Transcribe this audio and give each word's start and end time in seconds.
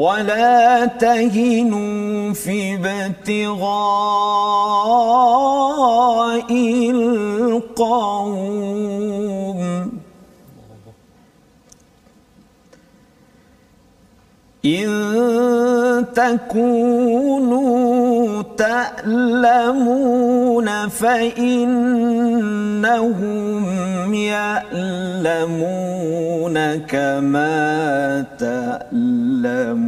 ولا 0.00 0.86
تهنوا 0.86 2.32
في 2.32 2.74
ابتغاء 2.74 3.70
القوم 6.90 8.40
إن 14.64 16.04
تكونوا 16.14 17.62
تألمون 18.58 20.08
فإنهم 20.88 22.04
يألمون 24.14 25.56
كما 26.76 28.24
تألمون. 28.38 29.80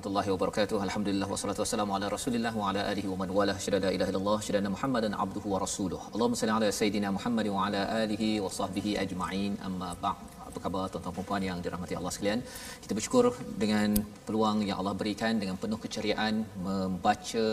warahmatullahi 0.02 0.30
wabarakatuh. 0.34 0.78
Alhamdulillah 0.88 1.28
wassalatu 1.34 1.62
wassalamu 1.64 1.94
ala 1.96 2.06
Rasulillah 2.10 2.54
wa 2.62 2.70
ala 2.70 2.82
alihi 2.92 3.08
wa 3.08 3.18
man 3.22 3.30
wala 3.38 3.54
syada 3.54 3.80
la 3.86 3.90
ilaha 3.96 4.10
illallah 4.12 4.38
syada 4.42 4.70
Muhammadan 4.76 5.14
abduhu 5.14 5.48
wa 5.54 5.60
rasuluh. 5.66 6.02
Allahumma 6.14 6.36
salli 6.42 6.54
ala 6.58 6.68
sayidina 6.80 7.08
Muhammad 7.18 7.46
wa 7.56 7.68
ala 7.68 7.82
alihi 8.04 8.42
wa 8.44 8.50
sahbihi 8.50 8.98
ajma'in. 9.04 9.52
Amma 9.64 9.90
ba'd. 10.02 10.41
Khabar 10.66 10.84
tuan-tuan 10.92 11.16
dan 11.18 11.28
puan 11.30 11.44
yang 11.50 11.60
dirahmati 11.66 11.96
Allah 12.00 12.14
sekalian? 12.16 12.42
Kita 12.84 12.94
bersyukur 12.98 13.26
dengan 13.64 13.90
peluang 14.28 14.60
yang 14.70 14.78
Allah 14.82 14.96
berikan 15.02 15.34
dengan 15.42 15.58
penuh 15.64 15.80
keceriaan 15.86 16.36
membaca 16.68 17.48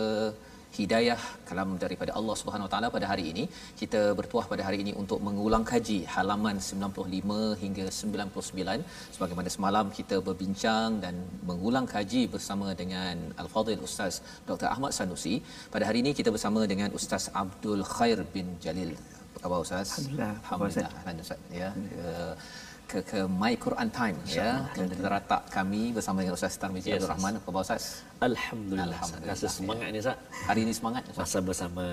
hidayah 0.77 1.19
kalam 1.47 1.69
daripada 1.83 2.11
Allah 2.19 2.35
Subhanahu 2.41 2.67
Wa 2.67 2.71
Taala 2.73 2.87
pada 2.95 3.05
hari 3.11 3.25
ini. 3.31 3.43
Kita 3.81 4.01
bertuah 4.19 4.45
pada 4.51 4.63
hari 4.67 4.77
ini 4.83 4.91
untuk 5.01 5.19
mengulang 5.27 5.63
kaji 5.71 5.99
halaman 6.15 6.57
95 6.67 7.37
hingga 7.63 7.85
99 7.99 9.15
sebagaimana 9.15 9.49
semalam 9.55 9.85
kita 9.99 10.17
berbincang 10.27 10.99
dan 11.03 11.15
mengulang 11.49 11.87
kaji 11.95 12.23
bersama 12.35 12.67
dengan 12.81 13.17
Al-Fadhil 13.43 13.83
Ustaz 13.89 14.21
Dr. 14.49 14.69
Ahmad 14.73 14.93
Sanusi. 14.99 15.35
Pada 15.75 15.85
hari 15.89 16.01
ini 16.05 16.13
kita 16.19 16.31
bersama 16.35 16.63
dengan 16.73 16.91
Ustaz 16.99 17.25
Abdul 17.43 17.83
Khair 17.95 18.19
bin 18.35 18.49
Jalil. 18.65 18.93
Apa 19.29 19.39
khabar 19.43 19.59
Ustaz? 19.65 19.87
Alhamdulillah. 19.89 20.33
Alhamdulillah. 20.43 20.89
Alhamdulillah 20.91 21.27
Ustaz. 21.27 21.39
Ya 21.61 21.69
uh, 22.05 22.33
ke 22.91 22.99
ke 23.09 23.19
My 23.41 23.53
Quran 23.65 23.89
Time 23.97 24.17
ya 24.37 24.49
ke 24.75 24.83
teratak 25.03 25.41
kami 25.55 25.81
bersama 25.97 26.17
dengan 26.21 26.35
Ustaz 26.37 26.57
Tarmizi 26.61 26.89
Yes, 26.89 26.95
Abdul 26.97 27.11
Rahman 27.13 27.33
apa 27.37 27.45
khabar 27.47 27.61
Ustaz 27.67 27.83
Alhamdulillah. 28.27 28.99
Alhamdulillah. 28.99 29.33
Rasa 29.33 29.47
semangat 29.57 29.87
ni 29.95 29.99
Ustaz. 30.03 30.17
hari 30.47 30.61
ini 30.65 30.73
semangat 30.77 31.01
Ustaz 31.11 31.23
Masa 31.23 31.39
bersama 31.49 31.83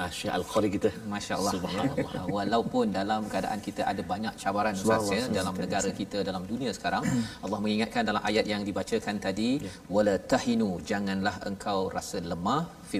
uh, 0.00 0.10
Syekh 0.16 0.32
Al-Qari 0.38 0.68
kita. 0.74 0.90
Masya 1.12 1.32
Allah. 1.38 1.52
Subhanallah. 1.56 2.26
Walaupun 2.36 2.84
dalam 2.98 3.22
keadaan 3.32 3.60
kita 3.66 3.82
ada 3.92 4.02
banyak 4.12 4.34
cabaran 4.42 4.74
Ustaz 4.82 5.10
ya 5.16 5.22
dalam 5.38 5.54
negara 5.62 5.90
kita 6.00 6.18
dalam 6.28 6.44
dunia 6.52 6.70
sekarang 6.78 7.02
Allah 7.44 7.58
mengingatkan 7.64 8.02
dalam 8.10 8.22
ayat 8.30 8.46
yang 8.52 8.62
dibacakan 8.68 9.18
tadi 9.26 9.50
wala 9.96 10.14
tahinu 10.32 10.70
janganlah 10.90 11.34
engkau 11.50 11.80
rasa 11.96 12.20
lemah 12.32 12.62
fi 12.90 12.98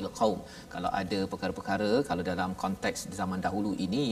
il 0.00 0.08
qaum 0.18 0.38
kalau 0.74 0.90
ada 1.00 1.20
perkara-perkara 1.32 1.90
kalau 2.08 2.22
dalam 2.30 2.50
konteks 2.62 3.00
zaman 3.18 3.40
dahulu 3.46 3.70
ini 3.86 4.06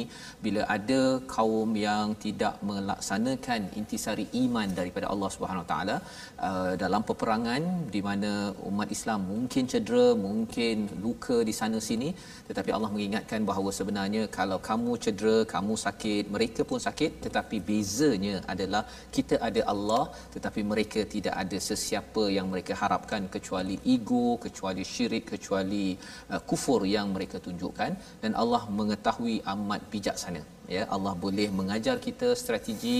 bila 0.45 0.63
ada 0.77 1.03
kaum 1.37 1.71
yang 1.87 2.09
tidak 2.25 2.55
melaksanakan 2.77 3.61
intisari 3.81 4.25
iman 4.43 4.69
daripada 4.79 5.07
Allah 5.13 5.31
Subhanahu 5.35 5.67
Taala 5.71 5.97
uh, 6.49 6.73
dalam 6.83 7.03
peperangan 7.09 7.63
di 7.95 8.01
mana 8.09 8.33
umat 8.71 8.89
Islam 8.97 9.21
mungkin 9.33 9.65
cedera 9.73 10.07
mungkin 10.27 10.77
luka 11.05 11.37
di 11.49 11.55
sana 11.61 11.79
sini. 11.89 12.09
Tetapi 12.49 12.71
Allah 12.77 12.91
mengingatkan 12.95 13.43
bahawa 13.51 13.71
sebenarnya 13.79 14.23
kalau 14.39 14.59
kamu 14.71 14.93
cedera 15.05 15.37
kamu 15.55 15.75
sakit 15.85 16.25
mereka 16.37 16.61
pun 16.71 16.81
sakit 16.87 17.13
tetapi 17.27 17.59
bezanya 17.69 18.35
adalah 18.55 18.83
kita 19.17 19.39
ada 19.49 19.63
Allah 19.75 20.05
tetapi 20.37 20.63
mereka 20.73 21.03
tidak 21.15 21.37
ada 21.45 21.61
sesiapa 21.69 22.25
yang 22.37 22.49
mereka 22.55 22.75
harapkan 22.83 23.23
kecuali 23.37 23.77
ego 23.97 24.27
kecuali 24.47 24.85
syirik 24.95 25.25
kecuali 25.35 25.87
uh, 26.33 26.43
kufur 26.51 26.83
yang 26.97 27.09
mereka 27.17 27.39
tunjukkan. 27.47 27.93
Dan 28.25 28.35
Allah 28.43 28.65
mengetahui 28.81 29.39
amat 29.55 29.83
bijaksana 29.95 30.54
ya 30.77 30.83
Allah 30.95 31.13
boleh 31.25 31.49
mengajar 31.59 31.97
kita 32.07 32.29
strategi 32.43 32.99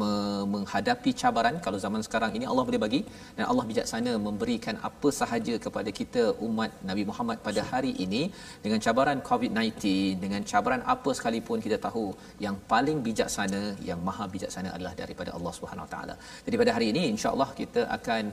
me- 0.00 0.46
menghadapi 0.54 1.10
cabaran 1.22 1.56
kalau 1.66 1.78
zaman 1.84 2.02
sekarang 2.06 2.32
ini 2.38 2.46
Allah 2.50 2.64
boleh 2.68 2.80
bagi 2.84 3.00
dan 3.36 3.44
Allah 3.50 3.64
bijaksana 3.70 4.12
memberikan 4.26 4.76
apa 4.88 5.08
sahaja 5.20 5.54
kepada 5.66 5.92
kita 6.00 6.22
umat 6.46 6.70
Nabi 6.90 7.04
Muhammad 7.10 7.38
pada 7.46 7.62
hari 7.72 7.92
ini 8.06 8.22
dengan 8.64 8.80
cabaran 8.86 9.20
COVID-19 9.30 9.84
dengan 10.24 10.42
cabaran 10.52 10.82
apa 10.94 11.10
sekalipun 11.18 11.60
kita 11.66 11.78
tahu 11.86 12.06
yang 12.46 12.56
paling 12.72 12.98
bijaksana 13.06 13.62
yang 13.88 14.00
maha 14.08 14.26
bijaksana 14.34 14.70
adalah 14.76 14.94
daripada 15.02 15.30
Allah 15.36 15.52
Subhanahu 15.58 15.88
Taala. 15.94 16.14
Jadi 16.46 16.56
pada 16.62 16.72
hari 16.76 16.86
ini 16.92 17.02
insya-Allah 17.12 17.48
kita 17.60 17.82
akan 17.96 18.24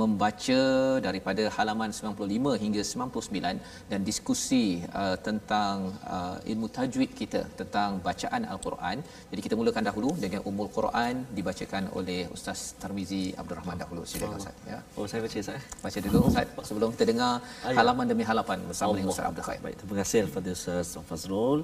membaca 0.00 0.60
daripada 1.06 1.44
halaman 1.56 1.90
95 1.98 2.62
hingga 2.64 2.82
99 2.92 3.90
dan 3.90 4.00
diskusi 4.10 4.64
uh, 5.00 5.16
tentang 5.28 5.76
uh, 6.16 6.36
ilmu 6.52 6.68
tajwid 6.76 7.10
kita 7.20 7.42
tentang 7.60 7.90
bacaan 8.26 8.42
al-Quran. 8.54 8.96
Jadi 9.30 9.40
kita 9.46 9.54
mulakan 9.60 9.82
dahulu 9.88 10.10
dengan 10.24 10.40
Ummul 10.48 10.70
Quran 10.76 11.14
dibacakan 11.36 11.82
oleh 11.98 12.20
Ustaz 12.36 12.60
Tarmizi 12.82 13.22
Abdul 13.40 13.58
Rahman 13.58 13.78
dahulu. 13.82 14.02
Silakan 14.10 14.38
Ustaz 14.42 14.56
ya. 14.70 14.78
Oh 14.98 15.06
saya 15.10 15.20
baca 15.24 15.36
Ustaz. 15.44 15.62
Baca 15.84 15.98
dulu 16.06 16.18
Ustaz 16.30 16.46
sebelum 16.68 16.88
kita 16.94 17.04
dengar 17.10 17.32
halaman 17.78 18.06
demi 18.12 18.24
halaman 18.30 18.58
bersama 18.70 18.98
dengan. 18.98 19.14
Ustaz 19.14 19.30
Abdul 19.30 19.46
Khair. 19.48 19.60
Baik, 19.66 19.76
terima 19.80 19.94
kasih 20.02 20.20
kepada 20.28 20.48
Ustaz 20.58 20.88
Fazrul 21.10 21.60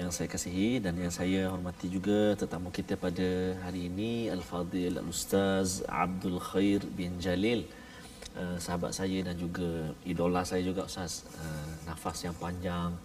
yang 0.00 0.10
saya 0.16 0.28
kasihi 0.34 0.68
dan 0.84 0.94
yang 1.04 1.12
saya 1.20 1.40
hormati 1.52 1.86
juga 1.96 2.20
tetamu 2.40 2.68
kita 2.78 2.94
pada 3.06 3.28
hari 3.64 3.80
ini 3.92 4.12
Al-Fadil 4.36 4.96
Al-Ustaz 5.02 5.84
Abdul 6.04 6.40
Khair 6.48 6.80
bin 6.98 7.20
Jalil 7.24 7.60
uh, 8.40 8.56
sahabat 8.64 8.96
saya 8.98 9.18
dan 9.28 9.36
juga 9.44 9.70
idola 10.12 10.42
saya 10.50 10.62
juga 10.64 10.88
Ustaz 10.90 11.28
uh, 11.44 11.68
nafas 11.88 12.24
yang 12.26 12.36
panjang 12.44 12.96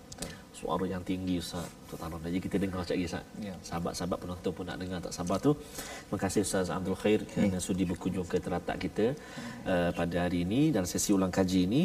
suara 0.57 0.85
yang 0.89 1.03
tinggi 1.09 1.35
Ustaz 1.43 1.65
Tuan 1.87 1.99
Tarun 2.01 2.21
jadi 2.25 2.39
kita 2.45 2.57
dengar 2.63 2.81
cakap 2.89 3.05
Ustaz 3.09 3.23
ya. 3.47 3.53
sahabat-sahabat 3.67 4.17
penonton 4.23 4.51
pun 4.57 4.65
nak 4.69 4.77
dengar 4.81 4.99
tak 5.05 5.13
sabar 5.17 5.37
tu 5.45 5.51
terima 5.53 6.17
kasih 6.23 6.41
Ustaz 6.47 6.67
Abdul 6.77 6.97
Khair 7.01 7.19
kerana 7.29 7.57
ya. 7.57 7.65
sudi 7.67 7.83
berkunjung 7.91 8.27
ke 8.31 8.37
teratak 8.45 8.77
kita 8.85 9.05
ya. 9.13 9.15
uh, 9.71 9.89
pada 9.99 10.15
hari 10.25 10.39
ini 10.47 10.61
dan 10.75 10.83
sesi 10.89 11.09
ulang 11.17 11.33
kaji 11.39 11.59
ini 11.69 11.83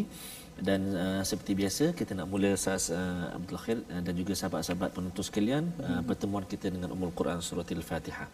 dan 0.69 0.81
uh, 1.05 1.23
seperti 1.31 1.53
biasa 1.61 1.85
kita 1.99 2.13
nak 2.19 2.27
mula 2.33 2.51
Ustaz 2.57 2.83
uh, 2.97 3.37
Abdul 3.37 3.61
Khair 3.65 3.79
uh, 3.93 4.01
dan 4.07 4.15
juga 4.21 4.33
sahabat-sahabat 4.41 4.91
penonton 4.97 5.25
sekalian 5.29 5.65
ya. 5.69 5.85
uh, 5.89 6.03
pertemuan 6.09 6.45
kita 6.53 6.67
dengan 6.75 6.89
Ummul 6.97 7.13
Quran 7.21 7.39
Surah 7.45 7.69
Al-Fatihah 7.69 8.29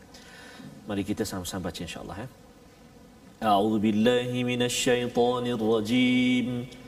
mari 0.88 1.02
kita 1.10 1.22
sama-sama 1.26 1.62
baca 1.68 1.80
insyaAllah 1.82 2.18
ya. 2.24 2.28
A'udzubillahi 3.38 4.38
minasyaitonirrajim. 4.50 6.46
من 6.50 6.66
ya. 6.66 6.87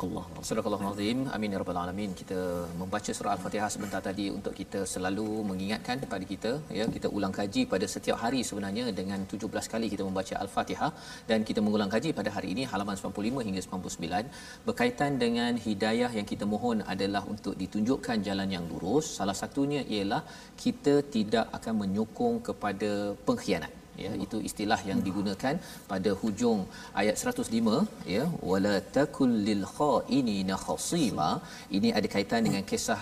Sadaqallah. 0.00 0.44
Sadaqallah 0.48 0.82
azim. 0.90 1.18
Amin 1.36 1.54
ya 1.54 1.58
rabbal 1.60 1.78
alamin. 1.80 2.10
Kita 2.20 2.38
membaca 2.80 3.10
surah 3.16 3.32
Al-Fatihah 3.36 3.68
sebentar 3.74 4.00
tadi 4.06 4.26
untuk 4.36 4.52
kita 4.60 4.80
selalu 4.92 5.26
mengingatkan 5.48 5.96
kepada 6.04 6.24
kita 6.30 6.52
ya 6.78 6.84
kita 6.94 7.08
ulang 7.16 7.34
kaji 7.38 7.62
pada 7.72 7.86
setiap 7.94 8.16
hari 8.22 8.40
sebenarnya 8.48 8.84
dengan 8.98 9.20
17 9.32 9.72
kali 9.72 9.86
kita 9.94 10.04
membaca 10.08 10.34
Al-Fatihah 10.44 10.90
dan 11.30 11.44
kita 11.48 11.60
mengulang 11.66 11.92
kaji 11.94 12.12
pada 12.20 12.32
hari 12.36 12.48
ini 12.54 12.64
halaman 12.72 12.96
95 13.02 13.44
hingga 13.48 13.62
99 13.66 14.64
berkaitan 14.68 15.20
dengan 15.24 15.60
hidayah 15.66 16.10
yang 16.18 16.28
kita 16.32 16.48
mohon 16.54 16.80
adalah 16.94 17.22
untuk 17.34 17.56
ditunjukkan 17.64 18.24
jalan 18.28 18.48
yang 18.56 18.64
lurus. 18.72 19.08
Salah 19.20 19.36
satunya 19.42 19.82
ialah 19.96 20.22
kita 20.64 20.96
tidak 21.16 21.46
akan 21.60 21.76
menyokong 21.84 22.38
kepada 22.48 22.90
pengkhianat 23.28 23.79
ya 24.04 24.12
itu 24.24 24.36
istilah 24.48 24.80
yang 24.90 25.00
digunakan 25.06 25.54
pada 25.90 26.10
hujung 26.20 26.60
ayat 27.00 27.16
105 27.32 28.06
ya 28.14 28.24
wala 28.50 28.74
takul 28.96 29.32
lil 29.48 29.64
khainina 29.76 30.56
khasima. 30.66 31.30
Ini 31.78 31.88
ada 31.98 32.08
kaitan 32.14 32.42
dengan 32.48 32.64
kisah 32.70 33.00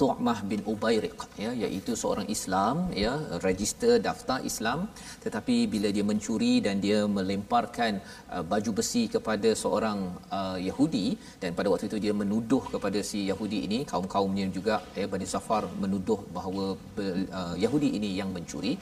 Tu'mah 0.00 0.38
bin 0.50 0.60
Ubairiq 0.72 1.18
ya 1.44 1.50
iaitu 1.62 1.92
seorang 2.02 2.26
Islam 2.34 2.76
ya 3.02 3.12
register 3.46 3.92
daftar 4.06 4.38
Islam. 4.50 4.78
Tetapi 5.24 5.56
bila 5.72 5.88
dia 5.96 6.04
mencuri 6.10 6.52
dan 6.66 6.76
dia 6.84 7.00
melemparkan 7.18 7.92
uh, 8.34 8.44
baju 8.52 8.70
besi 8.78 9.02
kepada 9.14 9.50
seorang 9.62 9.98
uh, 10.38 10.58
Yahudi 10.68 11.06
dan 11.42 11.50
pada 11.58 11.68
waktu 11.72 11.86
itu 11.90 11.98
dia 12.04 12.14
menuduh 12.22 12.62
kepada 12.74 13.00
si 13.10 13.20
Yahudi 13.30 13.58
ini 13.66 13.78
kaum-kaumnya 13.92 14.46
juga 14.56 14.76
ya 15.00 15.06
Bani 15.14 15.28
Safar 15.34 15.62
menuduh 15.84 16.20
bahawa 16.36 16.64
uh, 17.04 17.54
Yahudi 17.64 17.90
ini 17.98 18.10
yang 18.20 18.32
mencuri. 18.36 18.72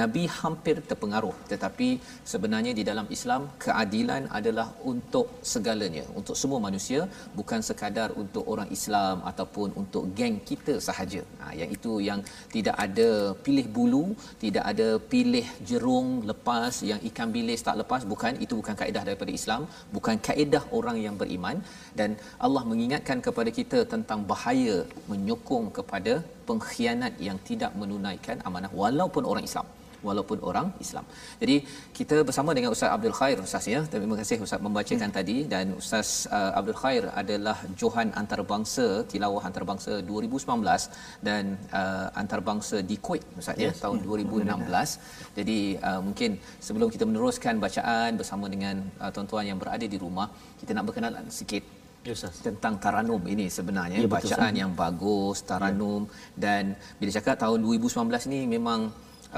Nabi 0.00 0.24
hampir 0.40 0.76
terpengaruh 0.90 1.36
tetapi 1.52 1.88
sebenarnya 2.32 2.74
di 2.80 2.84
dalam 2.90 3.08
Islam 3.16 3.42
keadilan 3.64 4.22
adalah 4.40 4.68
untuk 4.92 5.26
segalanya 5.54 6.04
untuk 6.20 6.36
semua 6.42 6.60
manusia 6.68 7.00
bukan 7.38 7.60
sekadar 7.70 8.08
untuk 8.22 8.44
orang 8.52 8.68
Islam 8.78 9.16
ataupun 9.30 9.68
untuk 9.82 10.04
geng 10.18 10.36
kita 10.50 10.65
sahaja. 10.86 11.22
Ha, 11.40 11.52
yang 11.60 11.70
itu 11.76 11.92
yang 12.08 12.20
tidak 12.54 12.76
ada 12.86 13.08
pilih 13.46 13.66
bulu 13.76 14.04
tidak 14.44 14.64
ada 14.72 14.88
pilih 15.12 15.46
jerung 15.70 16.08
lepas 16.30 16.74
yang 16.90 17.00
ikan 17.10 17.30
bilis 17.36 17.64
tak 17.68 17.78
lepas 17.82 18.02
bukan. 18.12 18.34
Itu 18.44 18.54
bukan 18.60 18.76
kaedah 18.80 19.02
daripada 19.08 19.32
Islam 19.40 19.62
bukan 19.96 20.16
kaedah 20.28 20.62
orang 20.78 20.98
yang 21.06 21.16
beriman. 21.22 21.58
Dan 21.98 22.12
Allah 22.46 22.64
mengingatkan 22.72 23.20
kepada 23.28 23.52
kita 23.58 23.80
tentang 23.94 24.22
bahaya 24.32 24.76
menyokong 25.12 25.68
kepada 25.78 26.14
pengkhianat 26.48 27.14
yang 27.28 27.38
tidak 27.48 27.72
menunaikan 27.80 28.38
amanah 28.48 28.72
walaupun 28.82 29.24
orang 29.32 29.46
Islam 29.50 29.66
walaupun 30.08 30.38
orang 30.48 30.66
Islam. 30.84 31.04
Jadi 31.42 31.56
kita 31.98 32.16
bersama 32.28 32.50
dengan 32.56 32.70
Ustaz 32.76 32.90
Abdul 32.96 33.16
Khair 33.20 33.36
Ustaz 33.46 33.64
ya. 33.74 33.80
Terima 33.92 34.16
kasih 34.20 34.38
Ustaz 34.46 34.60
membacakan 34.66 35.10
hmm. 35.10 35.18
tadi 35.18 35.36
dan 35.54 35.66
Ustaz 35.80 36.08
uh, 36.38 36.52
Abdul 36.58 36.78
Khair 36.82 37.02
adalah 37.22 37.56
Johan 37.80 38.10
Antarabangsa 38.20 38.86
Tilawah 39.12 39.42
Antarabangsa 39.48 39.92
2019 40.08 40.88
dan 41.28 41.44
uh, 41.80 42.08
Antarabangsa 42.22 42.78
di 42.90 42.98
Kuwait 43.06 43.24
Ustaz 43.40 43.56
ya 43.64 43.66
Yes. 43.66 43.80
tahun 43.84 43.98
2016. 44.06 45.36
Jadi 45.38 45.58
uh, 45.88 46.00
mungkin 46.06 46.30
sebelum 46.66 46.88
kita 46.94 47.04
meneruskan 47.10 47.54
bacaan 47.64 48.10
bersama 48.20 48.46
dengan 48.54 48.76
uh, 49.02 49.10
tuan-tuan 49.14 49.44
yang 49.50 49.58
berada 49.62 49.86
di 49.94 49.98
rumah, 50.04 50.28
kita 50.60 50.70
nak 50.76 50.86
berkenalan 50.88 51.26
sikit 51.40 51.64
Ya 52.06 52.14
Ustaz. 52.14 52.38
tentang 52.46 52.74
taranum 52.84 53.22
ini 53.34 53.46
sebenarnya 53.50 53.98
Ya, 53.98 54.04
ya, 54.06 54.10
betul, 54.10 54.30
bacaan 54.30 54.52
yang 54.62 54.72
bagus 54.82 55.36
taranum 55.50 56.02
ya. 56.06 56.14
dan 56.44 56.64
bila 56.98 57.10
cakap 57.18 57.34
tahun 57.42 57.58
2019 57.66 58.30
ni 58.32 58.40
memang 58.54 58.80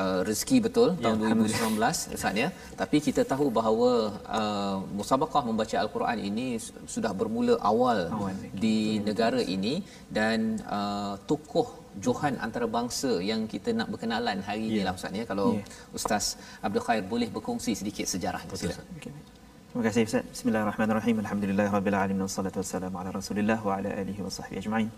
uh, 0.03 0.21
rezeki 0.29 0.57
betul 0.67 0.89
Ya, 0.95 1.03
tahun 1.05 1.17
2019 1.25 2.17
Ustaz 2.19 2.35
ya 2.43 2.49
tapi 2.81 2.97
kita 3.07 3.23
tahu 3.33 3.47
bahawa 3.59 3.91
uh, 4.39 4.77
musabaqah 4.99 5.43
membaca 5.49 5.77
al-Quran 5.85 6.19
ini 6.31 6.47
su- 6.65 6.75
sudah 6.95 7.13
bermula 7.21 7.55
awal, 7.73 8.01
Awal, 8.19 8.35
di 8.65 8.77
negara 9.09 9.41
ini 9.57 9.75
dan 10.19 10.39
uh, 10.79 11.15
tokoh 11.31 11.69
Johan 12.05 12.35
antarabangsa 12.47 13.13
yang 13.31 13.41
kita 13.53 13.71
nak 13.79 13.89
berkenalan 13.93 14.39
hari 14.49 14.65
ini 14.71 14.81
lah 14.87 14.95
Ustaz 14.99 15.13
ya 15.21 15.25
kalau 15.33 15.49
Ya. 15.59 15.65
Ustaz 15.99 16.25
Abdul 16.67 16.85
Khair 16.87 17.03
boleh 17.13 17.29
berkongsi 17.37 17.73
sedikit 17.81 18.07
sejarah 18.15 18.43
silakan 18.63 18.87
Okay. 18.99 19.13
Terima 19.71 19.83
kasih 19.87 20.03
Ustaz. 20.09 20.25
Bismillahirrahmanirrahim. 20.35 21.17
Alhamdulillahirabbil 21.23 21.97
alamin 22.03 22.23
wassalatu 22.27 22.59
wassalamu 22.63 22.97
ala 23.01 23.11
Rasulillah 23.19 23.59
wa 23.69 23.73
ala 23.79 23.91
alihi 24.03 24.21
wa 24.27 24.31
sahbihi 24.37 24.59
ajma'in. 24.63 24.89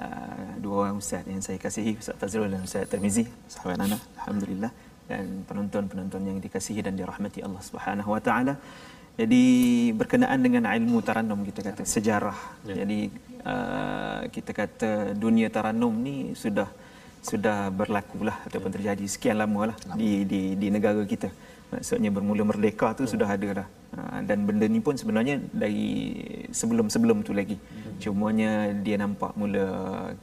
Uh, 0.00 0.52
dua 0.64 0.74
orang 0.82 0.96
ustaz 1.02 1.28
yang 1.28 1.42
saya 1.44 1.58
kasihi 1.60 1.92
Ustaz 2.00 2.16
Fazrul 2.20 2.48
dan 2.52 2.62
Ustaz 2.64 2.88
Tirmizi 2.88 3.24
sahabat 3.52 3.76
Nana 3.80 3.98
alhamdulillah 4.16 4.72
dan 5.10 5.24
penonton-penonton 5.48 6.22
yang 6.30 6.38
dikasihi 6.44 6.80
dan 6.86 6.94
dirahmati 7.00 7.44
Allah 7.46 7.62
Subhanahu 7.68 8.10
wa 8.14 8.20
taala. 8.26 8.54
Jadi 9.20 9.44
berkenaan 10.00 10.40
dengan 10.46 10.64
ilmu 10.72 11.04
taranum 11.08 11.40
kita 11.48 11.60
kata 11.68 11.82
sejarah. 11.84 12.38
Ya. 12.64 12.80
Jadi 12.80 13.00
uh, 13.44 14.22
kita 14.34 14.50
kata 14.60 14.90
dunia 15.24 15.52
taranum 15.56 15.92
ni 16.06 16.32
sudah 16.42 16.68
sudah 17.20 17.68
berlaku 17.68 18.24
lah 18.28 18.40
ataupun 18.48 18.72
terjadi 18.72 19.04
sekian 19.04 19.36
lama 19.42 19.74
lah 19.74 19.76
di, 20.00 20.24
di 20.24 20.40
di 20.56 20.68
negara 20.72 21.04
kita. 21.04 21.28
Maksudnya 21.70 22.10
bermula 22.10 22.42
merdeka 22.42 22.90
tu 22.98 23.06
sudah 23.06 23.30
ada 23.30 23.48
dah. 23.62 23.68
Ha, 23.94 24.22
dan 24.26 24.46
benda 24.46 24.66
ni 24.66 24.82
pun 24.82 24.94
sebenarnya 24.98 25.38
dari 25.54 25.86
sebelum-sebelum 26.50 27.22
tu 27.22 27.30
lagi. 27.30 27.58
Cumanya 28.02 28.74
dia 28.74 28.98
nampak 28.98 29.34
mula 29.38 29.66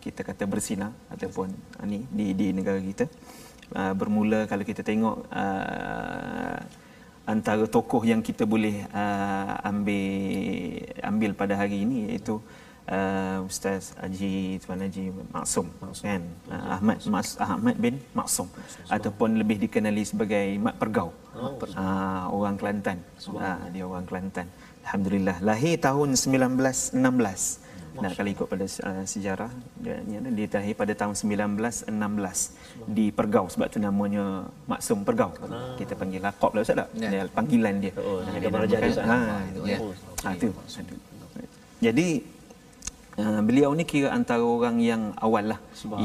kita 0.03 0.27
kata 0.27 0.43
bersinar 0.43 0.91
ataupun 1.07 1.47
ha, 1.79 1.87
ni 1.87 2.03
di 2.11 2.35
di 2.35 2.47
negara 2.51 2.79
kita. 2.79 3.07
Uh, 3.67 3.91
bermula 3.91 4.47
kalau 4.47 4.63
kita 4.63 4.79
tengok 4.79 5.27
antara 7.27 7.67
tokoh 7.67 7.99
yang 8.07 8.23
kita 8.23 8.47
boleh 8.47 8.87
ambil 9.67 10.07
ambil 11.03 11.31
pada 11.35 11.59
hari 11.59 11.83
ini 11.83 11.97
iaitu 12.07 12.39
uh, 12.87 13.37
Ustaz 13.43 13.93
Haji 13.95 14.59
Tuan 14.59 14.79
Haji 14.81 15.03
Maksum, 15.31 15.67
kan 16.01 16.21
uh, 16.49 16.75
Ahmad 16.75 16.97
Mas, 17.07 17.35
Ahmad 17.37 17.75
bin 17.77 17.95
Maksum 18.11 18.47
ataupun 18.87 19.37
lebih 19.37 19.59
dikenali 19.59 20.03
sebagai 20.03 20.57
Mat 20.57 20.75
Pergau 20.75 21.11
Oh, 21.37 21.53
uh, 21.53 22.23
orang 22.33 22.57
Kelantan 22.57 22.97
uh, 23.29 23.61
dia 23.69 23.85
orang 23.85 24.05
Kelantan 24.09 24.47
Alhamdulillah 24.81 25.37
lahir 25.43 25.77
tahun 25.77 26.17
1916 26.17 27.67
Nah, 27.97 28.13
kalau 28.13 28.29
ikut 28.29 28.45
pada 28.45 28.61
uh, 28.61 29.03
sejarah 29.09 29.49
dia, 29.73 29.97
dia, 30.05 30.21
dia 30.21 30.45
terlahir 30.45 30.77
pada 30.77 30.93
tahun 30.93 31.17
1916 31.17 31.89
di 32.93 33.09
Pergau 33.09 33.49
sebab 33.49 33.73
tu 33.73 33.81
namanya 33.81 34.45
Maksum 34.69 35.01
Pergau. 35.01 35.33
Kita 35.81 35.97
panggil 35.97 36.21
lakop 36.21 36.53
lah 36.53 36.61
Ustaz 36.61 36.77
tak? 36.77 36.93
Ya. 36.93 37.09
Dia 37.09 37.21
panggilan 37.25 37.81
dia. 37.81 37.97
Oh, 37.97 38.21
Nah, 38.21 38.37
dia 38.37 38.37
dia 38.37 38.53
Raja 38.53 38.77
namakan- 38.77 38.91
Ustaz. 38.93 39.05
ha, 39.09 39.17
itu, 39.49 39.61
ya. 39.65 39.77
ya. 39.77 39.77
Ha, 40.21 40.29
tu. 40.37 40.49
Jadi 41.81 42.07
uh, 43.21 43.41
beliau 43.47 43.69
ni 43.79 43.83
kira 43.91 44.09
antara 44.17 44.43
orang 44.55 44.77
yang 44.89 45.01
awal 45.25 45.45
lah 45.51 45.59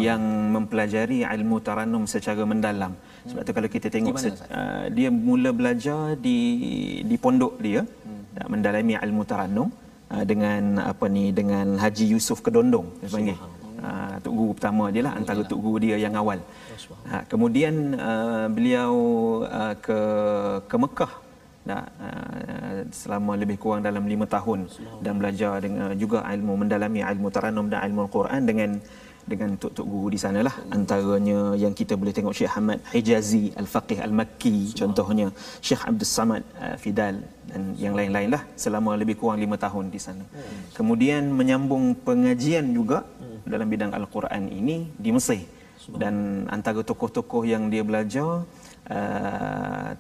yang 0.07 0.23
mempelajari 0.55 1.19
ilmu 1.37 1.57
taranum 1.67 2.05
secara 2.15 2.43
mendalam. 2.53 2.93
Sebab 3.29 3.43
tu 3.47 3.53
kalau 3.57 3.69
kita 3.75 3.87
tengok 3.95 4.15
Di 4.15 4.19
mana, 4.19 4.29
se- 4.35 4.51
uh, 4.61 4.85
dia 4.97 5.09
mula 5.29 5.51
belajar 5.61 6.03
di 6.27 6.39
di 7.11 7.17
pondok 7.25 7.55
dia 7.67 7.81
hmm. 7.87 8.49
mendalami 8.53 8.95
ilmu 9.07 9.23
taranum 9.31 9.69
uh, 10.13 10.25
dengan 10.31 10.63
apa 10.91 11.07
ni 11.17 11.25
dengan 11.41 11.67
Haji 11.83 12.05
Yusuf 12.13 12.41
Kedondong 12.47 12.89
dia 13.03 13.11
panggil. 13.15 13.39
Uh, 13.83 14.15
tok 14.23 14.33
guru 14.39 14.53
pertama 14.55 14.85
dia 14.95 15.03
lah 15.07 15.15
antara 15.19 15.43
tok 15.51 15.59
guru 15.65 15.79
dia 15.85 15.97
yang 15.99 16.15
awal. 16.23 16.39
Ha, 17.11 17.17
kemudian 17.31 17.75
uh, 18.09 18.47
beliau 18.57 18.93
uh, 19.59 19.75
ke 19.87 19.99
ke 20.71 20.77
Mekah 20.83 21.13
Nah, 21.63 21.83
uh, 22.07 22.79
selama 22.91 23.39
lebih 23.39 23.57
kurang 23.63 23.87
dalam 23.87 24.05
lima 24.13 24.27
tahun 24.27 24.67
dan 25.05 25.15
belajar 25.21 25.63
dengan 25.63 25.95
juga 26.03 26.27
ilmu 26.35 26.67
mendalami 26.67 27.01
ilmu 27.13 27.29
taranum 27.35 27.67
dan 27.71 27.87
ilmu 27.87 28.01
Al-Quran 28.07 28.43
dengan 28.51 28.71
dengan 29.23 29.55
tok-tok 29.55 29.87
guru 29.87 30.09
di 30.11 30.19
sana 30.19 30.43
lah 30.43 30.51
antaranya 30.75 31.55
yang 31.55 31.71
kita 31.81 31.95
boleh 31.95 32.11
tengok 32.11 32.35
Syekh 32.35 32.59
Ahmad 32.59 32.83
Hijazi 32.91 33.55
Al-Faqih 33.55 34.03
Al-Makki 34.07 34.75
contohnya 34.75 35.31
Syekh 35.63 35.83
Abdul 35.87 36.11
Samad 36.11 36.43
uh, 36.59 36.75
Fidal 36.83 37.23
dan 37.47 37.63
yang 37.79 37.95
lain-lain 37.95 38.35
lah 38.35 38.43
selama 38.59 38.99
lebih 38.99 39.15
kurang 39.21 39.39
lima 39.39 39.55
tahun 39.55 39.95
di 39.95 40.01
sana. 40.03 40.25
Kemudian 40.75 41.31
menyambung 41.31 41.95
pengajian 42.07 42.75
juga 42.75 43.07
dalam 43.47 43.67
bidang 43.73 43.93
Al-Quran 43.99 44.51
ini 44.61 44.77
di 45.05 45.11
Mesir. 45.15 45.43
Dan 45.83 46.47
antara 46.47 46.81
tokoh-tokoh 46.91 47.43
yang 47.43 47.67
dia 47.67 47.83
belajar 47.83 48.47
uh, 48.87 49.91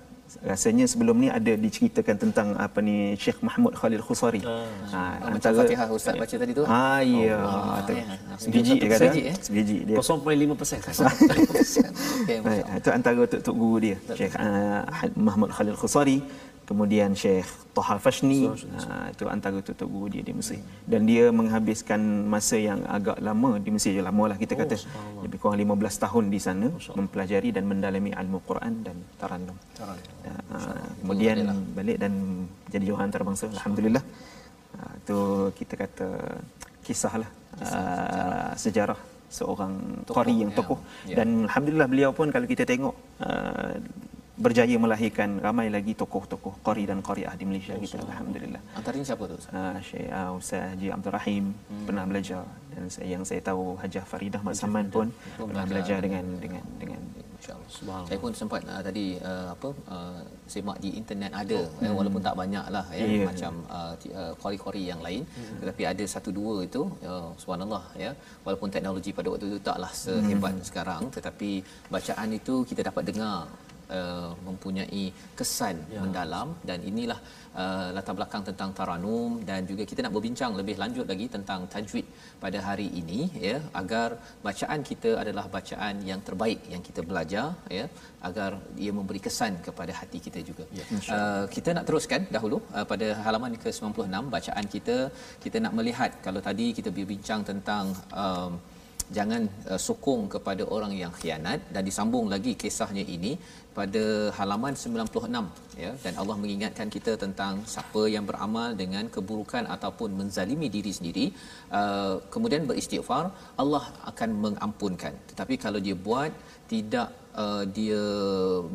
rasanya 0.40 0.88
sebelum 0.88 1.20
ni 1.20 1.28
ada 1.28 1.52
diceritakan 1.52 2.16
tentang 2.16 2.48
apa 2.56 2.80
ni 2.80 3.12
Syekh 3.20 3.44
Mahmud 3.44 3.76
Khalil 3.76 4.00
Khusari. 4.00 4.40
Ha, 4.40 5.28
Macam 5.28 5.50
Fatihah 5.52 5.88
Ustaz 5.92 6.14
baca 6.16 6.34
tadi 6.34 6.52
tu. 6.56 6.64
Ah 6.64 7.04
ya, 7.04 7.36
tu. 7.84 7.92
sebiji 8.40 8.80
dia 8.80 8.88
kata. 8.88 9.04
Sebiji, 9.12 9.20
eh? 9.28 9.36
Sebiji 9.36 9.76
dia. 9.84 9.96
0.5 10.00 10.56
persen. 10.60 10.78
Okey, 10.80 12.38
Baik, 12.40 12.64
itu 12.80 12.88
antara 12.88 13.14
tok-tok 13.28 13.54
guru 13.54 13.76
dia. 13.82 13.96
Syekh 14.16 14.32
uh, 14.38 14.82
Mahmud 15.18 15.50
Khalil 15.52 15.76
Khusari, 15.76 16.24
kemudian 16.72 17.12
Syekh 17.12 17.44
Taha 17.76 17.96
Fashni, 18.00 18.48
uh, 18.48 19.06
itu 19.12 19.24
antara 19.28 19.60
tok-tok 19.60 19.88
guru 19.92 20.06
dia 20.08 20.24
di 20.24 20.32
Mesir. 20.32 20.60
Dan 20.88 21.04
dia 21.04 21.28
menghabiskan 21.28 22.00
masa 22.32 22.56
yang 22.56 22.80
agak 22.88 23.20
lama 23.20 23.60
di 23.60 23.70
Mesir, 23.76 23.92
je 23.96 24.00
lama 24.00 24.24
lah 24.32 24.36
kita 24.40 24.56
kata. 24.56 24.76
Lebih 25.24 25.36
kurang 25.36 25.60
15 25.60 26.04
tahun 26.04 26.24
di 26.32 26.40
sana 26.40 26.66
mempelajari 26.72 27.52
dan 27.52 27.68
mendalami 27.68 28.10
ilmu 28.16 28.38
Quran 28.48 28.72
dan 28.86 28.96
taranum. 29.20 29.56
Uh, 29.84 30.88
kemudian 31.04 31.36
balik 31.76 31.96
dan 32.00 32.12
jadi 32.72 32.84
johan 32.88 33.12
antarabangsa 33.12 33.52
alhamdulillah. 33.52 34.04
Uh, 34.72 34.92
itu 35.00 35.18
kita 35.60 35.74
kata 35.76 36.08
kisah 36.80 37.14
lah 37.20 37.30
uh, 37.60 38.52
sejarah 38.64 38.98
seorang 39.32 39.72
qari 40.16 40.34
yang 40.44 40.52
ya. 40.52 40.56
tokoh 40.60 40.78
Ya. 41.08 41.16
dan 41.18 41.48
alhamdulillah 41.48 41.88
beliau 41.88 42.10
pun 42.18 42.28
kalau 42.34 42.46
kita 42.52 42.68
tengok 42.68 42.94
uh, 43.24 43.80
berjaya 44.32 44.76
melahirkan 44.80 45.36
ramai 45.44 45.68
lagi 45.68 45.92
tokoh-tokoh 45.92 46.64
qari 46.64 46.88
dan 46.88 47.04
qariah 47.04 47.36
di 47.36 47.44
Malaysia 47.44 47.76
kita 47.76 48.00
alhamdulillah. 48.00 48.62
Antaranya 48.72 49.04
siapa 49.04 49.28
tu 49.28 49.36
Ustaz? 49.36 49.52
Uh, 49.52 49.76
Syekh 49.84 50.08
uh, 50.08 50.30
Ustaz 50.32 50.62
Haji 50.72 50.88
Abdul 50.88 51.12
Rahim 51.12 51.44
hmm. 51.52 51.84
pernah 51.84 52.04
belajar 52.08 52.42
dan 52.72 52.88
saya, 52.88 53.06
yang 53.12 53.22
saya 53.28 53.40
tahu 53.44 53.76
Hajah 53.76 54.04
Faridah 54.08 54.40
Mak 54.40 54.56
Saman 54.56 54.88
pun 54.88 55.12
pernah 55.36 55.68
belajar 55.68 56.00
dengan 56.00 56.24
dengan 56.40 56.64
dengan 56.80 57.00
InsyaAllah. 57.42 58.06
Saya 58.08 58.18
pun 58.22 58.32
sempat 58.32 58.60
uh, 58.64 58.82
tadi 58.86 59.18
uh, 59.18 59.48
apa 59.52 59.68
uh, 59.90 60.20
semak 60.46 60.78
di 60.84 60.90
internet 61.00 61.32
ada 61.42 61.58
oh. 61.58 61.84
eh, 61.84 61.92
walaupun 61.98 62.22
tak 62.22 62.36
banyak 62.38 62.66
lah 62.74 62.86
ya 62.94 63.04
Ya. 63.12 63.26
macam 63.28 63.52
uh, 63.68 63.92
uh, 64.20 64.32
kori-kori 64.42 64.82
yang 64.88 65.00
lain 65.06 65.22
hmm. 65.26 65.58
tetapi 65.60 65.82
ada 65.92 66.04
satu 66.14 66.30
dua 66.38 66.64
itu 66.64 66.82
uh, 67.04 67.28
subhanallah 67.42 67.84
ya 67.98 68.10
walaupun 68.46 68.70
teknologi 68.72 69.10
pada 69.18 69.28
waktu 69.32 69.46
itu 69.50 69.58
taklah 69.68 69.92
sehebat 69.92 70.54
hmm. 70.56 70.66
sekarang 70.68 71.02
tetapi 71.16 71.50
bacaan 71.92 72.28
itu 72.40 72.54
kita 72.70 72.80
dapat 72.88 73.10
dengar 73.10 73.50
Uh, 73.96 74.32
mempunyai 74.46 75.02
kesan 75.38 75.76
ya. 75.92 76.00
mendalam 76.02 76.48
dan 76.68 76.78
inilah 76.90 77.16
uh, 77.62 77.88
latar 77.96 78.14
belakang 78.18 78.42
tentang 78.48 78.70
taranum 78.78 79.32
dan 79.48 79.68
juga 79.70 79.82
kita 79.90 80.00
nak 80.04 80.14
berbincang 80.16 80.52
lebih 80.60 80.76
lanjut 80.82 81.06
lagi 81.12 81.26
tentang 81.34 81.60
tajwid 81.72 82.06
pada 82.44 82.58
hari 82.68 82.86
ini 83.00 83.20
ya 83.46 83.56
agar 83.80 84.08
bacaan 84.46 84.80
kita 84.90 85.10
adalah 85.22 85.44
bacaan 85.56 86.00
yang 86.10 86.22
terbaik 86.28 86.60
yang 86.74 86.82
kita 86.88 87.02
belajar 87.10 87.46
ya 87.78 87.84
agar 88.28 88.50
ia 88.84 88.94
memberi 88.98 89.20
kesan 89.26 89.60
kepada 89.66 89.92
hati 90.00 90.20
kita 90.26 90.40
juga. 90.50 90.64
Ya, 90.78 90.84
uh, 91.16 91.44
kita 91.56 91.76
nak 91.76 91.84
teruskan 91.90 92.24
dahulu 92.36 92.60
uh, 92.76 92.86
pada 92.92 93.08
halaman 93.26 93.60
ke-96 93.64 94.34
bacaan 94.36 94.66
kita 94.76 94.96
kita 95.44 95.58
nak 95.66 95.74
melihat 95.80 96.12
kalau 96.28 96.42
tadi 96.48 96.68
kita 96.78 96.88
berbincang 96.98 97.42
tentang 97.50 97.92
um, 98.24 98.54
jangan 99.16 99.42
uh, 99.70 99.80
sokong 99.86 100.22
kepada 100.34 100.62
orang 100.76 100.92
yang 101.02 101.12
khianat 101.18 101.60
dan 101.74 101.82
disambung 101.88 102.26
lagi 102.34 102.52
kisahnya 102.62 103.04
ini 103.16 103.32
pada 103.78 104.04
halaman 104.38 104.74
96 104.82 105.80
ya. 105.84 105.90
Dan 106.04 106.14
Allah 106.20 106.36
mengingatkan 106.42 106.88
kita 106.96 107.12
tentang 107.24 107.54
siapa 107.72 108.02
yang 108.14 108.24
beramal 108.30 108.68
dengan 108.82 109.06
keburukan 109.14 109.66
ataupun 109.76 110.10
menzalimi 110.20 110.68
diri 110.76 110.92
sendiri 110.98 111.26
uh, 111.80 112.14
kemudian 112.34 112.68
beristighfar 112.70 113.24
Allah 113.62 113.84
akan 114.10 114.30
mengampunkan. 114.44 115.14
Tetapi 115.32 115.56
kalau 115.64 115.82
dia 115.86 115.96
buat 116.08 116.32
tidak 116.72 117.08
uh, 117.42 117.64
dia 117.76 118.02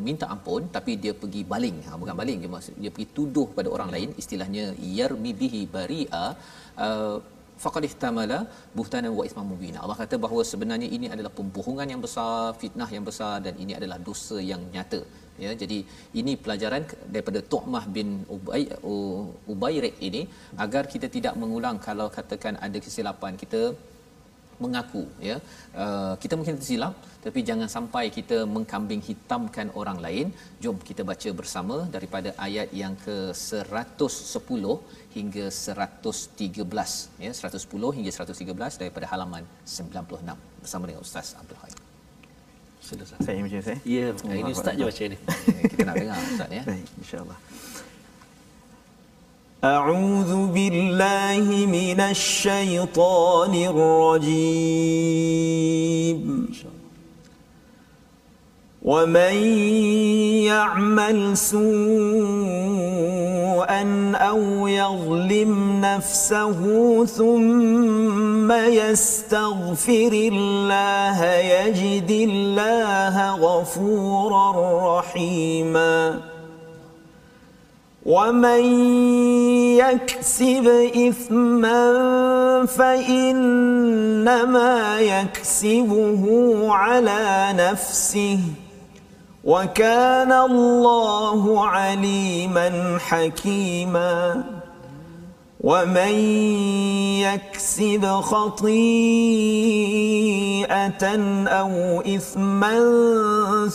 minta 0.07 0.25
ampun 0.35 0.69
tapi 0.75 0.93
dia 1.03 1.13
pergi 1.21 1.41
baling. 1.53 1.77
Ha, 1.87 1.97
bukan 2.01 2.15
baling 2.21 2.37
dia 2.43 2.51
maksud 2.55 2.75
dia 2.83 2.91
pergi 2.95 3.09
tuduh 3.17 3.47
pada 3.57 3.71
orang 3.77 3.91
lain. 3.95 4.09
Istilahnya 4.23 4.65
yarmi 4.99 5.33
bihi 5.41 5.63
baria 5.75 6.23
uh, 6.87 7.17
faqad 7.63 7.83
ihtamala 7.89 8.39
buhtanan 8.77 9.11
wa 9.19 9.23
isman 9.29 9.47
mubina. 9.51 9.79
Allah 9.83 9.97
kata 10.01 10.15
bahawa 10.25 10.43
sebenarnya 10.51 10.89
ini 10.97 11.07
adalah 11.15 11.31
pembohongan 11.39 11.87
yang 11.93 12.01
besar, 12.07 12.41
fitnah 12.61 12.89
yang 12.95 13.05
besar 13.09 13.35
dan 13.45 13.55
ini 13.63 13.73
adalah 13.79 13.97
dosa 14.09 14.37
yang 14.51 14.63
nyata. 14.75 15.01
Ya, 15.43 15.51
jadi 15.61 15.79
ini 16.19 16.33
pelajaran 16.43 16.83
daripada 17.13 17.39
Tu'mah 17.51 17.83
bin 17.95 18.07
Ubay 18.35 18.63
Ubayrik 19.53 19.95
ini 20.07 20.21
agar 20.65 20.83
kita 20.93 21.07
tidak 21.15 21.33
mengulang 21.41 21.77
kalau 21.87 22.07
katakan 22.17 22.57
ada 22.67 22.77
kesilapan 22.85 23.37
kita 23.43 23.61
mengaku 24.63 25.03
ya 25.29 25.35
uh, 25.83 26.13
kita 26.23 26.33
mungkin 26.39 26.57
tersilap 26.59 26.93
tapi 27.25 27.39
jangan 27.49 27.69
sampai 27.75 28.03
kita 28.17 28.37
mengkambing 28.55 29.01
hitamkan 29.09 29.67
orang 29.81 29.97
lain 30.05 30.27
jom 30.63 30.77
kita 30.89 31.03
baca 31.11 31.29
bersama 31.39 31.77
daripada 31.95 32.31
ayat 32.47 32.69
yang 32.81 32.95
ke 33.05 33.17
110 33.33 34.77
hingga 35.17 35.45
113 35.49 37.25
ya 37.25 37.31
110 37.41 37.97
hingga 37.97 38.11
113 38.21 38.81
daripada 38.81 39.05
halaman 39.13 39.43
96 39.65 40.63
bersama 40.63 40.83
dengan 40.89 41.03
ustaz 41.07 41.29
Abdul 41.41 41.85
Sila 42.87 43.03
Ustaz. 43.03 43.19
saya 43.19 43.43
macam 43.43 43.61
saya. 43.67 43.79
Ya, 43.83 44.05
hari 44.15 44.39
ini 44.47 44.51
Ustaz 44.55 44.73
je 44.79 44.83
baca 44.87 45.03
ni. 45.11 45.17
Eh, 45.19 45.63
kita 45.71 45.83
nak 45.83 45.95
dengar 45.99 46.17
ustaz 46.23 46.49
ya 46.57 46.63
Baik, 46.63 46.87
insyaAllah. 47.03 47.37
أعوذ 49.63 50.47
بالله 50.53 51.65
من 51.65 51.99
الشيطان 51.99 53.53
الرجيم. 53.55 54.77
ومن 58.81 59.35
يعمل 60.45 61.37
سوءا 61.37 61.63
أو 64.15 64.67
يظلم 64.67 65.81
نفسه 65.81 66.59
ثم 67.05 68.51
يستغفر 68.51 70.11
الله 70.13 71.25
يجد 71.25 72.11
الله 72.11 73.35
غفورا 73.35 74.99
رحيما. 74.99 76.36
ومن 78.07 78.63
يكسب 79.75 80.67
إثما 80.95 81.85
فإنما 82.65 84.19
يكسبه 84.99 86.23
على 86.71 87.53
نفسه 87.57 88.39
وكان 89.43 90.31
الله 90.31 91.67
عليما 91.67 92.97
حكيما 92.99 94.43
ومن 95.61 96.15
يكسب 97.27 98.05
خطيئة 98.05 98.67
أو 101.47 102.01
إثما 102.01 102.79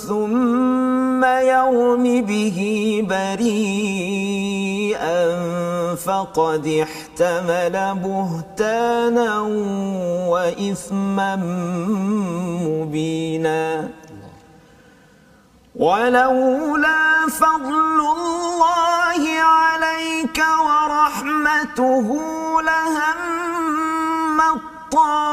ثم 0.09 1.12
يرم 1.25 2.23
به 2.23 2.59
بريئا 3.11 4.43
فقد 5.95 6.67
احتمل 6.67 7.95
بهتانا 8.05 9.41
وإثما 10.29 11.37
مبينا. 12.67 13.89
ولولا 15.77 17.27
فضل 17.29 17.99
الله 18.17 19.23
عليك 19.43 20.39
ورحمته 20.67 22.09
لهم 22.63 23.23
طائفة 24.93 25.33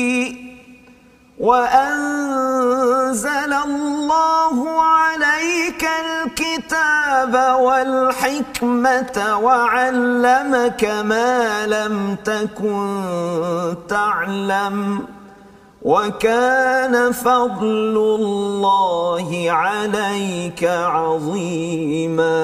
وأنزل 1.41 3.23
الله 3.53 4.57
عليك 4.81 5.83
الكتاب 6.05 7.33
والحكمة 7.61 9.37
وعلمك 9.37 10.83
ما 10.85 11.67
لم 11.67 12.15
تكن 12.25 13.03
تعلم 13.89 15.01
وكان 15.81 17.11
فضل 17.11 17.97
الله 18.19 19.45
عليك 19.49 20.63
عظيما. 20.95 22.41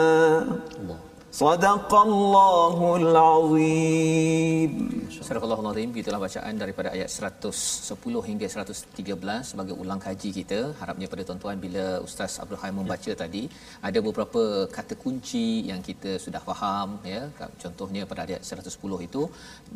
صدق 1.32 1.96
الله 1.96 2.96
العظيم. 3.02 4.97
Surah 5.28 5.44
Al-Azim 5.44 5.92
itulah 6.02 6.20
bacaan 6.24 6.56
daripada 6.62 6.90
ayat 6.96 7.10
110 7.14 8.20
hingga 8.28 8.48
113 8.52 9.50
sebagai 9.50 9.76
ulang 9.82 10.00
kaji 10.06 10.30
kita. 10.38 10.60
Harapnya 10.80 11.08
pada 11.14 11.24
tuan-tuan 11.28 11.58
bila 11.64 11.84
Ustaz 12.06 12.40
Abdul 12.44 12.60
Haim 12.62 12.76
membaca 12.80 13.12
ya. 13.12 13.16
tadi 13.22 13.42
ada 13.88 14.00
beberapa 14.06 14.42
kata 14.76 14.96
kunci 15.02 15.48
yang 15.70 15.82
kita 15.88 16.12
sudah 16.26 16.42
faham 16.46 16.92
ya. 17.14 17.22
Contohnya 17.64 18.04
pada 18.12 18.24
ayat 18.28 18.40
110 18.52 19.08
itu 19.08 19.24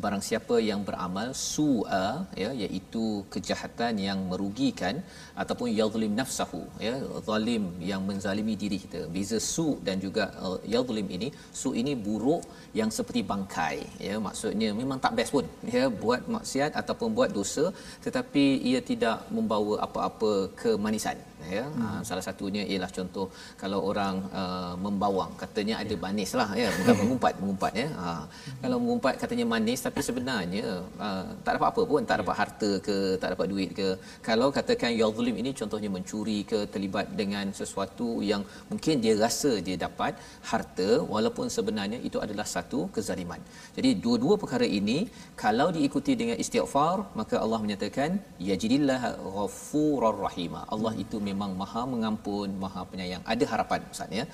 barang 0.03 0.23
siapa 0.29 0.55
yang 0.69 0.87
beramal 0.89 1.35
su'a 1.35 2.07
ya 2.43 2.51
iaitu 2.63 3.03
kejahatan 3.35 3.99
yang 4.07 4.21
merugikan 4.31 5.03
ataupun 5.43 5.67
yadhlim 5.81 6.15
nafsahu 6.21 6.63
ya 6.87 6.95
zalim 7.27 7.67
yang 7.91 8.07
menzalimi 8.11 8.55
diri 8.63 8.79
kita. 8.85 9.03
Beza 9.17 9.41
su 9.51 9.67
dan 9.89 9.99
juga 10.07 10.31
uh, 10.45 10.57
yadhlim 10.75 11.09
ini 11.19 11.27
su 11.61 11.71
ini 11.83 11.95
buruk 12.07 12.41
yang 12.79 12.89
seperti 12.99 13.23
bangkai 13.33 13.77
ya 14.07 14.15
maksudnya 14.29 14.71
memang 14.81 14.99
tak 15.03 15.15
best 15.19 15.33
pun 15.35 15.40
ya 15.75 15.83
buat 16.03 16.21
maksiat 16.35 16.71
ataupun 16.81 17.09
buat 17.17 17.29
dosa 17.39 17.65
tetapi 18.05 18.43
ia 18.69 18.81
tidak 18.91 19.17
membawa 19.35 19.75
apa-apa 19.85 20.31
kemanisan 20.61 21.17
ya. 21.55 21.63
Hmm. 21.65 21.83
uh, 21.85 22.01
salah 22.07 22.23
satunya 22.27 22.63
ialah 22.71 22.91
contoh 22.97 23.25
kalau 23.61 23.79
orang 23.89 24.15
uh, 24.41 24.73
membawang 24.85 25.31
katanya 25.43 25.75
ada 25.83 25.95
ya. 25.95 26.01
manis 26.05 26.31
lah 26.39 26.49
ya. 26.61 26.69
Bukan 26.77 26.95
mengumpat 27.01 27.33
mengumpat 27.41 27.73
ya. 27.83 27.87
Uh, 28.05 28.23
kalau 28.63 28.77
mengumpat 28.83 29.13
katanya 29.23 29.45
manis 29.53 29.79
tapi 29.87 30.01
sebenarnya 30.09 30.65
uh, 31.05 31.23
tak 31.45 31.51
dapat 31.57 31.67
apa 31.73 31.81
pun. 31.91 32.01
Tak 32.11 32.17
dapat 32.21 32.35
ya. 32.35 32.39
harta 32.41 32.71
ke 32.87 32.97
tak 33.21 33.29
dapat 33.33 33.47
duit 33.53 33.69
ke. 33.79 33.87
Kalau 34.29 34.47
katakan 34.57 34.91
yadhlim 35.01 35.35
ini 35.41 35.51
contohnya 35.61 35.89
mencuri 35.95 36.39
ke 36.51 36.59
terlibat 36.73 37.07
dengan 37.21 37.45
sesuatu 37.61 38.09
yang 38.31 38.43
mungkin 38.71 39.01
dia 39.03 39.15
rasa 39.25 39.51
dia 39.67 39.77
dapat 39.85 40.13
harta 40.51 40.89
walaupun 41.13 41.47
sebenarnya 41.57 41.99
itu 42.09 42.17
adalah 42.25 42.47
satu 42.55 42.81
kezaliman. 42.95 43.41
Jadi 43.77 43.89
dua-dua 44.03 44.35
perkara 44.43 44.67
ini 44.79 44.99
kalau 45.43 45.67
diikuti 45.77 46.13
dengan 46.21 46.37
istighfar 46.43 46.95
maka 47.19 47.35
Allah 47.43 47.59
menyatakan 47.65 48.11
yajidillah 48.49 49.01
ghafurur 49.35 50.17
rahim 50.27 50.53
Allah 50.75 50.93
itu 51.03 51.17
memang 51.19 51.30
maha 51.39 51.83
mengampun 51.93 52.49
maha 52.63 52.81
penyayang. 52.91 53.23
Ada 53.33 53.45
harapan 53.51 53.79
ustaz 53.93 54.11
ya. 54.19 54.25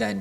Dan 0.00 0.14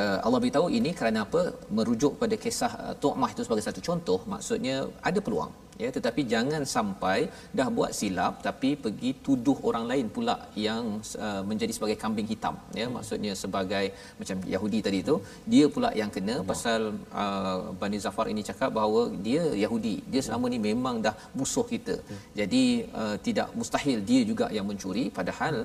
uh, 0.00 0.18
Allah 0.26 0.40
beritahu 0.42 0.68
ini 0.78 0.92
kerana 1.00 1.18
apa? 1.26 1.42
Merujuk 1.78 2.18
pada 2.22 2.36
kisah 2.44 2.72
uh, 2.84 2.94
Tu'mah 3.02 3.30
itu 3.34 3.42
sebagai 3.46 3.64
satu 3.68 3.80
contoh. 3.88 4.20
Maksudnya 4.34 4.76
ada 5.10 5.20
peluang 5.26 5.52
ya 5.84 5.90
tetapi 5.96 6.22
jangan 6.32 6.62
sampai 6.74 7.18
dah 7.58 7.68
buat 7.76 7.92
silap 7.98 8.34
tapi 8.46 8.70
pergi 8.84 9.10
tuduh 9.26 9.56
orang 9.68 9.84
lain 9.90 10.06
pula 10.16 10.36
yang 10.66 10.84
uh, 11.26 11.42
menjadi 11.50 11.72
sebagai 11.76 11.96
kambing 12.02 12.28
hitam. 12.32 12.56
Ya 12.80 12.86
maksudnya 12.96 13.32
sebagai 13.42 13.84
macam 14.20 14.36
Yahudi 14.54 14.80
tadi 14.86 15.00
tu 15.10 15.16
dia 15.52 15.66
pula 15.74 15.90
yang 16.00 16.10
kena 16.16 16.34
Allah. 16.36 16.48
pasal 16.52 16.80
uh, 17.22 17.58
Bani 17.82 17.98
Zafar 18.04 18.26
ini 18.32 18.44
cakap 18.50 18.70
bahawa 18.78 19.02
dia 19.26 19.42
Yahudi. 19.64 19.96
Dia 20.12 20.22
selama 20.26 20.46
ni 20.54 20.60
memang 20.70 20.98
dah 21.06 21.14
musuh 21.38 21.66
kita. 21.72 21.96
Jadi 22.40 22.64
uh, 23.02 23.16
tidak 23.26 23.48
mustahil 23.60 23.98
dia 24.10 24.22
juga 24.30 24.48
yang 24.56 24.66
mencuri. 24.70 25.04
Padahal 25.18 25.56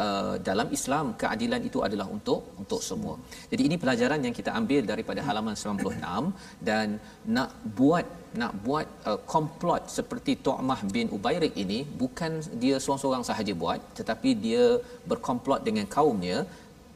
uh, 0.00 0.34
dalam 0.48 0.68
Islam 0.78 1.06
keadilan 1.20 1.62
itu 1.68 1.78
adalah 1.86 2.06
untuk 2.16 2.40
untuk 2.62 2.80
semua. 2.88 3.14
Jadi 3.52 3.62
ini 3.68 3.76
pelajaran 3.82 4.20
yang 4.26 4.34
kita 4.38 4.50
ambil 4.60 4.82
daripada 4.92 5.20
halaman 5.28 5.54
96 5.56 6.64
dan 6.68 6.98
nak 7.36 7.50
buat 7.78 8.06
nak 8.40 8.52
buat 8.66 8.86
uh, 9.10 9.20
komplot 9.32 9.82
seperti 9.98 10.34
Tu'mah 10.46 10.80
bin 10.94 11.08
Ubairik 11.16 11.54
ini 11.64 11.78
bukan 12.02 12.32
dia 12.62 12.76
seorang-seorang 12.82 13.24
sahaja 13.30 13.54
buat 13.62 13.80
tetapi 13.98 14.32
dia 14.46 14.64
berkomplot 15.12 15.62
dengan 15.68 15.88
kaumnya. 15.96 16.40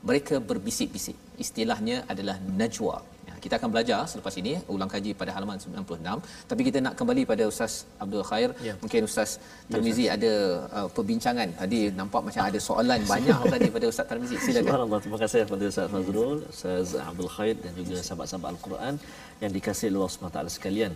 Mereka 0.08 0.36
berbisik-bisik. 0.48 1.16
Istilahnya 1.44 2.04
adalah 2.12 2.36
najwa 2.60 2.96
kita 3.44 3.54
akan 3.60 3.70
belajar 3.74 4.00
selepas 4.10 4.34
ini 4.40 4.52
ulang 4.74 4.90
kaji 4.94 5.10
pada 5.20 5.30
halaman 5.36 5.56
96 5.60 6.50
tapi 6.50 6.62
kita 6.68 6.78
nak 6.86 6.94
kembali 7.00 7.22
pada 7.32 7.44
Ustaz 7.52 7.72
Abdul 8.04 8.24
Khair. 8.30 8.50
Ya. 8.68 8.74
mungkin 8.82 9.00
Ustaz 9.08 9.30
Tarmizi 9.72 10.04
ya, 10.08 10.16
ada 10.16 10.32
uh, 10.78 10.88
perbincangan. 10.96 11.48
Tadi 11.62 11.80
nampak 12.00 12.22
macam 12.28 12.42
ada 12.48 12.58
soalan 12.68 13.00
banyak 13.12 13.40
tadi 13.54 13.68
pada 13.76 13.86
Ustaz 13.92 14.06
Tarmizi. 14.10 14.36
Silakan 14.46 14.64
Subhanallah. 14.64 15.00
Terima 15.04 15.18
kasih 15.22 15.40
kepada 15.48 15.64
Ustaz 15.72 15.86
Fazrul 15.94 16.38
Ustaz 16.54 16.88
Abdul 17.10 17.30
Khair 17.36 17.54
dan 17.64 17.72
juga 17.80 17.96
sahabat-sahabat 18.06 18.48
Al-Quran 18.54 18.94
yang 19.42 19.52
dikasihi 19.56 19.90
Allah 19.92 20.10
SWT 20.12 20.56
sekalian. 20.56 20.92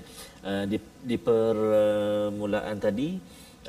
Uh, 0.48 0.64
di, 0.70 0.78
di 1.10 1.16
permulaan 1.28 2.76
tadi 2.86 3.08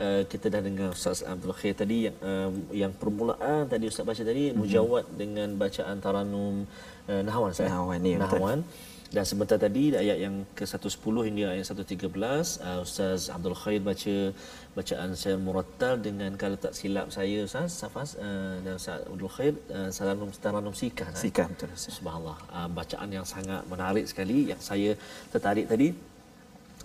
uh, 0.06 0.24
kita 0.32 0.48
dah 0.54 0.62
dengar 0.68 0.90
Ustaz 0.98 1.20
Abdul 1.34 1.56
Khair 1.60 1.76
tadi 1.82 1.98
yang 2.08 2.18
uh, 2.30 2.52
yang 2.82 2.94
permulaan 3.02 3.62
tadi 3.74 3.86
Ustaz 3.92 4.06
baca 4.10 4.24
tadi 4.32 4.44
mm-hmm. 4.48 4.60
mujawad 4.62 5.06
dengan 5.22 5.50
bacaan 5.64 5.98
taranum 6.06 6.56
uh, 7.12 7.22
Nahwan 7.28 7.52
saya. 7.58 7.70
Nahwan 7.74 8.00
ni 8.06 8.14
Nahwan. 8.22 8.62
Dan 9.10 9.26
sebentar 9.26 9.58
tadi 9.58 9.84
ayat 10.02 10.18
yang 10.22 10.36
ke-110 10.58 11.16
hingga 11.28 11.46
ayat 11.54 11.66
113 11.66 12.14
uh, 12.62 12.86
Ustaz 12.86 13.34
Abdul 13.36 13.58
Khair 13.62 13.82
baca 13.82 14.16
bacaan 14.78 15.10
saya 15.22 15.38
murattal 15.46 15.98
dengan 15.98 16.38
kalau 16.42 16.58
tak 16.66 16.78
silap 16.78 17.10
saya 17.10 17.42
Ustaz 17.50 17.74
Safas 17.82 18.14
uh, 18.22 18.62
dan 18.62 18.78
Ustaz 18.78 19.02
Abdul 19.10 19.32
Khair 19.36 19.54
uh, 19.74 19.90
Saranum 19.90 20.30
Taranum 20.44 20.76
Sikah 20.78 21.10
Sikah 21.18 21.50
betul 21.50 21.74
Subhanallah. 21.98 22.38
Uh, 22.54 22.70
bacaan 22.70 23.10
yang 23.10 23.26
sangat 23.26 23.66
menarik 23.66 24.06
sekali 24.06 24.54
yang 24.54 24.62
saya 24.62 24.94
tertarik 25.34 25.66
tadi. 25.66 25.90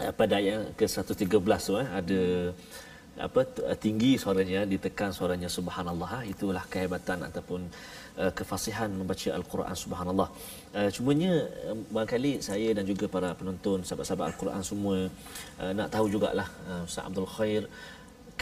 Uh, 0.00 0.12
pada 0.16 0.40
ayat 0.40 0.72
ke-113 0.80 1.60
tu 1.68 1.76
uh, 1.76 1.86
ada 2.00 2.20
apa 3.14 3.40
tinggi 3.84 4.18
suaranya 4.18 4.64
ditekan 4.72 5.12
suaranya 5.12 5.52
subhanallah. 5.52 6.24
Itulah 6.24 6.64
kehebatan 6.72 7.20
ataupun 7.28 7.68
uh, 8.22 8.32
kefasihan 8.38 8.90
membaca 9.00 9.30
al-Quran 9.38 9.76
subhanallah 9.84 10.28
uh, 10.78 10.88
cumanya 10.96 11.32
uh, 11.68 11.76
barangkali 11.94 12.32
saya 12.48 12.68
dan 12.76 12.84
juga 12.90 13.06
para 13.14 13.30
penonton 13.40 13.78
sahabat-sahabat 13.86 14.26
al-Quran 14.32 14.62
semua 14.70 14.96
uh, 15.62 15.72
nak 15.78 15.88
tahu 15.94 16.06
jugalah 16.14 16.48
uh, 16.70 16.82
Ustaz 16.88 17.04
Abdul 17.08 17.30
Khair 17.36 17.64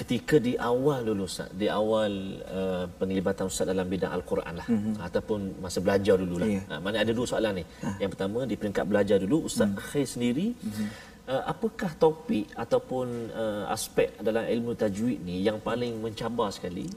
ketika 0.01 0.37
di 0.47 0.53
awal 0.71 1.01
dulu 1.09 1.25
Ustaz 1.29 1.49
di 1.61 1.69
awal 1.81 2.13
uh, 2.59 2.85
penglibatan 3.01 3.45
Ustaz 3.53 3.69
dalam 3.73 3.87
bidang 3.93 4.13
al-Quran 4.17 4.55
lah 4.61 4.67
mm-hmm. 4.69 4.95
ataupun 5.07 5.41
masa 5.65 5.79
belajar 5.85 6.17
dululah 6.23 6.49
yeah. 6.49 6.65
uh, 6.73 6.81
mana 6.85 7.05
ada 7.05 7.13
dua 7.19 7.27
soalan 7.29 7.61
ni 7.61 7.65
uh. 7.85 7.97
yang 8.03 8.11
pertama 8.13 8.49
di 8.51 8.57
peringkat 8.61 8.85
belajar 8.89 9.17
dulu 9.25 9.39
Ustaz 9.49 9.69
mm. 9.69 9.81
Khair 9.89 10.09
sendiri 10.17 10.49
mm-hmm. 10.53 11.11
Uh, 11.23 11.39
apakah 11.53 11.95
topik 12.03 12.51
ataupun 12.59 13.31
uh, 13.31 13.65
aspek 13.71 14.11
dalam 14.27 14.43
ilmu 14.43 14.75
tajwid 14.75 15.23
ni 15.23 15.39
yang 15.47 15.63
paling 15.63 15.95
mencabar 16.03 16.51
sekali 16.51 16.91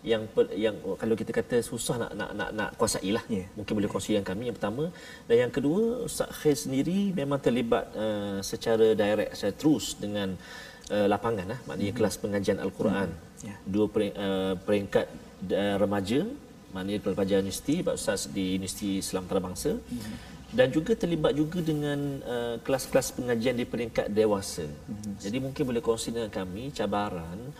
yang 0.00 0.22
yang 0.56 0.76
kalau 0.96 1.12
kita 1.12 1.28
kata 1.28 1.60
susah 1.60 2.00
nak 2.00 2.12
nak 2.16 2.30
nak, 2.32 2.50
nak 2.56 2.70
kuasai 2.80 3.12
lah 3.12 3.24
yeah. 3.28 3.44
mungkin 3.52 3.72
boleh 3.76 3.90
kongsi 3.92 4.16
yang 4.16 4.24
kami 4.24 4.48
yang 4.48 4.56
pertama 4.56 4.88
dan 5.28 5.36
yang 5.44 5.52
kedua 5.52 6.08
Ustaz 6.08 6.32
Khair 6.40 6.56
sendiri 6.56 7.12
memang 7.12 7.36
terlibat 7.36 7.92
uh, 7.92 8.40
secara 8.40 8.96
direct 8.96 9.36
secara 9.36 9.54
terus 9.60 10.00
dengan 10.00 10.32
uh, 10.88 11.06
lapangan 11.12 11.52
lah 11.52 11.60
maknanya 11.68 11.92
mm-hmm. 11.92 12.00
kelas 12.00 12.16
pengajian 12.16 12.58
al-Quran 12.64 13.08
mm-hmm. 13.12 13.44
yeah. 13.44 13.58
dua 13.68 13.86
uh, 13.92 14.54
peringkat 14.64 15.06
uh, 15.52 15.76
remaja 15.76 16.24
maknanya 16.72 16.98
pelajar 17.04 17.44
universiti 17.44 17.84
Pak 17.84 17.94
Ustaz 18.00 18.20
di 18.32 18.56
Universiti 18.56 19.04
Islam 19.04 19.28
Antarabangsa 19.28 19.76
mm-hmm. 19.76 20.14
dan 20.56 20.66
juga 20.72 20.96
terlibat 20.96 21.36
juga 21.36 21.60
dengan 21.60 22.24
uh, 22.24 22.56
kelas-kelas 22.64 23.20
pengajian 23.20 23.52
di 23.52 23.68
peringkat 23.68 24.08
dewasa 24.08 24.64
mm-hmm. 24.64 25.20
jadi 25.20 25.36
mungkin 25.44 25.62
boleh 25.68 25.84
kongsi 25.84 26.08
dengan 26.08 26.32
kami 26.32 26.72
cabaran 26.72 27.52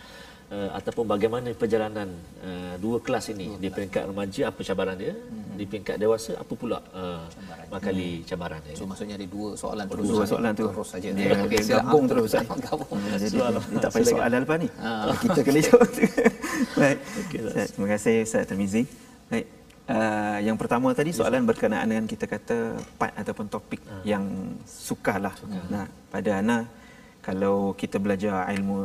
uh, 0.50 0.70
ataupun 0.76 1.04
bagaimana 1.06 1.48
perjalanan 1.54 2.10
uh, 2.42 2.74
dua 2.82 2.98
kelas 3.00 3.30
ini? 3.32 3.54
Dua 3.54 3.62
di 3.62 3.68
peringkat 3.70 4.02
remaja 4.10 4.42
apa 4.50 4.60
cabaran 4.66 4.96
dia? 4.98 5.14
Hmm. 5.14 5.56
di 5.60 5.64
peringkat 5.68 5.96
dewasa 6.00 6.40
apa 6.40 6.52
pula 6.56 6.80
uh, 6.96 7.24
makali 7.70 8.20
hmm. 8.20 8.26
cabaran 8.26 8.60
dia? 8.66 8.74
So 8.74 8.84
maksudnya 8.84 9.14
ada 9.16 9.26
dua 9.28 9.48
soalan 9.54 9.86
terus. 9.86 10.04
dua 10.10 10.24
soalan 10.26 10.52
tu. 10.56 10.66
terus 10.68 10.88
saja. 10.90 11.08
Dia, 11.14 11.30
dia, 11.46 11.60
dia 11.62 11.62
gabung 11.78 12.04
terus 12.10 12.30
gabung. 12.66 12.98
Hmm, 12.98 13.16
jadi 13.16 13.28
soalan. 13.30 13.60
dia 13.62 13.78
tak 13.78 13.90
payah 13.94 14.08
soalan 14.10 14.38
lepas 14.44 14.58
ni. 14.58 14.68
Ha. 14.80 15.12
kita 15.22 15.40
kena 15.44 15.60
jawab 15.60 15.88
baik. 16.72 16.98
Okay, 17.28 17.40
terima 17.68 17.88
kasih 17.94 18.14
Ustaz 18.24 18.48
Tamizi 18.48 18.82
baik. 19.28 19.46
Uh, 19.90 20.38
yang 20.46 20.54
pertama 20.54 20.94
tadi 20.94 21.10
soalan 21.10 21.42
berkenaan 21.42 21.82
dengan 21.90 22.06
kita 22.06 22.30
kata 22.30 22.78
part 22.94 23.10
ataupun 23.10 23.50
topik 23.50 23.82
uh. 23.90 24.06
yang 24.06 24.22
sukarlah. 24.62 25.34
Suka. 25.34 25.60
Nah, 25.66 25.84
pada 26.08 26.30
ana 26.38 26.62
kalau 27.20 27.76
kita 27.76 27.96
belajar 28.00 28.48
ilmu 28.56 28.80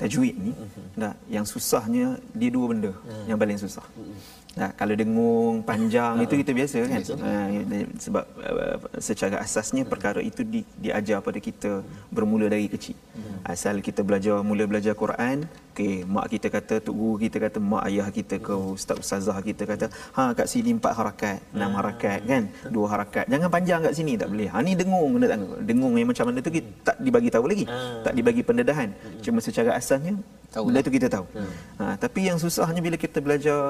tajwid 0.00 0.36
ni 0.36 0.52
uh-huh. 0.52 0.84
nah 0.96 1.12
yang 1.32 1.44
susahnya 1.48 2.20
dia 2.36 2.50
dua 2.52 2.66
benda 2.72 2.92
uh. 2.92 3.24
yang 3.28 3.38
paling 3.40 3.56
susah. 3.56 3.84
Uh-huh. 3.96 4.38
Nah, 4.58 4.74
kalau 4.74 4.94
dengung 4.98 5.62
panjang 5.62 6.18
uh. 6.18 6.24
itu 6.26 6.34
kita 6.42 6.50
biasa 6.50 6.76
kan. 6.90 7.02
Uh, 7.14 7.46
sebab 8.04 8.24
uh, 8.42 8.76
secara 8.98 9.36
asasnya 9.38 9.86
perkara 9.86 10.18
itu 10.18 10.42
di, 10.42 10.66
diajar 10.74 11.22
pada 11.22 11.38
kita 11.38 11.86
bermula 12.10 12.50
dari 12.50 12.66
kecil. 12.66 12.98
Uh. 13.14 13.38
Asal 13.46 13.78
kita 13.78 14.02
belajar 14.02 14.42
mula 14.42 14.66
belajar 14.66 14.98
Quran, 14.98 15.46
okey, 15.78 16.02
mak 16.10 16.26
kita 16.26 16.50
kata, 16.50 16.74
tok 16.82 16.94
guru 16.98 17.14
kita 17.22 17.38
kata, 17.38 17.58
mak 17.62 17.86
ayah 17.86 18.10
kita 18.10 18.42
ke 18.42 18.50
ustaz 18.50 18.98
ustazah 18.98 19.38
kita 19.38 19.62
kata, 19.62 19.86
ha 20.18 20.34
kat 20.34 20.50
sini 20.50 20.74
empat 20.74 20.90
harakat, 20.98 21.38
enam 21.54 21.70
harakat 21.78 22.18
kan, 22.26 22.42
dua 22.74 22.86
harakat. 22.90 23.30
Jangan 23.30 23.46
panjang 23.46 23.80
kat 23.86 23.94
sini 23.94 24.18
tak 24.18 24.28
boleh. 24.34 24.50
Ha 24.50 24.58
ni 24.58 24.74
dengung 24.74 25.22
dengung 25.62 25.94
yang 25.94 26.10
macam 26.10 26.26
mana 26.26 26.42
tu 26.42 26.50
kita 26.50 26.66
tak 26.82 26.96
dibagi 26.98 27.30
tahu 27.30 27.46
lagi. 27.46 27.64
Tak 28.02 28.12
dibagi 28.18 28.42
pendedahan. 28.42 28.90
Cuma 29.22 29.38
secara 29.38 29.78
asasnya 29.78 30.18
tahu 30.50 30.74
benda 30.74 30.82
tu 30.82 30.90
kita 30.90 31.06
tahu. 31.06 31.26
Hmm. 31.30 31.52
Ha, 31.78 31.84
tapi 31.94 32.26
yang 32.26 32.42
susahnya 32.42 32.82
bila 32.82 32.98
kita 32.98 33.22
belajar 33.22 33.60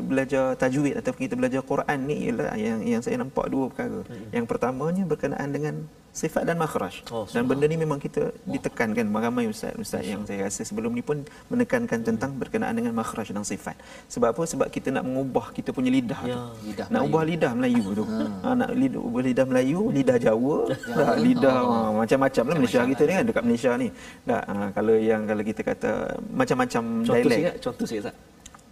belajar 0.00 0.56
tajwid 0.56 0.96
ataupun 0.96 1.20
kita 1.28 1.34
belajar 1.36 1.60
Quran 1.60 1.98
ni 2.08 2.16
ialah 2.30 2.56
yang 2.56 2.80
yang 2.80 3.02
saya 3.04 3.20
nampak 3.20 3.52
dua 3.52 3.68
perkara. 3.68 4.00
Hmm. 4.08 4.32
Yang 4.32 4.44
pertamanya 4.48 5.04
berkenaan 5.04 5.48
dengan 5.52 5.74
sifat 6.10 6.42
dan 6.42 6.58
makhraj. 6.58 7.06
Oh, 7.14 7.24
dan 7.30 7.46
benda 7.46 7.64
ni 7.70 7.78
memang 7.78 8.02
kita 8.02 8.34
oh. 8.34 8.50
ditekankan 8.50 9.06
ramai 9.10 9.46
ustaz 9.46 9.74
ustaz 9.78 10.02
yang 10.02 10.26
saya 10.26 10.46
rasa 10.50 10.66
sebelum 10.66 10.90
ni 10.90 11.02
pun 11.06 11.22
menekankan 11.52 12.02
tentang 12.02 12.34
berkenaan 12.34 12.74
dengan 12.74 12.92
makhraj 12.96 13.30
dan 13.30 13.46
sifat. 13.46 13.78
Sebab 14.10 14.34
apa? 14.34 14.42
Sebab 14.42 14.66
kita 14.74 14.90
nak 14.90 15.06
mengubah 15.06 15.54
kita 15.54 15.70
punya 15.70 15.90
lidah 15.92 16.20
ya, 16.26 16.34
tu. 16.34 16.38
Lidah 16.66 16.86
nak 16.90 17.00
ubah 17.06 17.22
lidah 17.22 17.52
Melayu 17.54 17.84
tu. 17.94 18.04
Hmm. 18.04 18.32
Ha, 18.42 18.48
nak 18.58 18.70
lidah, 18.74 19.00
ubah 19.00 19.22
lidah 19.22 19.44
Melayu, 19.46 19.80
lidah 19.94 20.16
Jawa, 20.18 20.56
ya. 20.68 21.06
lidah 21.14 21.58
oh. 21.62 21.70
ha, 21.70 21.78
macam-macam 22.02 22.44
lah 22.50 22.56
Malaysia 22.58 22.82
kita 22.82 23.02
ni 23.06 23.12
kan 23.14 23.24
dekat 23.30 23.44
Malaysia 23.46 23.70
ni. 23.78 23.88
Tak, 24.26 24.42
ha, 24.50 24.54
kalau 24.74 24.94
yang 24.98 25.22
kalau 25.30 25.42
kita 25.46 25.60
kata 25.62 25.90
macam-macam 26.34 26.82
dialek. 27.06 27.62
Contoh 27.62 27.86
sikit 27.86 28.10
tak? 28.10 28.29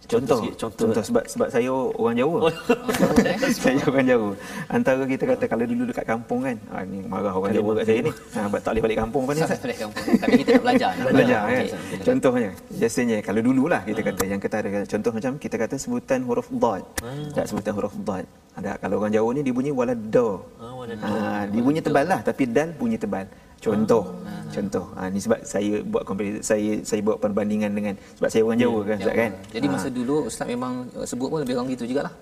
Contoh 0.09 0.39
contoh, 0.41 0.55
contoh, 0.57 0.85
contoh 0.89 1.03
sebab 1.05 1.23
sebab 1.29 1.47
saya 1.53 1.69
orang 1.71 2.15
Jawa. 2.17 2.37
Oh. 2.49 2.53
saya 3.61 3.77
orang 3.85 4.05
Jawa. 4.09 4.29
Antara 4.67 5.03
kita 5.05 5.23
kata 5.29 5.45
kalau 5.45 5.65
dulu 5.69 5.83
dekat 5.85 6.05
kampung 6.09 6.39
kan. 6.41 6.57
Ha 6.73 6.81
ni 6.83 6.97
marah 7.05 7.33
orang 7.33 7.53
Jawa 7.53 7.71
kat 7.77 7.85
saya 7.85 7.99
ni. 8.09 8.11
Ha 8.33 8.39
tak 8.57 8.71
boleh 8.73 8.83
balik 8.89 8.97
kampung 8.97 9.21
apa 9.23 9.31
ni 9.37 9.41
Ustaz? 9.45 9.59
Balik 9.61 9.77
kampung. 9.85 10.05
Tapi 10.17 10.31
kita 10.41 10.49
nak 10.57 10.63
belajar. 10.65 10.91
Nak 10.97 11.11
belajar 11.15 11.41
kan. 11.45 11.65
Okay. 11.69 12.01
Contohnya 12.01 12.49
biasanya 12.73 13.17
kalau 13.21 13.41
dululah 13.45 13.81
kita 13.85 14.01
kata 14.01 14.23
yang 14.25 14.39
kita 14.41 14.55
ada 14.59 14.69
contoh 14.89 15.11
macam 15.13 15.31
kita 15.37 15.55
kata 15.61 15.75
sebutan 15.77 16.19
huruf 16.25 16.47
dad. 16.49 16.81
Hmm. 17.05 17.29
Tak 17.37 17.45
sebutan 17.45 17.73
huruf 17.77 17.93
dad. 18.01 18.25
Ada 18.57 18.75
kalau 18.81 18.99
orang 18.99 19.13
Jawa 19.13 19.29
ni 19.37 19.41
dia 19.45 19.53
bunyi 19.53 19.71
walad 19.71 20.01
do. 20.09 20.41
Ha 20.57 21.45
dia 21.47 21.61
bunyi 21.61 21.79
tebal 21.85 22.05
lah 22.09 22.19
tapi 22.25 22.49
dal 22.49 22.73
bunyi 22.73 22.97
tebal. 22.97 23.29
Contoh. 23.59 24.03
Ah. 24.23 24.43
Contoh. 24.49 24.85
Ha 24.95 25.01
ni 25.13 25.19
sebab 25.19 25.39
saya 25.43 25.73
buat 25.83 26.03
komparison 26.07 26.41
saya 26.41 26.71
saya 26.81 27.01
buat 27.03 27.17
perbandingan 27.19 27.71
dengan 27.75 27.93
sebab 28.17 28.29
saya 28.31 28.41
orang 28.47 28.59
Jawa 28.63 28.79
kan 28.87 28.97
Ustaz 29.03 29.15
kan. 29.15 29.31
Jadi 29.55 29.65
masa 29.67 29.87
ha. 29.91 29.95
dulu 29.99 30.15
Ustaz 30.25 30.47
memang 30.47 30.73
uh, 30.95 31.05
sebut 31.05 31.27
pun 31.27 31.39
lebih 31.43 31.53
orang 31.59 31.69
gitu 31.75 31.85
jugalah. 31.85 32.13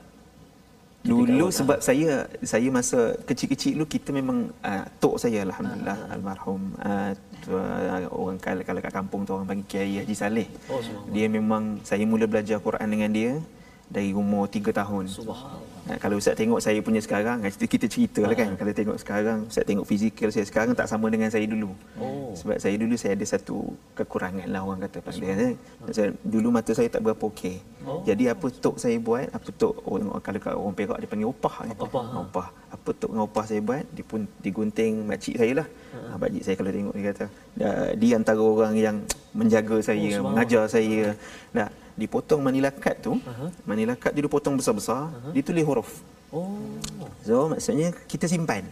Dulu 1.07 1.47
sebab 1.47 1.79
saya 1.79 2.27
saya 2.43 2.67
masa 2.67 3.15
kecil-kecil 3.23 3.79
dulu 3.79 3.87
kita 3.87 4.09
memang 4.11 4.51
uh, 4.59 4.83
tok 4.99 5.15
saya 5.23 5.39
alhamdulillah 5.47 5.97
ha. 6.03 6.11
almarhum 6.17 6.61
uh, 6.83 7.11
orang 8.11 8.37
kalau 8.43 8.63
kalau 8.67 8.79
kat 8.83 8.91
kampung 8.91 9.21
tu 9.23 9.31
orang 9.31 9.47
panggil 9.47 9.67
Kiai 9.71 10.03
Haji 10.03 10.15
Saleh. 10.17 10.47
Oh, 10.67 10.83
dia 11.15 11.31
memang 11.31 11.79
saya 11.87 12.03
mula 12.03 12.27
belajar 12.27 12.59
Quran 12.59 12.87
dengan 12.91 13.11
dia 13.13 13.31
dari 13.87 14.11
umur 14.11 14.51
3 14.51 14.71
tahun. 14.75 15.07
Subhanallah. 15.07 15.75
Kalau 16.03 16.19
Ustaz 16.19 16.35
tengok 16.35 16.59
saya 16.59 16.83
punya 16.83 16.99
sekarang, 16.99 17.47
kita 17.47 17.87
cerita 17.87 18.19
lah 18.19 18.35
kan. 18.35 18.59
Kalau 18.59 18.75
tengok 18.75 18.99
sekarang, 18.99 19.47
Ustaz 19.47 19.63
tengok 19.63 19.87
fizikal 19.87 20.27
saya 20.35 20.43
sekarang 20.43 20.75
tak 20.75 20.91
sama 20.91 21.07
dengan 21.07 21.31
saya 21.31 21.47
dulu. 21.47 21.71
Oh. 21.95 22.35
Sebab 22.35 22.59
saya 22.59 22.75
dulu 22.75 22.99
saya 22.99 23.15
ada 23.15 23.23
satu 23.23 23.71
kekurangan 23.95 24.51
lah 24.51 24.67
orang 24.67 24.83
kata 24.83 24.99
pada. 24.99 25.55
Saya, 25.95 26.11
dulu 26.27 26.51
mata 26.51 26.75
saya 26.75 26.91
tak 26.91 27.07
berapa 27.07 27.23
okey. 27.31 27.63
Oh. 27.87 28.03
Jadi 28.03 28.27
apa 28.27 28.51
tok 28.51 28.75
saya 28.75 28.99
buat, 28.99 29.31
apa 29.31 29.47
tok 29.55 29.79
orang 29.87 30.19
kalau 30.19 30.39
kat 30.43 30.53
orang 30.59 30.75
Perak 30.75 30.97
dia 30.99 31.07
panggil 31.07 31.31
opah. 31.31 31.55
Kan? 31.63 31.75
Opah. 31.79 32.03
Ha. 32.03 32.15
opah. 32.19 32.47
Apa 32.67 32.89
tok 32.91 33.09
dengan 33.15 33.23
opah 33.23 33.45
saya 33.47 33.61
buat, 33.63 33.83
dia 33.95 34.03
pun 34.03 34.21
digunting 34.43 35.07
makcik 35.07 35.39
saya 35.39 35.63
lah. 35.63 35.67
Ha. 35.95 36.19
Makcik 36.19 36.43
saya 36.43 36.55
kalau 36.59 36.71
tengok 36.75 36.95
dia 36.99 37.05
kata, 37.15 37.25
dia 37.95 38.11
antara 38.19 38.43
orang 38.43 38.73
yang 38.75 38.97
menjaga 39.31 39.79
saya, 39.79 40.19
oh, 40.19 40.35
mengajar 40.35 40.67
saya. 40.67 41.15
Nah, 41.55 41.71
dipotong 41.97 42.39
manila 42.45 42.69
cut 42.69 42.95
tu 43.01 43.17
uh-huh. 43.17 43.49
manila 43.65 43.97
cut 43.97 44.13
dia 44.13 44.23
dipotong 44.23 44.55
besar-besar 44.55 45.09
uh-huh. 45.09 45.33
ditulis 45.33 45.65
huruf 45.65 45.89
oh 46.29 46.61
so 47.25 47.49
maksudnya 47.51 47.89
kita 48.05 48.29
simpan 48.29 48.63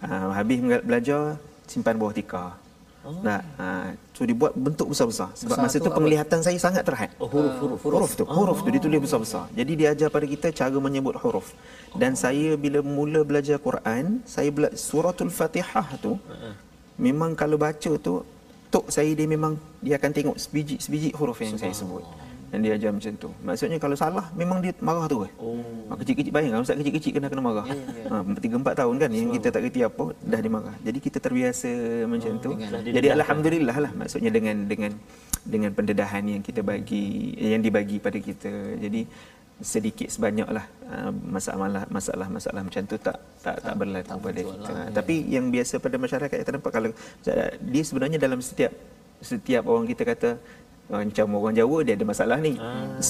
uh, 0.00 0.32
habis 0.32 0.58
belajar 0.82 1.36
simpan 1.68 1.94
bawah 2.00 2.16
tikar 2.16 2.56
Oh. 3.04 3.20
Nah, 3.20 3.44
uh, 3.60 3.92
so 4.16 4.24
dibuat 4.24 4.56
bentuk 4.56 4.88
besar-besar. 4.88 5.28
Sebab 5.36 5.60
besar 5.60 5.64
masa 5.68 5.76
tu, 5.76 5.84
tu 5.84 5.90
penglihatan 5.92 6.40
saya 6.40 6.56
sangat 6.56 6.88
terhad. 6.88 7.12
Oh, 7.20 7.28
huruf, 7.28 7.54
huruf, 7.60 7.80
huruf. 7.84 8.00
Huruf 8.00 8.12
tu, 8.16 8.24
huruf 8.24 8.58
oh. 8.60 8.64
tu 8.64 8.70
ditulis 8.72 8.96
besar-besar. 8.96 9.44
Jadi 9.52 9.72
dia 9.76 9.92
ajar 9.92 10.08
pada 10.08 10.24
kita 10.24 10.48
cara 10.56 10.72
menyebut 10.80 11.12
huruf. 11.20 11.52
Dan 11.92 12.16
oh. 12.16 12.20
saya 12.24 12.56
bila 12.56 12.80
mula 12.80 13.20
belajar 13.20 13.60
Quran, 13.60 14.24
saya 14.24 14.48
belajar 14.48 14.80
suratul 14.80 15.28
Fatihah 15.28 16.00
tu. 16.00 16.16
Uh-huh. 16.16 16.56
Memang 16.96 17.36
kalau 17.36 17.60
baca 17.60 17.92
tu, 18.00 18.24
tok 18.72 18.88
saya 18.88 19.12
dia 19.12 19.28
memang 19.28 19.60
dia 19.84 20.00
akan 20.00 20.10
tengok 20.10 20.36
sebiji-sebiji 20.40 21.12
huruf 21.14 21.38
yang 21.44 21.54
saya 21.54 21.70
sebut 21.70 22.02
yang 22.54 22.62
dia 22.62 22.72
ajar 22.78 22.90
macam 22.94 23.12
tu. 23.18 23.28
Maksudnya 23.42 23.78
kalau 23.82 23.96
salah 23.98 24.30
memang 24.38 24.62
dia 24.62 24.70
marah 24.78 25.10
tu. 25.10 25.26
Oh. 25.42 25.58
Ha, 25.90 25.98
kecil-kecil 25.98 26.30
bayang 26.30 26.62
ustaz 26.62 26.78
kecil-kecil 26.78 27.18
kena 27.18 27.26
kena 27.26 27.42
marah. 27.42 27.66
Ya, 27.66 27.74
ya. 27.74 28.22
Ha 28.22 28.22
3 28.22 28.62
4 28.62 28.80
tahun 28.80 28.94
kan 29.02 29.10
yang 29.10 29.28
kita 29.34 29.48
tak 29.50 29.60
kerti 29.66 29.80
apa 29.82 30.04
dah 30.22 30.40
dimarah. 30.40 30.74
Jadi 30.86 30.98
kita 31.02 31.18
terbiasa 31.18 31.70
macam 32.06 32.32
oh, 32.38 32.42
tu. 32.46 32.50
Jadi 32.86 33.08
alhamdulillah 33.10 33.76
lah 33.82 33.92
maksudnya 33.98 34.30
dengan 34.30 34.56
dengan 34.70 34.94
dengan 35.42 35.70
pendedahan 35.74 36.24
yang 36.24 36.42
kita 36.46 36.62
bagi 36.62 37.34
yang 37.36 37.58
dibagi 37.58 37.98
pada 37.98 38.16
kita. 38.22 38.78
Jadi 38.78 39.02
sedikit 39.62 40.10
sebanyaklah 40.10 40.66
uh, 40.90 41.10
masalah 41.14 41.86
masalah 41.86 42.26
masalah 42.26 42.62
macam 42.66 42.82
tu 42.90 42.98
tak 42.98 43.18
tak 43.42 43.56
tak 43.62 43.74
berlaku 43.74 44.18
pada 44.18 44.40
kita. 44.42 44.70
Lah. 44.70 44.88
Tapi 44.90 45.14
yang 45.30 45.46
biasa 45.50 45.78
pada 45.78 45.96
masyarakat 45.98 46.36
kita 46.42 46.50
nampak 46.54 46.72
kalau 46.74 46.90
dia 47.62 47.82
sebenarnya 47.82 48.18
dalam 48.18 48.42
setiap 48.42 48.74
setiap 49.22 49.62
orang 49.70 49.86
kita 49.88 50.02
kata 50.04 50.30
macam 50.90 51.26
orang 51.40 51.54
Jawa 51.56 51.78
dia 51.80 51.94
ada 51.96 52.04
masalah 52.04 52.36
ni. 52.40 52.54
Ah. 52.60 53.00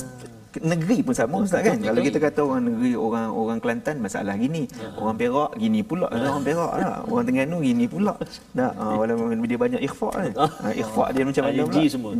Negeri 0.54 1.02
pun 1.02 1.10
sama 1.10 1.42
Ustaz 1.42 1.66
kan. 1.66 1.82
Kalau 1.82 1.98
kita 1.98 2.22
kata 2.22 2.40
orang 2.46 2.62
negeri 2.70 2.94
orang 2.94 3.26
orang 3.34 3.58
Kelantan 3.58 3.98
masalah 3.98 4.38
gini. 4.38 4.70
Ah. 4.78 4.94
Orang 5.02 5.18
Perak 5.18 5.58
gini 5.58 5.82
pula. 5.82 6.06
Ah. 6.14 6.30
Orang 6.30 6.46
Perak 6.46 6.72
lah. 6.78 7.02
Orang 7.10 7.24
Terengganu 7.26 7.58
gini 7.58 7.84
pula. 7.90 8.14
Nah, 8.54 8.70
uh, 8.78 8.94
walaupun 9.02 9.42
dia 9.42 9.58
banyak 9.58 9.82
ikhfa 9.82 10.08
kan. 10.14 10.30
Uh, 10.38 10.74
ikhfa 10.78 11.04
dia 11.10 11.22
macam 11.26 11.42
mana 11.50 11.62
pula? 11.66 11.82
semua. 11.90 12.12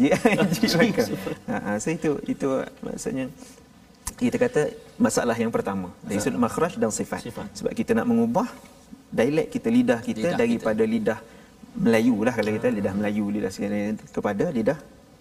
Ha, 1.47 1.79
so 1.83 1.89
itu 1.95 2.11
itu 2.27 2.49
maksudnya 2.83 3.27
kita 4.19 4.37
kata 4.39 4.63
masalah 4.99 5.35
yang 5.39 5.51
pertama 5.55 5.91
dari 6.03 6.19
sudut 6.19 6.43
makhraj 6.43 6.75
dan 6.75 6.91
sifat. 6.91 7.23
sifat. 7.23 7.47
Sebab 7.55 7.71
kita 7.71 7.95
nak 7.95 8.11
mengubah 8.11 8.51
dialek 9.15 9.47
kita 9.55 9.69
lidah 9.71 9.99
kita 10.03 10.35
lidah 10.35 10.39
daripada 10.39 10.83
kita. 10.83 10.93
lidah 10.95 11.19
Melayu 11.75 12.15
lah 12.27 12.35
kalau 12.35 12.51
kita 12.51 12.69
lidah 12.71 12.93
Melayu 12.99 13.25
lidah 13.31 13.51
segala 13.55 13.95
kepada 14.11 14.45
lidah 14.51 14.79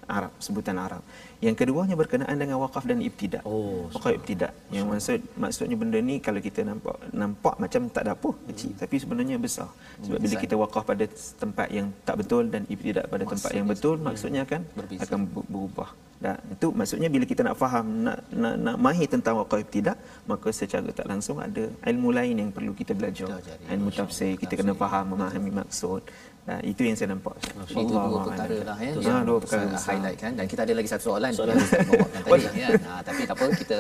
Arab, 0.08 0.32
sebutan 0.40 0.78
Arab. 0.80 1.02
Yang 1.44 1.56
keduanya 1.60 1.96
berkenaan 2.00 2.36
dengan 2.40 2.58
wakaf 2.64 2.84
dan 2.88 3.00
ibtidak. 3.08 3.44
Oh, 3.44 3.92
wakaf 3.92 4.16
ibtidak. 4.20 4.52
Yang 4.76 4.86
maksud 4.94 5.20
maksudnya 5.44 5.76
benda 5.82 6.00
ni 6.10 6.16
kalau 6.24 6.40
kita 6.48 6.64
nampak 6.70 6.96
nampak 7.12 7.56
macam 7.64 7.82
tak 7.96 8.02
ada 8.08 8.12
apa 8.16 8.30
kecil 8.48 8.72
hmm. 8.72 8.80
tapi 8.82 8.96
sebenarnya 9.04 9.36
besar. 9.46 9.70
Sebab 10.04 10.18
hmm. 10.18 10.24
bila 10.24 10.36
kita 10.44 10.56
wakaf 10.64 10.84
pada 10.92 11.06
tempat 11.44 11.68
yang 11.78 11.88
tak 12.08 12.16
betul 12.24 12.44
dan 12.54 12.64
ibtidak 12.74 13.06
pada 13.12 13.24
tempat 13.28 13.52
yang 13.58 13.68
betul 13.68 13.96
hmm. 14.00 14.06
maksudnya 14.08 14.42
akan 14.48 14.62
Berbeza. 14.80 15.04
akan 15.04 15.20
berubah. 15.52 15.90
Dan 16.24 16.40
itu 16.56 16.68
maksudnya 16.72 17.10
bila 17.12 17.26
kita 17.28 17.42
nak 17.44 17.60
faham 17.60 17.86
nak 18.08 18.18
nak, 18.32 18.56
nak 18.66 18.76
mahir 18.80 19.08
tentang 19.12 19.36
wakaf 19.44 19.60
ibtidak 19.68 19.98
maka 20.32 20.48
secara 20.56 20.88
tak 20.96 21.08
langsung 21.12 21.44
ada 21.44 21.68
ilmu 21.92 22.10
lain 22.16 22.36
yang 22.40 22.50
perlu 22.56 22.72
kita 22.72 22.96
belajar. 22.96 23.28
Ilmu 23.68 23.92
tafsir 23.92 24.40
kita 24.40 24.56
kena 24.56 24.72
faham 24.72 25.12
memahami 25.12 25.52
maksud 25.52 26.02
Nah, 26.44 26.60
itu 26.60 26.84
yang 26.84 26.96
saya 27.00 27.16
nampak. 27.16 27.40
Itu 27.72 27.88
dua 27.88 28.20
perkara 28.28 28.58
lah 28.68 28.78
ya. 28.84 28.92
Yang 29.00 29.24
dua 29.24 29.38
perkara 29.40 29.66
highlight 29.80 30.18
kan 30.20 30.32
dan 30.36 30.46
kita 30.52 30.62
ada 30.68 30.74
lagi 30.76 30.90
satu 30.92 31.04
soalan 31.16 31.32
soalan 31.38 31.56
bawakan 31.90 32.22
tadi 32.26 32.62
ya. 32.64 32.70
Ha, 32.88 32.94
tapi 33.08 33.22
tak 33.30 33.36
apa 33.38 33.46
kita 33.62 33.80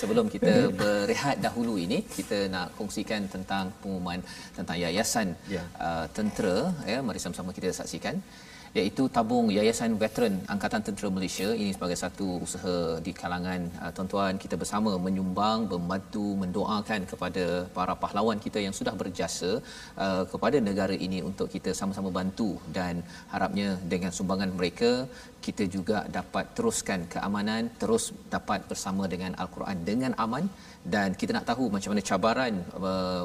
sebelum 0.00 0.26
kita 0.34 0.52
berehat 0.80 1.36
dahulu 1.46 1.74
ini 1.84 1.98
kita 2.16 2.38
nak 2.54 2.66
kongsikan 2.78 3.22
tentang 3.34 3.64
pengumuman 3.80 4.20
tentang 4.56 4.76
yayasan 4.84 5.28
ya. 5.56 5.62
uh, 5.86 6.06
tentera 6.16 6.58
ya 6.92 6.98
mari 7.06 7.20
sama-sama 7.22 7.50
kita 7.56 7.70
saksikan 7.80 8.16
iaitu 8.78 9.02
tabung 9.16 9.46
Yayasan 9.56 9.92
Veteran 10.02 10.34
Angkatan 10.52 10.82
Tentera 10.86 11.08
Malaysia 11.16 11.48
ini 11.62 11.70
sebagai 11.76 11.98
satu 12.04 12.26
usaha 12.46 12.76
di 13.06 13.12
kalangan 13.20 13.60
uh, 13.82 13.90
tuan-tuan 13.96 14.34
kita 14.44 14.56
bersama 14.62 14.92
menyumbang 15.06 15.60
membantu 15.72 16.24
mendoakan 16.42 17.00
kepada 17.10 17.44
para 17.76 17.94
pahlawan 18.02 18.38
kita 18.46 18.58
yang 18.66 18.74
sudah 18.78 18.94
berjasa 19.02 19.50
uh, 20.04 20.22
kepada 20.32 20.58
negara 20.68 20.96
ini 21.06 21.20
untuk 21.30 21.48
kita 21.54 21.70
sama-sama 21.80 22.10
bantu 22.18 22.50
dan 22.78 22.94
harapnya 23.34 23.68
dengan 23.94 24.10
sumbangan 24.18 24.50
mereka 24.58 24.90
kita 25.46 25.64
juga 25.76 25.98
dapat 26.18 26.44
teruskan 26.58 27.06
keamanan 27.14 27.70
terus 27.82 28.04
dapat 28.34 28.66
bersama 28.70 29.06
dengan 29.14 29.32
al-Quran 29.42 29.78
dengan 29.90 30.12
aman 30.26 30.44
dan 30.94 31.14
kita 31.20 31.30
nak 31.38 31.46
tahu 31.52 31.64
macam 31.76 31.90
mana 31.94 32.02
cabaran 32.10 32.54
uh, 32.90 33.24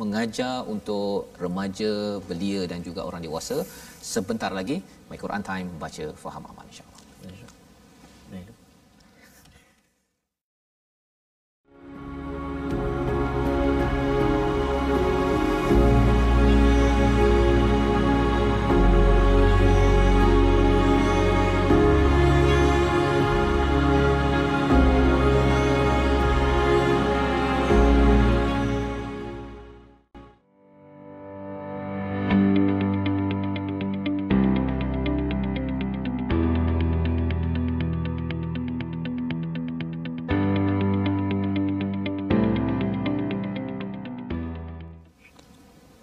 mengajar 0.00 0.64
untuk 0.74 1.28
remaja, 1.36 2.16
belia 2.28 2.64
dan 2.64 2.80
juga 2.86 3.04
orang 3.08 3.22
dewasa. 3.26 3.60
Sebentar 4.02 4.50
lagi 4.50 4.82
My 5.06 5.14
Quran 5.14 5.46
Time 5.46 5.78
baca 5.78 6.04
faham 6.18 6.42
aman 6.50 6.66
insya-Allah. 6.66 6.91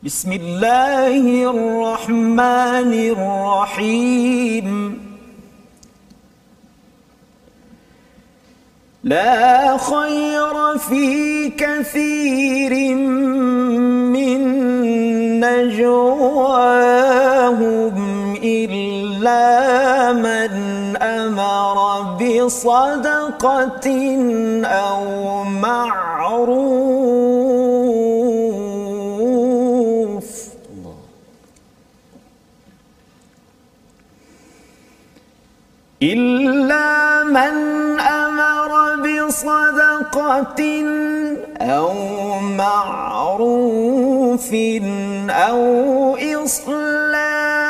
بسم 0.09 0.31
الله 0.33 1.23
الرحمن 1.53 2.91
الرحيم. 3.13 4.67
لا 9.03 9.77
خير 9.77 10.77
في 10.77 11.05
كثير 11.49 12.73
من 14.15 14.41
نجواهم 15.45 16.35
إلا 18.43 19.45
من 20.13 20.51
أمر 20.97 21.77
بصدقة 22.17 23.87
أو 24.65 25.43
معروف. 25.43 26.88
إلا 36.03 37.23
من 37.23 37.99
أمر 37.99 38.95
بصدقة 39.03 40.61
أو 41.61 41.93
معروف 42.39 44.49
أو 45.29 46.15
إصلاح. 46.15 47.68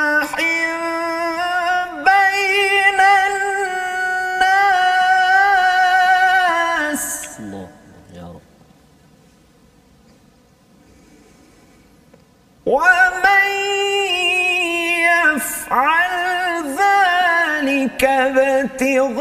كذا 17.99 18.62
ابتغاء 18.62 19.19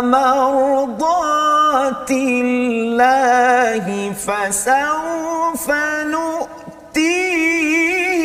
مرضات 0.00 2.10
الله 2.10 4.12
فسوف 4.12 5.70
نؤتيه 6.14 8.24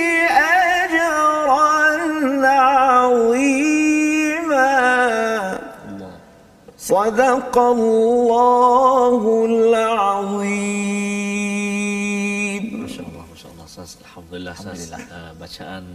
أجرا 0.84 2.48
عظيما. 2.48 4.76
صدق 6.78 7.58
الله 7.58 9.46
العظيم. 9.50 10.96
ما 12.82 12.88
شاء 12.88 13.06
الله 13.08 13.24
ما 13.32 13.38
شاء 13.42 13.52
الله. 13.52 13.66
الحمد 14.02 14.34
لله, 14.34 14.52
الحمد 14.52 14.78
لله. 14.78 15.00
آه، 15.12 15.32
bacaan 15.42 15.86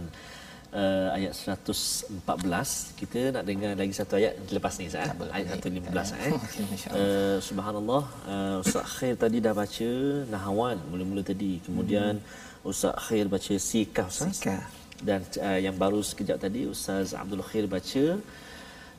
uh, 0.73 1.15
ayat 1.17 1.33
114. 1.35 2.99
Kita 2.99 3.19
nak 3.35 3.43
dengar 3.49 3.71
lagi 3.75 3.93
satu 3.95 4.15
ayat 4.19 4.33
lepas 4.55 4.73
ni, 4.79 4.87
Ustaz. 4.91 5.11
Ayat 5.35 5.47
115. 5.59 6.15
Eh. 6.27 6.33
Uh, 6.91 7.37
Subhanallah, 7.39 8.03
uh, 8.27 8.57
Ustaz 8.63 8.83
Khair 8.99 9.15
tadi 9.15 9.37
dah 9.39 9.53
baca 9.55 9.89
Nahawan 10.33 10.77
mula-mula 10.91 11.23
tadi. 11.23 11.63
Kemudian 11.63 12.19
Ustaz 12.63 12.95
Khair 13.05 13.25
baca 13.31 13.53
Sikah, 13.69 14.07
Ustaz. 14.11 14.39
Sikah. 14.39 14.63
Dan 15.01 15.23
uh, 15.39 15.59
yang 15.59 15.75
baru 15.83 15.99
sekejap 16.03 16.37
tadi, 16.45 16.67
Ustaz 16.67 17.15
Abdul 17.15 17.43
Khair 17.45 17.65
baca 17.67 18.03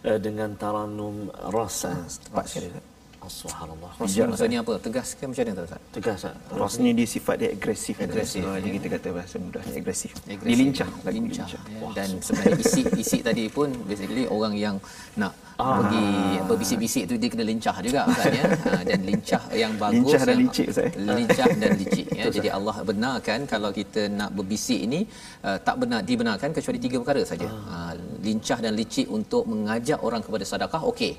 uh, 0.08 0.18
dengan 0.18 0.56
Taranum 0.56 1.28
Rasa. 1.52 1.94
Tepat 2.26 2.44
sekali. 2.48 2.91
Subhanallah. 3.28 3.90
Maksudnya, 3.98 4.26
maksudnya 4.26 4.58
apa? 4.60 4.74
Tegas 4.78 5.08
ke 5.14 5.24
macam 5.24 5.42
mana 5.44 5.62
Ustaz? 5.62 5.80
Tegas, 5.90 6.16
Ustaz. 6.22 6.34
Ros 6.50 6.74
ni 6.78 6.90
dia 6.92 7.06
sifat 7.06 7.36
dia 7.38 7.48
agresif. 7.50 7.94
Agresif, 7.98 8.42
Ah, 8.42 8.56
ya. 8.56 8.64
Jadi 8.64 8.70
kita 8.76 8.86
kata 8.94 9.08
bahasa 9.12 9.34
mudahnya 9.38 9.72
agresif. 9.74 10.12
Agresif. 10.24 10.46
Dia 10.46 10.56
lincah. 10.58 10.88
Lagi 11.02 11.18
lincah, 11.18 11.46
lincah. 11.46 11.62
ya. 11.62 11.88
dan 11.92 12.08
sebenarnya 12.18 12.58
isi 12.58 12.82
isi 12.96 13.18
tadi 13.20 13.44
pun 13.48 13.68
basically 13.84 14.24
orang 14.26 14.54
yang 14.56 14.76
nak 15.14 15.32
Ah. 15.60 15.78
pergi 15.78 16.06
berbisik-bisik 16.48 17.02
tu 17.06 17.14
dia 17.14 17.28
kena 17.28 17.44
lincah 17.44 17.76
juga 17.78 18.08
Ustaz 18.08 18.34
ya 18.34 18.44
Ha, 18.66 18.70
dan 18.88 19.00
lincah 19.04 19.42
yang 19.52 19.72
bagus 19.76 20.00
Lincah 20.10 20.22
dan 20.24 20.36
licik, 20.40 20.66
Ustaz, 20.72 20.86
eh? 20.88 20.92
lincah 20.96 21.48
dan 21.54 21.70
licik 21.76 22.06
ya 22.10 22.24
jadi 22.32 22.48
Allah 22.50 22.76
benarkan 22.82 23.38
kalau 23.46 23.70
kita 23.70 24.08
nak 24.10 24.32
berbisik 24.32 24.80
ini 24.80 25.04
uh, 25.44 25.60
tak 25.60 25.76
benar 25.78 26.00
dibenarkan 26.02 26.50
kecuali 26.50 26.80
tiga 26.80 26.96
perkara 26.98 27.22
saja 27.22 27.46
uh, 27.46 27.92
lincah 28.26 28.58
dan 28.64 28.72
licik 28.80 29.06
untuk 29.18 29.42
mengajak 29.52 29.98
orang 30.06 30.22
kepada 30.26 30.44
sedekah 30.50 30.82
okey. 30.90 31.12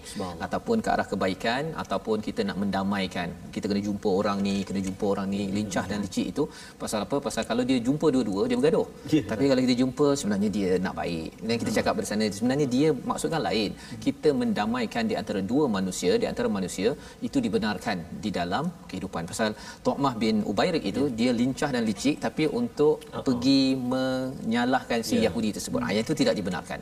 Ataupun 0.45 0.77
ke 0.85 0.89
arah 0.95 1.07
kebaikan 1.11 1.63
ataupun 1.83 2.17
kita 2.27 2.41
nak 2.49 2.57
mendamaikan. 2.63 3.27
Kita 3.55 3.65
kena 3.69 3.81
jumpa 3.89 4.09
orang 4.19 4.37
ni 4.47 4.55
kena 4.67 4.81
jumpa 4.87 5.05
orang 5.13 5.27
ni 5.35 5.41
lincah 5.57 5.85
dan 5.91 5.99
licik 6.05 6.25
itu. 6.33 6.43
Pasal 6.83 6.99
apa? 7.05 7.17
Pasal 7.27 7.43
kalau 7.51 7.63
dia 7.69 7.77
jumpa 7.87 8.07
dua-dua 8.15 8.43
dia 8.49 8.57
bergaduh. 8.59 8.87
Ya. 9.13 9.21
tapi 9.31 9.45
kalau 9.49 9.61
kita 9.65 9.75
jumpa 9.81 10.07
sebenarnya 10.19 10.49
dia 10.57 10.69
nak 10.85 10.95
baik. 11.01 11.29
Dan 11.47 11.55
kita 11.61 11.71
cakap 11.77 11.91
pada 11.97 12.07
sana 12.11 12.25
sebenarnya 12.39 12.67
dia 12.75 12.87
maksudkan 13.11 13.41
lain. 13.49 13.69
Kita 14.05 14.29
mendamaikan 14.41 15.03
di 15.11 15.15
antara 15.21 15.39
dua 15.51 15.65
manusia 15.77 16.11
di 16.21 16.27
antara 16.31 16.47
manusia 16.57 16.89
itu 17.27 17.37
dibenarkan 17.45 17.97
di 18.23 18.29
dalam 18.39 18.63
kehidupan. 18.89 19.23
Pasal 19.31 19.51
Tu'mah 19.85 20.15
bin 20.23 20.35
Ubairik 20.51 20.83
itu 20.91 21.03
dia 21.19 21.31
lincah 21.41 21.69
dan 21.75 21.83
licik 21.89 22.15
tapi 22.25 22.43
untuk 22.61 22.95
pergi 23.27 23.61
menyalahkan 23.93 24.99
si 25.09 25.15
Yahudi 25.25 25.51
tersebut. 25.57 25.81
Ah 25.85 25.91
yang 25.95 26.05
itu 26.07 26.15
tidak 26.21 26.35
dibenarkan 26.39 26.79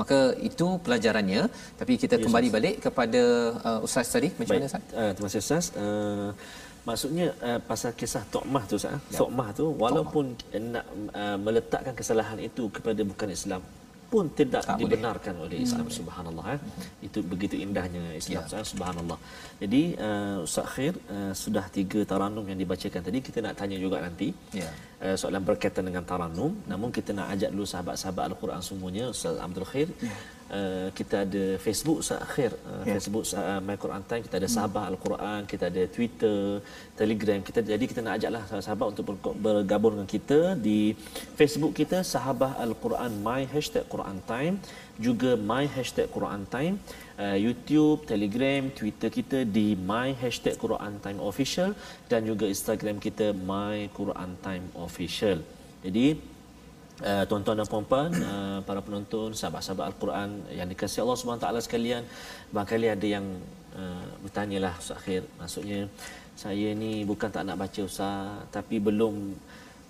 maka 0.00 0.18
itu 0.48 0.66
pelajarannya 0.84 1.42
tapi 1.80 1.92
kita 2.02 2.18
kembali 2.24 2.48
balik 2.56 2.76
kepada 2.86 3.22
uh, 3.68 3.86
ustaz 3.86 4.10
tadi 4.14 4.30
macam 4.38 4.54
mana 4.56 4.66
Baik. 4.66 4.72
ustaz 4.72 4.82
Uh, 4.94 5.10
terima 5.14 5.28
kasih 5.28 5.42
Ustaz. 5.44 5.64
Uh, 5.82 6.28
maksudnya 6.88 7.26
uh, 7.48 7.60
pasal 7.70 7.90
kisah 8.00 8.22
Tu'mah 8.34 8.64
tu 8.70 8.74
Ustaz. 8.80 8.94
Ya. 9.12 9.18
Tu'mah 9.20 9.48
tu 9.58 9.64
walaupun 9.84 10.24
uh, 10.56 10.62
nak 10.74 10.84
uh, 11.22 11.38
meletakkan 11.46 11.94
kesalahan 12.00 12.38
itu 12.48 12.64
kepada 12.76 13.00
bukan 13.10 13.28
Islam 13.38 13.62
pun 14.12 14.24
tidak 14.40 14.62
Tak 14.64 14.76
boleh. 14.76 14.82
dibenarkan 14.82 15.34
oleh 15.44 15.58
Islam 15.66 15.86
subhanallah 15.98 16.46
eh. 16.56 16.60
itu 17.06 17.18
begitu 17.32 17.54
indahnya 17.56 18.02
Islam 18.14 18.44
ya. 18.46 18.62
subhanallah 18.72 19.18
jadi 19.62 19.82
uh, 20.06 20.36
Ustaz 20.46 20.66
Khair 20.72 20.94
uh, 21.08 21.32
sudah 21.34 21.64
tiga 21.68 22.00
taranum 22.04 22.44
yang 22.44 22.58
dibacakan 22.58 23.00
tadi 23.02 23.18
kita 23.20 23.38
nak 23.46 23.54
tanya 23.60 23.76
juga 23.76 23.98
nanti 24.06 24.28
Ya. 24.52 24.68
uh, 25.04 25.16
soalan 25.20 25.42
berkaitan 25.42 25.84
dengan 25.88 26.04
taranum 26.04 26.52
namun 26.64 26.88
kita 26.90 27.10
nak 27.12 27.34
ajak 27.34 27.50
dulu 27.50 27.66
sahabat-sahabat 27.66 28.24
al-Quran 28.30 28.60
semuanya 28.62 29.04
Ustaz 29.10 29.36
Abdul 29.38 29.66
Khair 29.66 29.88
Ya. 30.00 30.14
Uh, 30.58 30.88
kita 30.98 31.16
ada 31.26 31.44
Facebook 31.64 31.98
Ustaz 32.02 32.22
Khair 32.32 32.52
uh, 32.70 32.82
Ya. 32.88 32.92
Facebook 32.96 33.24
uh, 33.40 33.60
My 33.66 33.76
Quran 33.84 34.02
Time. 34.08 34.22
Kita 34.26 34.36
ada 34.40 34.48
sahabat 34.56 34.84
al-Quran 34.92 35.40
kita 35.52 35.64
ada 35.72 35.82
Twitter 35.96 36.38
Telegram. 37.00 37.38
Kita 37.48 37.58
jadi 37.72 37.84
kita 37.90 38.00
nak 38.06 38.14
ajaklah 38.18 38.42
sahabat-sahabat 38.48 38.86
untuk 38.92 39.04
ber- 39.10 39.38
bergabung 39.46 39.92
dengan 39.96 40.10
kita 40.16 40.40
di 40.66 40.78
Facebook 41.40 41.72
kita 41.80 41.98
sahabat 42.14 42.54
al-Quran 42.66 43.10
my 43.28 43.42
hashtag 43.54 43.84
Quran 43.94 44.18
Time. 44.32 44.56
Juga 45.06 45.30
my 45.50 45.64
hashtag 45.76 46.06
Quran 46.16 46.42
Time. 46.54 46.74
Uh, 47.24 47.38
YouTube, 47.46 47.98
Telegram, 48.12 48.62
Twitter 48.78 49.10
kita 49.18 49.38
di 49.56 49.66
my 49.90 50.08
hashtag 50.22 50.54
Quran 50.64 50.94
Time 51.04 51.18
Official. 51.30 51.70
Dan 52.10 52.20
juga 52.30 52.44
Instagram 52.54 52.96
kita 53.06 53.26
my 53.52 53.90
Quran 53.98 54.30
Time 54.46 54.66
Official. 54.86 55.38
Jadi 55.86 56.33
Uh, 57.02 57.26
tuan-tuan 57.26 57.58
dan 57.58 57.66
puan-puan, 57.66 58.06
uh, 58.22 58.62
para 58.62 58.78
penonton, 58.78 59.34
sahabat-sahabat 59.34 59.90
Al-Quran 59.90 60.46
yang 60.54 60.70
dikasihi 60.70 61.02
Allah 61.02 61.18
SWT 61.18 61.66
sekalian, 61.66 62.06
barangkali 62.54 62.86
ada 62.86 63.02
yang 63.02 63.26
uh, 63.74 64.06
bertanyalah 64.22 64.78
Ustaz 64.78 65.02
Akhir, 65.02 65.26
maksudnya 65.34 65.90
saya 66.38 66.70
ni 66.70 67.02
bukan 67.02 67.34
tak 67.34 67.50
nak 67.50 67.58
baca 67.58 67.82
Ustaz, 67.82 68.46
tapi 68.54 68.78
belum 68.78 69.34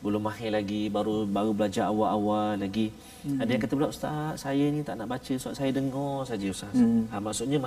belum 0.04 0.22
mahir 0.28 0.50
lagi 0.52 0.82
baru 0.96 1.24
baru 1.36 1.50
belajar 1.56 1.84
awal-awal 1.88 2.60
lagi 2.60 2.92
hmm. 3.24 3.40
ada 3.40 3.50
yang 3.56 3.62
kata 3.64 3.72
pula 3.72 3.88
ustaz 3.88 4.44
saya 4.44 4.64
ni 4.74 4.80
tak 4.88 5.00
nak 5.00 5.08
baca 5.14 5.32
sebab 5.40 5.54
saya 5.56 5.70
dengar 5.78 6.14
saja 6.30 6.46
ustaz 6.54 6.76
hmm. 6.76 7.02
ha, 7.08 7.14
maksudnya 7.26 7.58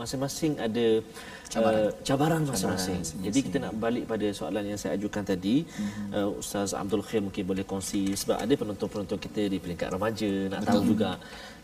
masing-masing 0.00 0.52
ada 0.66 0.86
cabaran, 1.46 1.82
uh, 1.86 1.90
cabaran 2.08 2.42
masing-masing 2.50 3.00
cabaran, 3.06 3.22
jadi 3.26 3.38
kita 3.46 3.56
nak 3.64 3.74
balik 3.84 4.04
pada 4.10 4.26
soalan 4.38 4.64
yang 4.66 4.78
saya 4.82 4.98
ajukan 4.98 5.22
tadi 5.22 5.56
hmm. 5.62 6.08
uh, 6.10 6.28
ustaz 6.42 6.74
Abdul 6.74 7.06
Khair 7.06 7.22
mungkin 7.22 7.44
boleh 7.46 7.62
kongsi 7.62 8.02
sebab 8.18 8.36
ada 8.42 8.52
penonton-penonton 8.58 9.18
kita 9.22 9.42
di 9.46 9.58
peringkat 9.62 9.88
remaja 9.94 10.30
nak 10.50 10.60
Betul. 10.66 10.72
tahu 10.74 10.82
juga 10.90 11.10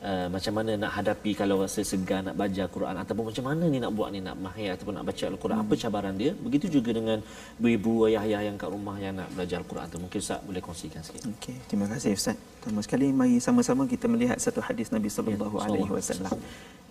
uh, 0.03 0.27
macam 0.35 0.53
mana 0.59 0.73
nak 0.83 0.93
hadapi 0.99 1.31
kalau 1.39 1.63
rasa 1.63 1.81
segan 1.87 2.27
nak 2.29 2.37
baca 2.43 2.65
Quran 2.75 2.95
ataupun 3.03 3.25
macam 3.31 3.45
mana 3.49 3.65
ni 3.73 3.79
nak 3.85 3.93
buat 3.97 4.09
ni 4.15 4.21
nak 4.27 4.37
mahir 4.37 4.69
ataupun 4.75 4.95
nak 4.99 5.07
baca 5.09 5.25
Al-Quran 5.33 5.57
hmm. 5.59 5.65
apa 5.67 5.75
cabaran 5.83 6.15
dia? 6.19 6.33
Begitu 6.35 6.67
juga 6.77 6.91
dengan 6.99 7.19
ibu-ibu 7.59 7.93
ayah-ayah 8.11 8.41
yang 8.51 8.57
kat 8.59 8.71
rumah 8.75 8.97
yang 8.99 9.15
nak 9.21 9.29
belajar 9.35 9.57
Al-Quran 9.63 9.87
tu. 9.93 9.99
Mungkin 10.03 10.19
Ustaz 10.25 10.41
boleh 10.43 10.63
kongsikan 10.67 11.01
sikit. 11.07 11.23
Okey 11.39 11.57
terima 11.71 11.87
kasih 11.93 12.11
Ustaz. 12.19 12.37
Pertama 12.59 12.81
sekali 12.87 13.07
mari 13.11 13.37
sama-sama 13.39 13.83
kita 13.95 14.07
melihat 14.11 14.39
satu 14.43 14.61
hadis 14.69 14.91
Nabi 14.95 15.09
sallallahu 15.09 15.57
ya, 15.59 15.65
alaihi 15.67 15.91
wasallam. 15.97 16.33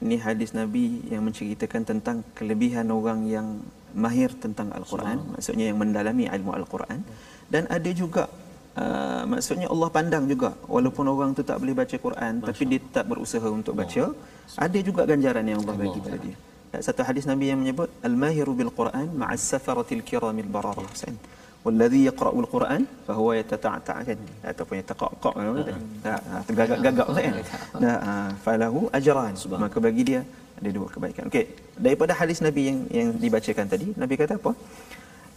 Ini 0.02 0.16
hadis 0.26 0.50
Nabi 0.58 0.86
yang 1.14 1.22
menceritakan 1.28 1.82
tentang 1.86 2.18
kelebihan 2.34 2.90
orang 2.90 3.30
yang 3.30 3.48
mahir 3.94 4.32
tentang 4.34 4.72
Al-Quran 4.74 5.36
maksudnya 5.36 5.70
yang 5.70 5.78
mendalami 5.78 6.26
ilmu 6.26 6.52
Al-Quran. 6.58 7.00
Dan 7.52 7.68
ada 7.68 7.92
juga 7.92 8.32
Ah, 8.72 9.24
maksudnya 9.32 9.68
Allah 9.74 9.90
pandang 9.96 10.26
juga 10.32 10.50
walaupun 10.76 11.06
orang 11.14 11.32
tu 11.38 11.44
tak 11.50 11.58
boleh 11.62 11.76
baca 11.80 11.96
Quran 12.06 12.34
Masya 12.40 12.48
tapi 12.48 12.64
dia 12.72 12.80
tetap 12.86 13.06
berusaha 13.12 13.48
untuk 13.60 13.74
baca. 13.80 14.04
Allah. 14.08 14.64
ada 14.66 14.80
juga 14.90 15.02
ganjaran 15.10 15.46
yang 15.52 15.60
Allah, 15.62 15.76
Allah. 15.76 15.92
bagi 15.92 16.00
pada 16.06 16.18
dia. 16.24 16.36
Satu 16.88 17.02
hadis 17.04 17.26
Nabi 17.32 17.52
yang 17.52 17.60
menyebut 17.60 17.90
al-mahiru 18.10 18.54
bil 18.60 18.72
Quran 18.80 19.08
ma'as 19.22 19.44
safaratil 19.52 20.04
kiramil 20.08 20.48
bararah. 20.56 20.88
Hussein 20.88 21.18
wallazi 21.66 22.00
yaqra'u 22.10 22.38
al 22.44 22.50
Quran 22.54 22.82
fa 23.08 23.14
huwa 23.20 23.34
yatata'ta 23.40 23.96
kan 24.08 24.20
ataupun 24.52 24.76
yataqaqaq 24.82 25.34
kan 25.68 25.82
tergagak-gagak 26.48 27.08
kan 27.18 27.34
nah 27.84 27.98
ha, 28.08 28.14
falahu 28.46 28.82
ajran. 29.00 29.36
Maka 29.66 29.78
bagi 29.88 30.04
dia 30.10 30.22
ada 30.60 30.70
dua 30.78 30.88
kebaikan. 30.96 31.24
Okey 31.30 31.46
daripada 31.86 32.16
hadis 32.22 32.40
Nabi 32.48 32.64
yang 32.72 32.80
yang 33.00 33.10
dibacakan 33.24 33.68
tadi 33.74 33.88
Nabi 34.04 34.16
kata 34.22 34.36
apa? 34.42 34.54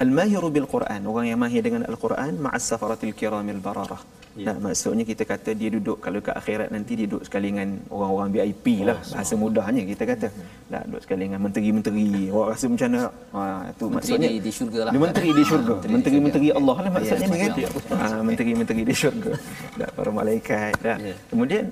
Al-mahiru 0.05 0.49
bil 0.57 0.69
Quran, 0.75 1.01
orang 1.11 1.27
yang 1.31 1.41
mahir 1.45 1.63
dengan 1.67 1.83
Al-Quran 1.91 2.33
ma'as 2.45 2.65
safaratil 2.71 3.15
kiramil 3.19 3.61
bararah. 3.67 4.03
Ya. 4.35 4.51
Nah, 4.51 4.57
maksudnya 4.67 5.07
kita 5.07 5.23
kata 5.23 5.55
dia 5.55 5.71
duduk 5.71 6.03
kalau 6.03 6.19
ke 6.19 6.35
akhirat 6.35 6.75
nanti 6.75 6.99
dia 6.99 7.07
duduk 7.07 7.23
sekali 7.23 7.55
dengan 7.55 7.79
orang-orang 7.87 8.31
VIP 8.35 8.67
oh, 8.83 8.91
lah 8.91 8.99
bahasa 8.99 9.35
mudahnya 9.39 9.83
kita 9.87 10.03
kata. 10.11 10.29
Nah, 10.75 10.83
duduk 10.91 11.03
sekali 11.07 11.23
dengan 11.31 11.41
menteri-menteri. 11.47 12.07
Awak 12.35 12.47
rasa 12.51 12.65
macam 12.67 12.89
mana? 12.91 13.03
Ha 13.31 13.43
tu 13.79 13.85
menteri 13.87 13.95
maksudnya 13.95 14.29
di, 14.35 14.39
di 14.43 14.51
syurga 14.51 14.81
lah. 14.83 14.91
Menteri 14.91 15.29
di 15.31 15.45
syurga. 15.47 15.75
Menteri-menteri 15.87 16.47
Allah 16.51 16.77
lah 16.83 16.91
maksudnya 16.99 17.27
ya, 17.31 17.31
ni 17.31 17.39
kan. 17.39 17.53
Ha 17.95 18.07
menteri-menteri 18.27 18.81
di 18.83 18.95
syurga. 18.99 19.33
Dah 19.79 19.89
para 19.95 20.11
malaikat 20.11 20.75
dah. 20.83 20.99
Ya. 20.99 21.15
Kemudian 21.31 21.65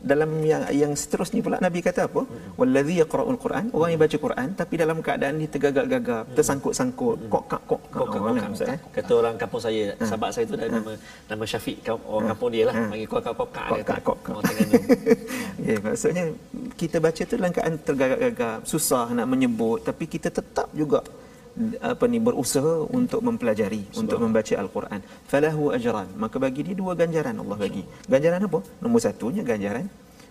dalam 0.00 0.30
yang 0.42 0.62
yang 0.72 0.92
seterusnya 0.96 1.40
pula 1.44 1.56
Nabi 1.60 1.84
kata 1.84 2.08
apa? 2.08 2.24
Wallazi 2.56 2.94
yaqra'ul 3.04 3.38
Quran, 3.40 3.64
orang 3.76 3.90
yang 3.92 4.00
baca 4.00 4.16
Quran 4.16 4.48
tapi 4.56 4.74
dalam 4.80 4.98
keadaan 5.04 5.34
ni 5.40 5.46
tergagap-gagap, 5.46 6.24
tersangkut-sangkut, 6.36 7.18
kok 7.28 7.44
kak 7.46 7.62
kok 7.68 7.82
kak. 7.92 8.80
Kata 8.96 9.12
orang 9.20 9.34
kampung 9.36 9.62
saya, 9.62 9.92
ha. 9.96 10.04
sahabat 10.08 10.30
saya 10.32 10.44
tu 10.48 10.54
ada 10.56 10.66
ha. 10.68 10.76
nama 10.80 10.92
nama 11.28 11.44
Syafiq, 11.44 11.84
orang 11.88 12.26
ha. 12.26 12.30
kampung 12.32 12.50
dia 12.52 12.64
lah, 12.68 12.74
panggil 12.88 13.08
kok 13.08 13.20
kok 13.28 13.48
kak. 13.52 13.68
Kok 13.68 13.80
kak 13.84 14.00
kok. 14.04 14.18
Ya, 15.60 15.76
maksudnya 15.84 16.24
kita 16.80 16.96
baca 17.04 17.20
tu 17.20 17.34
dalam 17.36 17.52
keadaan 17.52 17.76
tergagap-gagap, 17.84 18.58
susah 18.64 19.12
nak 19.12 19.28
menyebut 19.28 19.84
tapi 19.84 20.08
kita 20.08 20.32
tetap 20.32 20.72
juga 20.72 21.04
apa 21.82 22.04
ni 22.06 22.18
berusaha 22.22 22.86
untuk 22.88 23.20
mempelajari 23.26 23.82
untuk 23.98 24.18
membaca 24.22 24.54
al-Quran. 24.56 25.00
Falahu 25.26 25.74
ajran. 25.76 26.08
Maka 26.16 26.36
bagi 26.38 26.62
dia 26.66 26.76
dua 26.78 26.94
ganjaran 26.94 27.34
Allah 27.42 27.58
bagi. 27.58 27.82
Ganjaran 28.06 28.46
apa? 28.46 28.58
Nombor 28.80 29.00
satunya 29.02 29.42
ganjaran 29.42 29.86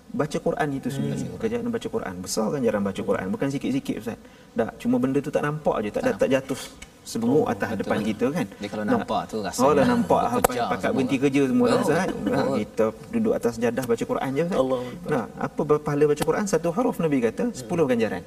baca 0.10 0.38
Quran 0.42 0.68
itu 0.74 0.90
sendiri. 0.90 1.22
Hmm. 1.22 1.38
ganjaran 1.38 1.70
baca 1.70 1.88
Quran. 1.88 2.14
Besar 2.24 2.46
ganjaran 2.56 2.82
baca 2.82 3.02
Quran. 3.02 3.28
Bukan 3.30 3.48
sikit-sikit 3.54 3.96
ustaz. 4.02 4.20
Tak 4.58 4.72
cuma 4.82 4.96
benda 4.98 5.20
tu 5.22 5.30
tak 5.30 5.44
nampak 5.46 5.76
aje 5.84 5.90
tak 5.94 6.04
tak, 6.08 6.16
tak 6.26 6.30
jatuh 6.34 6.62
semua 7.10 7.42
oh, 7.42 7.46
atas 7.50 7.74
depan 7.74 7.98
kita 8.06 8.30
kan. 8.30 8.46
Dia 8.62 8.70
kalau 8.70 8.86
nampak 8.86 9.22
tu 9.34 9.42
rasa. 9.42 9.66
Oh, 9.66 9.74
dah 9.74 9.82
nampak 9.82 10.22
pakat 10.46 10.92
berhenti 10.94 11.18
kerja 11.18 11.42
semua 11.50 11.68
oh, 11.74 11.82
Ustaz. 11.82 12.10
Oh. 12.14 12.54
kita 12.54 12.86
duduk 13.10 13.34
atas 13.34 13.54
jadah 13.58 13.84
baca 13.90 14.04
Quran 14.06 14.30
je 14.38 14.44
Ustaz. 14.46 14.62
Allah. 14.62 14.80
Nah, 15.10 15.26
apa 15.42 15.62
pahala 15.82 16.04
baca 16.14 16.24
Quran 16.30 16.46
satu 16.46 16.70
huruf 16.70 17.02
Nabi 17.02 17.18
kata 17.26 17.50
10 17.50 17.66
hmm. 17.66 17.90
ganjaran. 17.90 18.22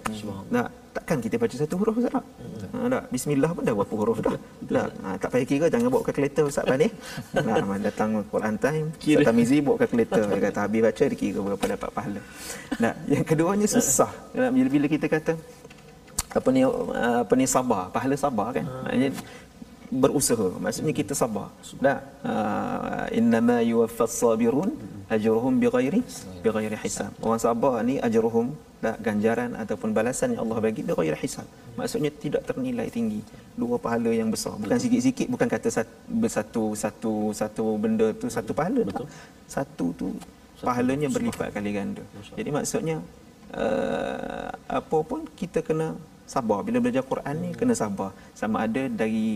Nah, 0.51 0.67
takkan 0.91 1.19
kita 1.23 1.39
baca 1.39 1.55
satu 1.55 1.75
huruf 1.79 1.95
Ustaz 2.03 2.19
tak? 2.19 2.25
Hmm. 2.75 2.91
Ha, 2.91 2.99
bismillah 3.07 3.51
pun 3.55 3.63
dah 3.63 3.75
berapa 3.79 3.95
huruf 3.95 4.19
dah. 4.19 4.37
Dah. 4.67 4.89
Ha, 5.07 5.09
tak 5.23 5.31
payah 5.31 5.47
kira 5.47 5.67
jangan 5.71 5.87
bawa 5.87 6.03
kalkulator 6.03 6.45
Ustaz 6.51 6.67
Bani. 6.67 6.91
nah, 7.47 7.79
datang 7.79 8.11
Quran 8.27 8.55
time, 8.59 8.87
kira 8.99 9.23
Tamizi 9.23 9.63
bawa 9.63 9.79
kalkulator 9.79 10.27
dia 10.27 10.43
kata 10.51 10.59
habis 10.67 10.81
baca 10.83 11.05
dia 11.07 11.19
kira 11.23 11.39
berapa 11.39 11.65
dapat 11.79 11.91
pahala. 11.95 12.21
Nah, 12.83 12.93
yang 13.07 13.23
keduanya 13.23 13.71
susah. 13.71 14.11
Bila 14.73 14.89
kita 14.91 15.07
kata 15.07 15.39
apa 16.39 16.49
ni 16.57 16.63
apa 17.23 17.33
ni 17.41 17.47
sabar 17.55 17.83
pahala 17.95 18.17
sabar 18.25 18.49
kan? 18.57 18.65
Hmm. 18.67 18.83
maknanya 18.85 19.11
berusaha. 20.03 20.49
Maksudnya 20.65 20.93
kita 21.01 21.13
sabar 21.23 21.49
dah. 21.85 21.99
Uh, 22.31 23.07
innama 23.19 23.57
yuwaffas 23.71 24.13
sabirun 24.21 24.71
ajruhum 25.15 25.55
bighairi 25.63 26.01
bighairi 26.45 26.79
hisab. 26.85 27.13
Orang 27.25 27.41
sabar 27.47 27.75
ni 27.89 27.97
ajruhum 28.09 28.47
dah 28.85 28.95
ganjaran 29.07 29.51
ataupun 29.63 29.91
balasan 29.99 30.33
yang 30.33 30.43
Allah 30.45 30.59
bagi 30.67 30.83
bighairi 30.89 31.19
hisab. 31.25 31.49
Maksudnya 31.81 32.11
tidak 32.25 32.43
ternilai 32.49 32.89
tinggi. 32.97 33.21
Dua 33.63 33.77
pahala 33.85 34.13
yang 34.21 34.33
besar. 34.35 34.55
Bukan 34.63 34.81
sikit-sikit 34.85 35.29
bukan 35.35 35.49
kata 35.55 35.69
satu 36.37 36.65
satu 36.85 37.15
satu 37.41 37.65
benda 37.85 38.09
tu 38.23 38.33
satu 38.37 38.53
pahala 38.61 38.83
Betul. 38.89 39.07
satu 39.57 39.87
tu 40.01 40.09
pahalanya 40.65 41.09
berlipat 41.13 41.53
kali 41.53 41.71
ganda. 41.77 42.05
Jadi 42.39 42.49
maksudnya 42.57 42.97
uh, 43.53 44.49
apa 44.81 44.99
pun 45.11 45.29
kita 45.41 45.61
kena 45.69 45.89
sabar. 46.27 46.65
Bila 46.67 46.79
belajar 46.83 47.03
Quran 47.05 47.37
ni 47.45 47.51
kena 47.53 47.75
sabar. 47.77 48.11
Sama 48.33 48.65
ada 48.67 48.83
dari 48.87 49.27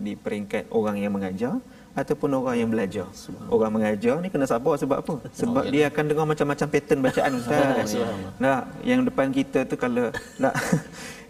di 0.00 0.12
peringkat 0.14 0.70
orang 0.70 0.96
yang 1.02 1.12
mengajar 1.14 1.58
ataupun 1.94 2.30
orang 2.42 2.56
yang 2.58 2.70
belajar. 2.70 3.06
Orang 3.46 3.70
mengajar 3.78 4.18
ni 4.18 4.28
kena 4.28 4.46
sabar 4.50 4.74
sebab 4.74 4.98
apa? 4.98 5.14
Sebab 5.30 5.62
oh, 5.62 5.70
dia 5.70 5.86
ya. 5.86 5.90
akan 5.94 6.04
dengar 6.10 6.26
macam-macam 6.26 6.66
pattern 6.74 7.00
bacaan 7.06 7.32
ustaz. 7.40 7.94
Nah 8.42 8.66
yang 8.82 9.06
depan 9.06 9.30
kita 9.30 9.62
tu 9.64 9.78
kalau 9.78 10.10
nak 10.42 10.54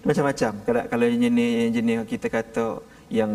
macam-macam. 0.09 0.53
Kalau 0.65 0.83
kalau 0.89 1.05
jenis 1.09 1.73
jenis 1.77 1.97
kita 2.09 2.27
kata 2.33 2.67
yang 3.13 3.33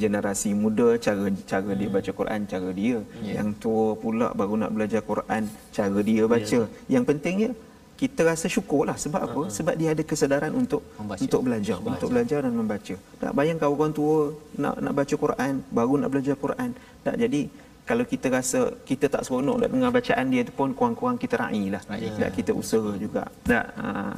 generasi 0.00 0.56
muda 0.56 0.96
cara 0.96 1.28
cara 1.44 1.70
dia 1.76 1.88
hmm. 1.92 1.96
baca 2.00 2.10
Quran 2.16 2.40
cara 2.48 2.68
dia. 2.72 2.98
Yeah. 3.20 3.34
yang 3.36 3.48
tua 3.60 3.92
pula 4.00 4.32
baru 4.32 4.56
nak 4.64 4.72
belajar 4.72 5.04
Quran 5.04 5.42
cara 5.76 5.98
dia 6.00 6.24
baca. 6.24 6.58
Yeah. 6.64 6.68
yang 6.88 7.04
pentingnya 7.04 7.52
kita 8.00 8.20
rasa 8.24 8.46
syukurlah 8.48 8.96
sebab 8.96 9.20
apa? 9.28 9.40
Uh-huh. 9.44 9.52
Sebab 9.56 9.74
dia 9.76 9.92
ada 9.92 10.00
kesedaran 10.10 10.52
untuk 10.56 10.80
membaca. 10.96 11.20
untuk 11.20 11.40
belajar, 11.44 11.76
Sebab 11.76 11.92
untuk 11.92 12.08
belajar 12.12 12.38
dan 12.48 12.52
membaca. 12.56 12.94
Tak 13.20 13.32
bayangkan 13.36 13.68
orang 13.68 13.92
tua 13.92 14.32
nak 14.56 14.74
nak 14.80 14.94
baca 14.96 15.14
Quran, 15.24 15.52
baru 15.68 15.92
nak 16.00 16.08
belajar 16.08 16.34
Quran. 16.44 16.70
Tak 17.04 17.14
jadi 17.20 17.40
kalau 17.84 18.04
kita 18.08 18.26
rasa 18.32 18.60
kita 18.88 19.06
tak 19.12 19.22
seronok 19.26 19.56
nak 19.60 19.68
dengar 19.74 19.90
bacaan 19.92 20.26
dia 20.32 20.42
tu 20.48 20.52
pun 20.56 20.72
kurang-kurang 20.78 21.16
kita 21.20 21.44
railah. 21.44 21.82
Ya. 22.00 22.12
Tak 22.24 22.30
kita 22.40 22.50
usaha 22.56 22.90
juga. 22.96 23.28
Tak 23.44 23.66
uh, 23.76 24.16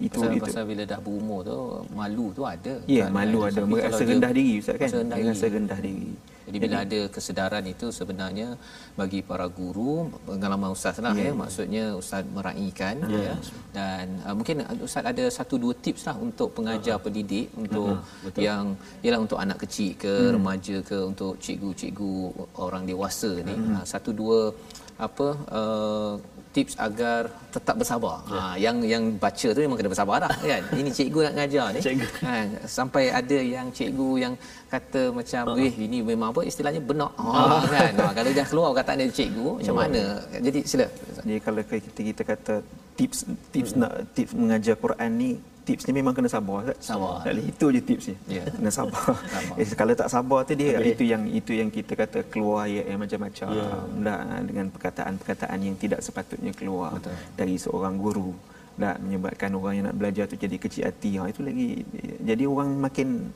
itu 0.00 0.18
pasal, 0.22 0.38
itu. 0.38 0.44
Pasal 0.48 0.64
bila 0.70 0.82
dah 0.88 1.00
berumur 1.04 1.40
tu 1.44 1.58
malu 1.92 2.26
tu 2.32 2.42
ada. 2.48 2.74
Ya, 2.88 3.10
kan? 3.10 3.12
malu 3.12 3.38
ada. 3.44 3.60
Merasa 3.68 4.02
rendah 4.08 4.32
diri 4.32 4.54
ustaz 4.62 4.80
kan? 4.80 4.88
Merasa 5.04 5.46
rendah 5.52 5.80
diri. 5.84 6.16
Jadi 6.48 6.58
bila 6.64 6.76
ada 6.86 7.00
kesedaran 7.14 7.64
itu 7.68 7.86
sebenarnya 7.98 8.48
bagi 9.00 9.20
para 9.30 9.46
guru 9.58 10.08
pengalaman 10.28 10.72
ustaz 10.76 10.96
lah 11.04 11.12
yeah. 11.12 11.28
ya 11.28 11.32
maksudnya 11.42 11.84
ustaz 12.00 12.24
meraihkan 12.36 12.96
yeah. 13.12 13.24
ya 13.26 13.34
dan 13.76 14.04
uh, 14.24 14.34
mungkin 14.38 14.64
ustaz 14.86 15.04
ada 15.12 15.24
satu 15.38 15.54
dua 15.62 15.74
tips 15.84 16.08
lah 16.08 16.16
untuk 16.26 16.48
pengajar 16.56 16.96
uh-huh. 16.96 17.04
pendidik 17.04 17.46
untuk 17.62 18.00
uh-huh. 18.00 18.40
yang 18.48 18.72
ialah 19.04 19.20
untuk 19.26 19.38
anak 19.44 19.58
kecil 19.64 19.92
ke 20.04 20.14
hmm. 20.14 20.32
remaja 20.36 20.76
ke 20.90 20.98
untuk 21.10 21.32
cikgu-cikgu 21.44 22.14
orang 22.66 22.84
dewasa 22.90 23.30
ni 23.48 23.54
uh-huh. 23.54 23.78
uh, 23.78 23.84
satu 23.92 24.10
dua 24.20 24.40
apa 24.98 25.26
uh, 25.54 26.12
tips 26.50 26.74
agar 26.74 27.30
tetap 27.54 27.74
bersabar. 27.78 28.18
Ya. 28.26 28.40
Ha, 28.40 28.54
yang 28.58 28.76
yang 28.82 29.04
baca 29.14 29.48
tu 29.54 29.60
memang 29.62 29.78
kena 29.78 29.90
bersabar 29.94 30.16
dah 30.26 30.32
kan. 30.32 30.62
Ini 30.80 30.90
cikgu 30.90 31.20
nak 31.30 31.34
ngajar 31.38 31.66
ni. 31.76 31.80
Ha, 32.26 32.34
sampai 32.66 33.04
ada 33.14 33.38
yang 33.38 33.70
cikgu 33.70 34.10
yang 34.18 34.34
kata 34.68 35.02
macam 35.16 35.42
uh 35.48 35.64
eh 35.64 35.72
ini 35.80 36.04
memang 36.04 36.28
apa 36.28 36.44
istilahnya 36.44 36.82
benak. 36.82 37.12
Ha, 37.14 37.24
uh 37.24 37.62
kan. 37.68 37.92
Ha, 37.94 38.10
kalau 38.16 38.30
dah 38.34 38.46
keluar 38.50 38.70
kata 38.74 38.90
ada 38.98 39.04
cikgu 39.06 39.48
macam 39.62 39.74
uh 39.76 39.80
mana? 39.86 40.02
Jadi 40.46 40.60
sila. 40.66 40.86
Jadi 41.22 41.38
kalau 41.46 41.60
kita 41.62 42.00
kita 42.10 42.22
kata 42.26 42.54
tips 42.98 43.18
tips 43.54 43.70
nak 43.78 43.92
tips 44.12 44.34
mengajar 44.34 44.74
Quran 44.74 45.10
ni 45.14 45.30
tips 45.62 45.84
ni 45.84 45.92
memang 45.94 46.16
kena 46.16 46.26
sabar 46.26 46.64
Ustaz. 46.64 46.80
Sabar. 46.90 47.20
Tak 47.22 47.28
boleh 47.28 47.44
itu 47.44 47.66
je 47.68 47.80
tipsnya. 47.84 48.16
Ya. 48.24 48.42
Kena 48.56 48.72
sabar. 48.72 49.04
Sabar. 49.20 49.56
Eh, 49.60 49.68
kalau 49.76 49.92
tak 49.92 50.08
sabar 50.08 50.40
tu 50.42 50.56
dia 50.56 50.80
boleh. 50.80 50.96
itu 50.96 51.04
yang 51.04 51.22
itu 51.28 51.52
yang 51.52 51.68
kita 51.68 51.92
kata 51.92 52.18
keluar 52.26 52.64
ayat 52.64 52.88
yang 52.88 52.96
macam-macam 52.98 53.46
Ya. 53.52 53.68
dan 54.00 54.48
dengan 54.48 54.66
perkataan-perkataan 54.72 55.58
yang 55.60 55.76
tidak 55.76 56.00
sepatutnya 56.00 56.56
keluar 56.56 56.96
Betul. 56.96 57.12
dari 57.36 57.54
seorang 57.60 58.00
guru 58.00 58.32
dan 58.80 58.96
menyebabkan 59.04 59.52
orang 59.52 59.72
yang 59.76 59.86
nak 59.92 59.96
belajar 60.00 60.24
tu 60.24 60.40
jadi 60.40 60.56
kecil 60.56 60.88
hati. 60.88 61.20
Ha, 61.20 61.28
itu 61.28 61.44
lagi 61.44 61.84
jadi 62.24 62.44
orang 62.48 62.68
makin 62.80 63.28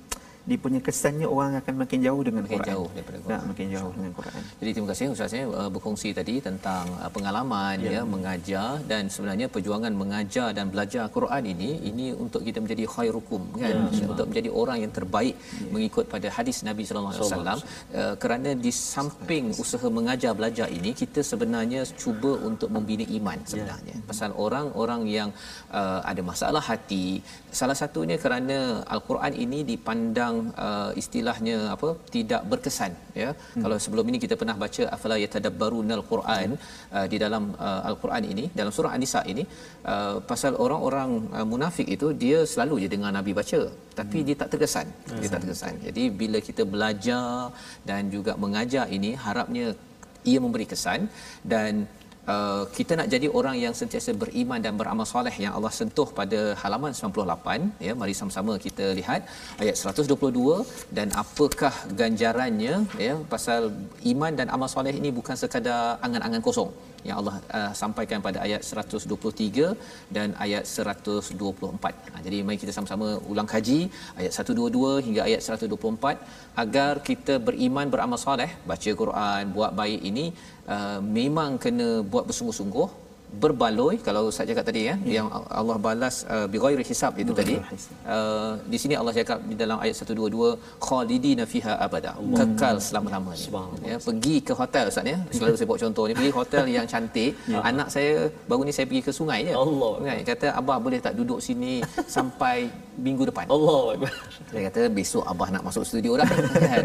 dia 0.42 0.58
punya 0.58 0.80
kesannya 0.82 1.26
orang 1.26 1.52
akan 1.62 1.74
makin 1.82 1.98
jauh 2.02 2.22
dengan 2.26 2.42
Makin 2.42 2.58
Quran. 2.58 2.70
jauh 2.74 2.88
daripada 2.90 3.18
Quran. 3.22 3.38
Tak, 3.38 3.42
makin 3.50 3.66
jauh 3.70 3.92
dengan 3.96 4.12
Quran. 4.18 4.40
Jadi 4.58 4.70
terima 4.74 4.88
kasih 4.90 5.04
Ustaz 5.14 5.32
ya 5.38 5.42
uh, 5.46 5.70
berkongsi 5.74 6.08
tadi 6.18 6.34
tentang 6.48 6.84
uh, 6.98 7.10
pengalaman 7.16 7.76
ya. 7.78 7.90
ya 7.96 8.02
mengajar 8.14 8.68
dan 8.90 9.06
sebenarnya 9.14 9.46
perjuangan 9.54 9.92
mengajar 10.02 10.48
dan 10.56 10.66
belajar 10.74 11.04
Quran 11.16 11.42
ini 11.54 11.70
ini 11.90 12.06
untuk 12.24 12.42
kita 12.48 12.58
menjadi 12.64 12.84
khairukum 12.94 13.42
kan 13.62 13.70
ya, 13.94 14.06
untuk 14.12 14.26
menjadi 14.30 14.50
orang 14.50 14.78
yang 14.84 14.92
terbaik 14.98 15.34
ya. 15.38 15.70
mengikut 15.74 16.04
pada 16.14 16.28
hadis 16.36 16.56
Nabi 16.68 16.82
sallallahu 16.88 17.14
alaihi 17.14 17.26
wasallam 17.30 17.58
uh, 18.00 18.14
kerana 18.22 18.50
di 18.58 18.72
samping 18.74 19.54
usaha 19.62 19.86
mengajar 19.98 20.32
belajar 20.34 20.66
ini 20.78 20.90
kita 21.02 21.22
sebenarnya 21.22 21.86
cuba 22.02 22.32
untuk 22.50 22.68
membina 22.74 23.06
iman 23.18 23.38
sebenarnya 23.46 23.94
ya. 23.94 24.06
pasal 24.10 24.30
orang-orang 24.46 25.02
yang 25.06 25.30
uh, 25.70 26.00
ada 26.02 26.22
masalah 26.32 26.62
hati 26.70 27.22
salah 27.60 27.76
satunya 27.80 28.16
kerana 28.24 28.58
al-Quran 28.94 29.32
ini 29.44 29.58
dipandang 29.70 30.34
uh, 30.66 30.90
istilahnya 31.02 31.56
apa 31.74 31.88
tidak 32.14 32.42
berkesan 32.52 32.92
ya. 33.22 33.30
Hmm. 33.36 33.62
kalau 33.64 33.76
sebelum 33.84 34.06
ini 34.10 34.18
kita 34.24 34.34
pernah 34.40 34.56
baca 34.64 34.84
afala 34.96 35.16
yatadabbarunal 35.24 36.02
Quran 36.12 36.50
uh, 36.96 37.06
di 37.12 37.18
dalam 37.24 37.44
uh, 37.68 37.80
al-Quran 37.90 38.24
ini 38.32 38.44
dalam 38.60 38.72
surah 38.76 38.92
An-Nisa 38.96 39.22
ini 39.32 39.44
uh, 39.92 40.16
pasal 40.32 40.54
orang-orang 40.64 41.12
uh, 41.36 41.46
munafik 41.52 41.88
itu 41.96 42.08
dia 42.24 42.40
selalu 42.52 42.74
je 42.84 42.88
dengar 42.94 43.12
nabi 43.18 43.34
baca 43.40 43.60
tapi 44.00 44.18
hmm. 44.18 44.26
dia 44.26 44.36
tak 44.42 44.50
terkesan. 44.52 44.86
Dia 45.20 45.28
tak 45.34 45.40
terkesan. 45.44 45.74
Jadi 45.86 46.04
bila 46.20 46.38
kita 46.48 46.62
belajar 46.74 47.52
dan 47.88 48.08
juga 48.14 48.32
mengajar 48.44 48.86
ini 48.96 49.10
harapnya 49.24 49.66
ia 50.30 50.38
memberi 50.44 50.66
kesan 50.72 51.00
dan 51.52 51.84
Uh, 52.30 52.62
kita 52.74 52.92
nak 52.98 53.08
jadi 53.12 53.26
orang 53.38 53.56
yang 53.62 53.74
sentiasa 53.78 54.10
beriman 54.20 54.62
dan 54.64 54.74
beramal 54.80 55.06
soleh 55.12 55.32
yang 55.44 55.52
Allah 55.58 55.72
sentuh 55.78 56.06
pada 56.18 56.40
halaman 56.60 56.92
98 56.94 57.82
ya 57.86 57.92
mari 58.00 58.14
sama-sama 58.18 58.52
kita 58.64 58.84
lihat 58.98 59.26
ayat 59.62 59.74
122 59.74 60.62
dan 60.98 61.10
apakah 61.22 61.74
ganjarannya 62.00 62.74
ya 63.06 63.14
pasal 63.32 63.74
iman 64.12 64.32
dan 64.38 64.54
amal 64.54 64.70
soleh 64.74 64.94
ini 65.00 65.10
bukan 65.18 65.34
sekadar 65.42 65.98
angan-angan 66.06 66.44
kosong 66.46 66.70
yang 67.08 67.16
Allah 67.20 67.36
uh, 67.58 67.72
sampaikan 67.80 68.18
pada 68.26 68.38
ayat 68.46 68.62
123 68.62 69.68
dan 70.16 70.28
ayat 70.44 70.64
124. 70.72 72.12
Ha, 72.12 72.16
jadi 72.26 72.38
mari 72.46 72.58
kita 72.64 72.74
sama-sama 72.76 73.08
ulang 73.32 73.48
kaji. 73.54 73.80
Ayat 74.20 74.32
122 74.38 75.06
hingga 75.06 75.22
ayat 75.28 75.40
124 75.42 76.62
agar 76.64 76.92
kita 77.08 77.36
beriman 77.48 77.88
beramal 77.94 78.20
soleh, 78.26 78.50
baca 78.70 78.90
Quran, 79.02 79.42
buat 79.56 79.72
baik 79.80 80.00
ini 80.10 80.26
uh, 80.74 81.00
memang 81.18 81.52
kena 81.64 81.90
buat 82.12 82.26
bersungguh-sungguh 82.30 82.88
berbaloi 83.42 83.96
kalau 84.06 84.24
saya 84.34 84.46
cakap 84.50 84.64
tadi 84.68 84.80
ya, 84.88 84.94
ya. 85.04 85.12
yang 85.16 85.28
Allah 85.60 85.76
balas 85.86 86.16
uh, 86.34 86.46
bighairi 86.52 86.84
hisab 86.90 87.12
itu 87.22 87.32
tadi. 87.40 87.54
Uh, 88.14 88.52
di 88.72 88.78
sini 88.82 88.94
Allah 89.00 89.14
cakap 89.18 89.38
di 89.50 89.56
dalam 89.62 89.78
ayat 89.84 89.96
122 90.04 90.52
khalidina 90.86 91.44
fiha 91.52 91.74
abada. 91.86 92.12
Kekal 92.38 92.76
selama-lamanya. 92.86 93.46
Ya 93.90 93.96
pergi 94.08 94.36
ke 94.48 94.52
hotel 94.60 94.84
ustaz 94.92 95.12
ya. 95.12 95.18
Selalu 95.36 95.54
saya 95.58 95.68
bawa 95.70 95.80
contoh 95.84 96.04
ni 96.08 96.14
pergi 96.20 96.32
hotel 96.40 96.64
yang 96.76 96.86
cantik 96.92 97.32
anak 97.70 97.88
saya 97.94 98.28
baru 98.50 98.62
ni 98.68 98.72
saya 98.76 98.86
pergi 98.90 99.02
ke 99.08 99.12
sungai 99.20 99.40
je 99.48 99.54
Allah. 99.64 99.92
kata 100.30 100.46
abah 100.60 100.78
boleh 100.84 101.00
tak 101.06 101.14
duduk 101.18 101.38
sini 101.48 101.74
sampai 102.16 102.56
minggu 103.06 103.24
depan? 103.30 103.46
Allah 103.56 103.82
dia 104.50 104.62
kata 104.68 104.82
besok 104.98 105.24
abah 105.32 105.48
nak 105.54 105.62
masuk 105.68 105.84
studio 105.90 106.12
dah 106.20 106.28
kan 106.66 106.84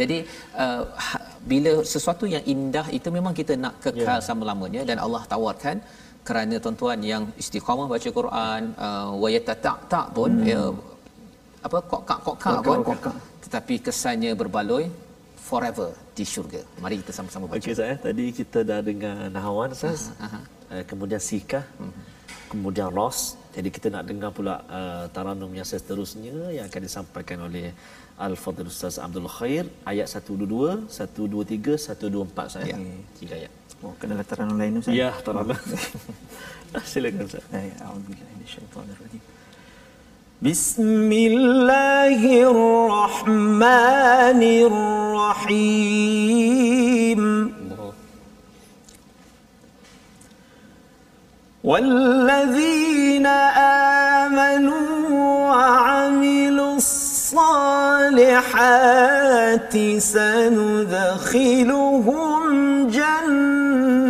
jadi 0.00 0.18
uh, 0.64 0.82
ha- 1.06 1.22
bila 1.52 1.72
sesuatu 1.94 2.24
yang 2.34 2.44
indah 2.54 2.86
itu 2.98 3.08
memang 3.16 3.34
kita 3.40 3.54
nak 3.64 3.74
kekal 3.84 4.18
yeah. 4.18 4.24
selama-lamanya 4.26 4.82
dan 4.90 4.98
Allah 5.04 5.22
tawarkan 5.32 5.76
kerana 6.28 6.54
tuan-tuan 6.64 7.00
yang 7.12 7.22
istiqamah 7.42 7.86
baca 7.94 8.08
Quran 8.18 8.62
uh, 8.86 9.10
wa 9.22 9.28
yatatak 9.36 10.06
pun 10.16 10.32
hmm. 10.42 10.50
ya, 10.52 10.62
apa 11.66 11.78
kokak 11.92 12.18
kokak 12.26 12.58
pun 12.66 12.78
Kokak-kokak. 12.82 13.16
tetapi 13.44 13.74
kesannya 13.86 14.32
berbaloi 14.40 14.84
forever 15.48 15.90
di 16.18 16.24
syurga 16.32 16.62
mari 16.82 16.94
kita 17.02 17.12
sama-sama 17.18 17.44
baca 17.50 17.62
Okey 17.62 17.74
saya 17.80 17.94
tadi 18.06 18.24
kita 18.40 18.58
dah 18.70 18.80
dengar 18.88 19.16
nahawan 19.36 19.70
Ustaz. 19.76 20.10
aha. 20.26 20.40
Uh, 20.66 20.82
kemudian 20.90 21.22
sikah. 21.22 21.64
Kemudian 22.50 22.88
ros. 22.98 23.18
Jadi 23.55 23.69
kita 23.75 23.87
nak 23.95 24.03
dengar 24.09 24.29
pula 24.37 24.55
uh, 24.79 25.05
taranum 25.15 25.51
yang 25.57 25.67
seterusnya 25.71 26.35
yang 26.55 26.65
akan 26.69 26.81
disampaikan 26.87 27.39
oleh 27.47 27.65
Al-Fadhil 28.27 28.69
Ustaz 28.73 28.95
Abdul 29.05 29.27
Khair 29.37 29.65
ayat 29.91 30.07
122, 30.07 30.87
123, 30.87 31.77
124 31.77 32.55
saya. 32.55 32.73
Ya. 32.73 32.77
Tiga 33.19 33.33
ayat. 33.39 33.51
Oh, 33.81 33.93
kena 33.99 34.13
lataran 34.21 34.53
lain 34.61 34.73
Ustaz. 34.81 34.93
Ya, 34.93 35.09
taranum. 35.25 35.57
Silakan 36.93 37.23
Ustaz. 37.29 37.43
Ay, 37.49 37.69
a'udzubillahi 37.81 38.33
minasyaitonirrajim. 38.37 39.23
بسم 40.41 41.11
الله 41.11 42.21
الرحمن 42.49 44.41
الرحيم 45.53 47.21
والذين 51.66 53.26
آمنوا 53.26 55.10
وعملوا 55.50 56.76
الصالحات 56.76 58.06
سندخلهم 59.98 61.56
جنات. 62.86 64.06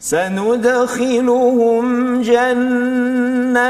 سندخلهم 0.00 1.86
جنات 2.22 3.64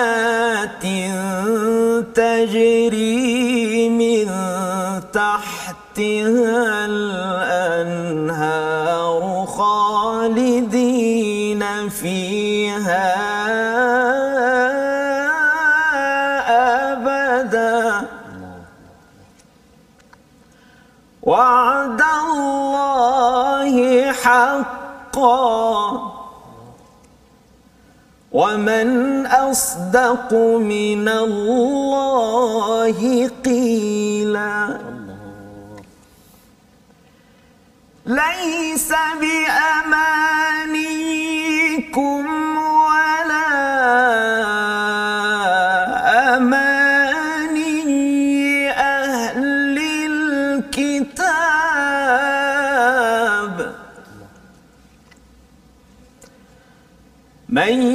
تجري 2.14 3.88
من 3.88 4.28
تحتها 5.94 6.86
الأنهار 6.86 8.34
خالدين 9.46 10.82
فيها 11.88 13.14
أبدا. 16.92 18.08
وعد 21.22 22.02
الله 22.26 23.74
حقا. 24.12 25.64
ومن 28.32 29.26
أصدق 29.26 30.32
من 30.58 31.08
الله 31.08 32.98
قيلا. 33.44 34.93
ليس 38.06 38.92
بأمانيكم 39.20 39.86
ولا 42.56 43.48
أماني 46.36 47.80
أهل 48.70 49.78
الكتاب. 50.68 51.14
من 57.48 57.93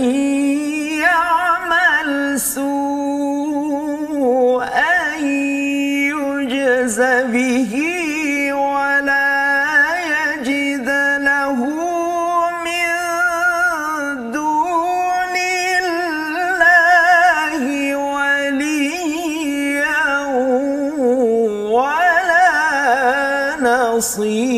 نصيرا 23.99 24.58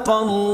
صدق 0.00 0.10
الله 0.10 0.49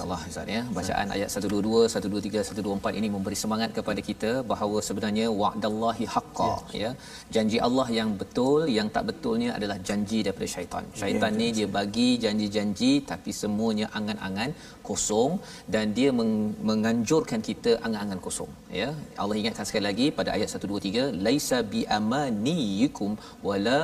Masya 0.00 0.02
Allah 0.06 0.20
Ustaz 0.30 0.54
ya. 0.56 0.62
Bacaan 0.76 1.06
ayat 1.16 1.28
122, 1.36 1.88
123, 1.94 2.44
124 2.50 2.98
ini 3.00 3.08
memberi 3.14 3.36
semangat 3.42 3.70
kepada 3.78 4.00
kita 4.08 4.30
bahawa 4.52 4.78
sebenarnya 4.88 5.26
wa'dallahi 5.40 6.04
haqqa 6.14 6.50
ya. 6.82 6.90
Janji 7.34 7.58
Allah 7.66 7.86
yang 7.98 8.10
betul, 8.20 8.60
yang 8.76 8.88
tak 8.94 9.04
betulnya 9.10 9.50
adalah 9.58 9.76
janji 9.88 10.18
daripada 10.26 10.48
syaitan. 10.54 10.84
Syaitan 11.00 11.32
ni 11.40 11.48
dia 11.58 11.68
bagi 11.78 12.08
janji-janji 12.24 12.92
tapi 13.10 13.32
semuanya 13.42 13.88
angan-angan 13.98 14.52
kosong 14.88 15.32
dan 15.74 15.92
dia 15.98 16.10
meng- 16.20 16.54
menganjurkan 16.70 17.40
kita 17.48 17.72
angan-angan 17.84 18.20
kosong 18.26 18.50
ya. 18.80 18.88
Allah 19.22 19.36
ingatkan 19.42 19.66
sekali 19.68 19.84
lagi 19.90 20.06
pada 20.18 20.30
ayat 20.36 20.48
123, 20.56 21.04
laisa 21.26 21.60
bi 21.74 21.82
amaniyikum 21.98 23.12
wala 23.48 23.80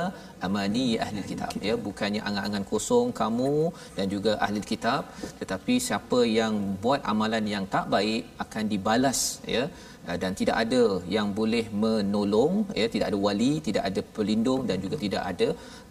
amani 0.47 0.87
ahli 1.05 1.21
kitab 1.31 1.53
ya 1.67 1.73
bukannya 1.87 2.21
angan-angan 2.27 2.65
kosong 2.71 3.07
kamu 3.21 3.53
dan 3.97 4.05
juga 4.13 4.31
ahli 4.45 4.61
kitab 4.71 5.01
tetapi 5.41 5.73
siapa 5.87 5.98
yang 6.39 6.53
buat 6.83 7.01
amalan 7.11 7.45
yang 7.55 7.65
tak 7.75 7.85
baik 7.95 8.23
akan 8.45 8.63
dibalas 8.73 9.21
ya 9.55 9.65
Uh, 10.09 10.17
dan 10.21 10.31
tidak 10.39 10.55
ada 10.63 10.81
yang 11.15 11.27
boleh 11.39 11.65
menolong 11.83 12.53
ya 12.81 12.85
tidak 12.93 13.07
ada 13.11 13.17
wali 13.25 13.51
tidak 13.65 13.83
ada 13.89 14.01
pelindung 14.15 14.61
dan 14.69 14.77
juga 14.83 14.95
tidak 15.05 15.23
ada 15.31 15.47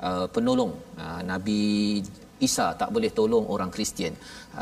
uh, 0.09 0.27
penolong 0.35 0.73
uh, 1.05 1.21
nabi 1.31 1.61
Isa 2.47 2.67
tak 2.81 2.91
boleh 2.95 3.11
tolong 3.19 3.45
orang 3.55 3.71
Kristian. 3.75 4.15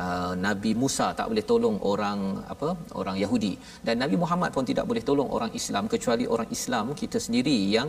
Uh, 0.02 0.32
Nabi 0.46 0.70
Musa 0.82 1.06
tak 1.18 1.26
boleh 1.30 1.44
tolong 1.50 1.76
orang 1.90 2.20
apa? 2.52 2.68
orang 3.00 3.16
Yahudi 3.22 3.52
dan 3.86 4.00
Nabi 4.02 4.16
Muhammad 4.22 4.50
pun 4.56 4.64
tidak 4.70 4.84
boleh 4.90 5.02
tolong 5.08 5.28
orang 5.36 5.52
Islam 5.60 5.84
kecuali 5.94 6.24
orang 6.34 6.48
Islam 6.56 6.96
kita 7.00 7.20
sendiri 7.26 7.56
yang 7.76 7.88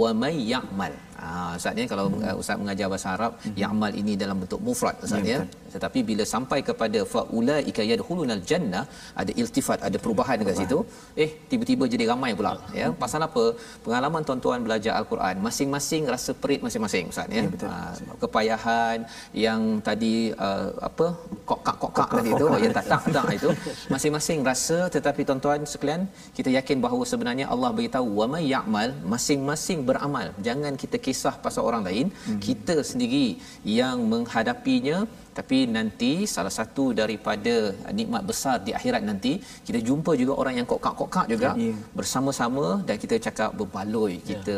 wa 0.00 0.10
may 0.22 0.36
ya'mal. 0.52 0.92
Ah 1.26 1.52
Ustaz 1.58 1.72
ni 1.78 1.84
kalau 1.92 2.06
uh, 2.26 2.34
Ustaz 2.40 2.56
mengajar 2.62 2.86
bahasa 2.92 3.08
Arab 3.16 3.32
hmm. 3.40 3.56
ya'mal 3.62 3.92
ini 4.02 4.14
dalam 4.22 4.36
bentuk 4.42 4.60
mufrad 4.68 4.96
Ustaz 5.06 5.24
ya. 5.34 5.40
Tetapi 5.74 6.00
bila 6.10 6.24
sampai 6.34 6.58
kepada 6.68 7.02
faulaika 7.14 7.82
yadkhulunal 7.92 8.42
jannah 8.50 8.84
ada 9.22 9.32
iltifat 9.42 9.78
ada 9.88 9.96
perubahan 10.04 10.36
dekat 10.42 10.56
situ 10.62 10.78
eh 11.24 11.30
tiba-tiba 11.50 11.84
jadi 11.94 12.04
ramai 12.12 12.32
pula 12.40 12.54
ya. 12.80 12.88
Pasal 13.04 13.22
apa? 13.28 13.44
Pengalaman 13.86 14.22
tuan-tuan 14.28 14.60
belajar 14.66 14.92
al-Quran 15.00 15.36
masing-masing 15.48 16.02
rasa 16.14 16.32
perit 16.42 16.60
masing-masing 16.66 17.06
Ustaz 17.12 17.38
ya. 17.38 17.44
betul, 17.54 17.68
Ah, 17.72 17.92
kepayahan 18.22 18.98
yang 19.44 19.60
tadi 19.86 20.14
uh, 20.46 20.68
apa 20.88 21.06
kokak 21.50 21.76
kokak 21.82 22.08
tadi 22.16 22.30
itu 22.34 22.46
yang 22.64 22.74
tak 22.78 22.86
tak 22.92 23.02
tak 23.16 23.26
itu 23.38 23.50
masing-masing 23.92 24.40
rasa 24.50 24.78
tetapi 24.96 25.22
tuan-tuan 25.28 25.60
sekalian 25.72 26.02
kita 26.36 26.50
yakin 26.58 26.78
bahawa 26.84 27.04
sebenarnya 27.12 27.46
Allah 27.54 27.70
beritahu 27.78 28.08
wa 28.20 28.26
may 28.34 28.44
ya'mal 28.54 28.90
masing-masing 29.14 29.80
beramal 29.88 30.28
jangan 30.48 30.76
kita 30.82 30.98
kisah 31.06 31.34
pasal 31.46 31.62
orang 31.70 31.82
lain 31.88 32.06
hmm. 32.12 32.40
kita 32.46 32.76
sendiri 32.90 33.26
yang 33.78 33.98
menghadapinya 34.12 34.98
tapi 35.38 35.58
nanti 35.76 36.10
salah 36.34 36.52
satu 36.58 36.84
daripada 37.00 37.54
nikmat 37.98 38.22
besar 38.30 38.56
di 38.66 38.72
akhirat 38.78 39.02
nanti 39.10 39.32
kita 39.66 39.78
jumpa 39.88 40.12
juga 40.20 40.32
orang 40.42 40.54
yang 40.60 40.68
kokak-kokak 40.72 41.26
juga 41.32 41.50
Ya. 41.62 41.72
bersama-sama 41.98 42.66
dan 42.88 42.96
kita 43.02 43.16
cakap 43.26 43.50
berbaloi. 43.60 44.14
Kita 44.30 44.56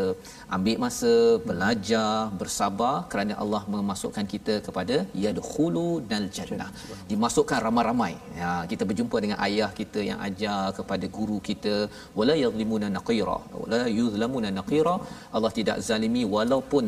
ambil 0.56 0.76
masa 0.84 1.12
belajar 1.48 2.10
bersabar 2.40 2.94
kerana 3.12 3.34
Allah 3.42 3.62
memasukkan 3.74 4.26
kita 4.34 4.54
kepada 4.66 4.96
yadkhulu 5.24 5.86
nal 6.10 6.26
jannah. 6.36 6.70
Dimasukkan 7.10 7.58
ramai-ramai. 7.66 8.12
Ya 8.40 8.52
kita 8.72 8.82
berjumpa 8.90 9.16
dengan 9.24 9.38
ayah 9.46 9.70
kita 9.80 10.00
yang 10.10 10.18
ajar 10.28 10.60
kepada 10.78 11.06
guru 11.16 11.38
kita 11.48 11.74
wala 12.18 12.36
yadhlimuna 12.44 12.88
naqira 12.98 13.38
wala 13.62 13.80
yuzlamuna 13.98 14.50
naqira. 14.60 14.96
Allah 15.36 15.52
tidak 15.58 15.78
zalimi 15.88 16.24
walaupun 16.36 16.86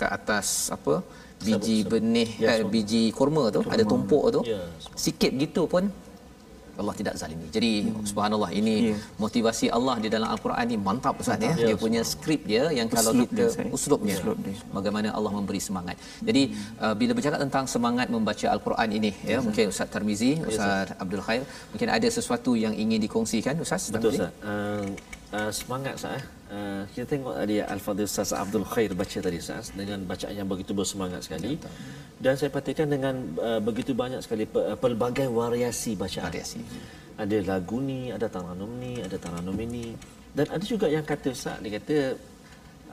ke 0.00 0.06
atas 0.18 0.48
apa 0.76 0.94
biji 1.46 1.76
benih 1.92 2.30
Ya, 2.38 2.58
eh, 2.58 2.66
biji 2.74 3.02
kurma 3.18 3.44
tu 3.54 3.60
ada 3.74 3.82
tumpuk 3.86 4.24
tu 4.34 4.40
Ya, 4.42 4.60
sikit 4.94 5.30
gitu 5.34 5.64
pun 5.70 5.86
Allah 6.78 6.94
tidak 6.94 7.14
zalimi. 7.18 7.46
Jadi 7.50 7.70
hmm. 7.90 8.06
subhanallah 8.06 8.50
ini 8.54 8.74
Ya. 8.78 8.88
yeah. 8.94 8.98
motivasi 9.18 9.66
Allah 9.76 9.98
di 9.98 10.08
dalam 10.14 10.30
al-Quran 10.30 10.66
ni 10.70 10.76
mantap 10.78 11.18
Ustaz 11.18 11.42
ya. 11.42 11.50
Ya, 11.58 11.74
Dia 11.74 11.76
punya 11.84 12.00
skrip 12.06 12.46
dia 12.46 12.70
yang 12.70 12.86
kalau 12.86 13.10
Uslub 13.10 13.26
kita 13.34 13.44
dia, 13.50 13.74
uslubnya 13.74 14.16
Uslub 14.22 14.38
dia. 14.46 14.54
bagaimana 14.70 15.08
Allah 15.10 15.32
memberi 15.34 15.58
semangat. 15.58 15.96
Jadi 16.22 16.42
uh, 16.78 16.94
bila 16.94 17.12
bercakap 17.18 17.42
tentang 17.42 17.66
semangat 17.66 18.06
membaca 18.14 18.46
al-Quran 18.54 18.88
ini 18.94 19.10
ya 19.26 19.42
mungkin 19.42 19.74
Ustaz 19.74 19.90
Tarmizi, 19.90 20.38
Ustaz 20.46 20.94
Abdul 21.02 21.22
Khair 21.26 21.42
mungkin 21.74 21.88
ada 21.90 22.08
sesuatu 22.18 22.54
yang 22.54 22.70
ingin 22.78 23.02
dikongsikan 23.02 23.58
Ustaz 23.58 23.90
Betul 23.90 24.14
Tarmizi? 24.14 24.18
Ustaz. 24.22 24.32
Uh, 24.46 24.86
uh, 25.34 25.50
semangat 25.50 25.92
Ustaz. 25.98 26.22
Eh. 26.48 26.56
Uh, 26.56 26.82
kita 26.96 27.04
tengok 27.04 27.34
tadi 27.36 27.54
Al-Fadhil 27.60 28.08
Ustaz 28.08 28.32
Abdul 28.32 28.64
Khair 28.64 28.90
baca 28.96 29.18
tadi 29.20 29.36
Ustaz 29.36 29.70
dengan 29.76 30.00
bacaan 30.08 30.34
yang 30.34 30.48
begitu 30.48 30.72
bersemangat 30.72 31.20
sekali. 31.28 31.60
Dan 32.18 32.34
saya 32.40 32.48
perhatikan 32.48 32.88
dengan 32.88 33.14
uh, 33.38 33.60
begitu 33.60 33.92
banyak 33.92 34.24
sekali 34.24 34.48
uh, 34.56 34.74
pelbagai 34.80 35.28
variasi 35.28 35.94
bacaan. 35.94 36.32
Variasi. 36.32 36.60
Ada 37.18 37.36
lagu 37.44 37.78
ni, 37.82 38.08
ada 38.14 38.26
taranum 38.30 38.70
ni, 38.80 39.02
ada 39.04 39.16
taranum 39.20 39.56
ini. 39.60 39.92
Dan 40.32 40.46
ada 40.48 40.64
juga 40.64 40.86
yang 40.88 41.04
kata 41.04 41.28
Ustaz, 41.34 41.60
dia 41.60 41.76
kata 41.76 41.96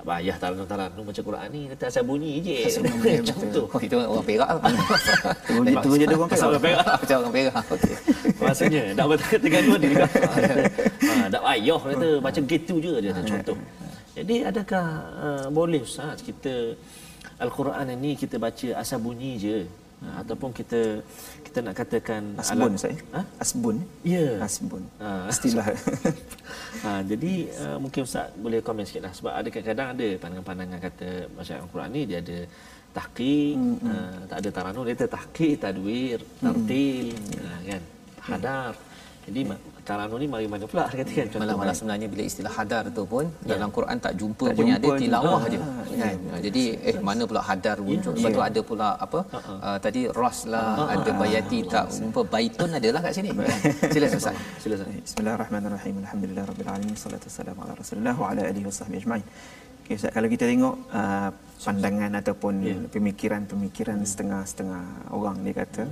Bayah 0.06 0.38
taranum-taranum 0.38 1.02
baca 1.02 1.18
Quran 1.18 1.48
ni 1.50 1.62
Kata 1.74 1.90
asal 1.90 2.06
bunyi 2.06 2.38
je 2.38 2.58
Macam 3.26 3.48
tu 3.50 3.64
Oh, 3.66 3.82
itu 3.82 3.96
orang 3.98 4.28
Perak. 4.28 4.50
Je 5.66 5.76
turun 5.82 5.98
jadi 5.98 6.14
orang 6.14 6.30
Asal 6.30 6.48
orang 6.54 6.62
Perak 6.62 6.86
Macam 7.02 7.16
orang 7.26 7.34
Perak. 7.34 7.64
Okey. 7.74 7.96
Maksudnya 8.46 8.84
nak 8.98 9.06
bertengah 9.10 9.40
Terengganu 9.42 9.74
ni 9.82 9.88
juga. 9.94 10.08
ha, 10.08 11.26
dak 11.34 11.44
ayah 11.54 11.80
kata 11.82 12.10
macam 12.28 12.44
gitu 12.46 12.74
je 12.86 12.94
dia 13.04 13.12
kata, 13.12 13.28
contoh. 13.32 13.58
Jadi 14.16 14.36
adakah 14.48 14.86
uh, 15.20 15.46
boleh 15.52 15.82
Ustaz 15.84 16.24
kita 16.24 16.54
Al-Quran 17.36 17.86
ini 18.00 18.16
kita 18.16 18.40
baca 18.40 18.68
asal 18.80 19.04
bunyi 19.04 19.32
je 19.36 19.58
ha, 20.06 20.24
ataupun 20.24 20.56
kita 20.56 21.04
kita 21.44 21.60
nak 21.66 21.76
katakan 21.76 22.24
Asbun 22.40 22.72
alam- 22.72 22.80
saya. 22.80 22.98
Ha? 23.16 23.22
Asbun. 23.44 23.78
Ya. 24.08 24.28
Asbun. 24.40 24.84
Ah. 25.04 25.28
Istilah. 25.28 25.68
ha, 26.84 26.90
jadi 27.12 27.34
uh, 27.60 27.78
mungkin 27.84 28.08
Ustaz 28.08 28.32
boleh 28.40 28.64
komen 28.64 28.88
sikit 28.88 29.04
lah 29.04 29.14
sebab 29.18 29.34
ada 29.36 29.48
kadang-kadang 29.52 29.90
ada 29.96 30.08
pandangan-pandangan 30.22 30.80
kata 30.80 31.10
bacaan 31.36 31.60
Al-Quran 31.66 31.90
ni 31.92 32.02
dia 32.08 32.20
ada 32.24 32.38
tahqiq, 32.96 33.56
mm-hmm. 33.60 33.92
uh, 33.92 34.20
tak 34.32 34.38
ada 34.40 34.50
taranum, 34.56 34.84
dia 34.88 34.96
ada 34.96 35.08
tahqiq, 35.12 35.56
tadwir, 35.60 36.20
tartil, 36.40 37.12
mm-hmm. 37.12 37.44
uh, 37.44 37.60
kan, 37.68 37.82
hadar. 38.28 38.74
Jadi 39.26 39.42
taranum 39.82 40.22
ni 40.22 40.30
mari 40.30 40.46
mana 40.46 40.70
pula 40.70 40.86
kata 40.86 41.02
kan 41.02 41.26
contoh 41.34 41.40
Malah, 41.42 41.56
malah 41.58 41.74
kan. 41.74 41.78
sebenarnya 41.82 42.08
bila 42.14 42.24
istilah 42.30 42.52
hadar 42.58 42.84
tu 42.94 43.04
pun 43.10 43.26
Ya. 43.42 43.58
dalam 43.58 43.70
Quran 43.74 43.98
tak 43.98 44.14
jumpa 44.22 44.46
Tak 44.46 44.54
pun 44.54 44.66
yang 44.70 44.78
ada 44.78 44.86
jumpa 44.86 45.02
tilawah 45.02 45.42
aja 45.50 45.58
Ah, 45.66 45.82
kan. 45.98 46.16
Jadi 46.46 46.64
eh 46.90 46.96
mana 47.02 47.24
pula 47.26 47.42
hadar 47.42 47.78
muncul. 47.82 48.14
Ya. 48.14 48.18
Lepas 48.22 48.32
tu 48.38 48.44
ada 48.50 48.60
pula 48.70 48.88
apa? 49.06 49.20
Uh, 49.66 49.78
tadi 49.82 50.02
ras 50.14 50.40
lah, 50.46 50.66
ada 50.94 51.10
bayati 51.18 51.60
tak 51.66 51.86
jumpa 51.90 52.22
baitun 52.30 52.70
adalah 52.70 53.02
kat 53.02 53.14
sini. 53.18 53.30
Sila 53.90 54.06
Ustaz. 54.14 54.36
Sila 54.62 54.74
Ustaz. 54.78 54.90
Bismillahirrahmanirrahim. 55.10 55.96
Alhamdulillah 56.06 56.44
rabbil 56.46 56.70
alamin. 56.70 56.94
Salatu 56.94 57.26
wassalamu 57.26 57.60
ala 57.66 57.74
Rasulillah 57.82 58.14
wa 58.22 58.26
ala 58.30 58.42
alihi 58.46 58.66
wasahbihi 58.70 59.00
ajmain. 59.02 59.26
Okay, 59.82 59.94
Ustaz, 59.98 60.12
kalau 60.14 60.30
kita 60.30 60.46
tengok 60.46 60.76
uh, 60.94 61.30
pandangan 61.66 62.12
ataupun 62.22 62.54
Ya. 62.62 62.78
pemikiran-pemikiran 62.94 63.98
setengah-setengah 64.06 64.84
orang 65.10 65.42
dia 65.42 65.54
kata 65.66 65.84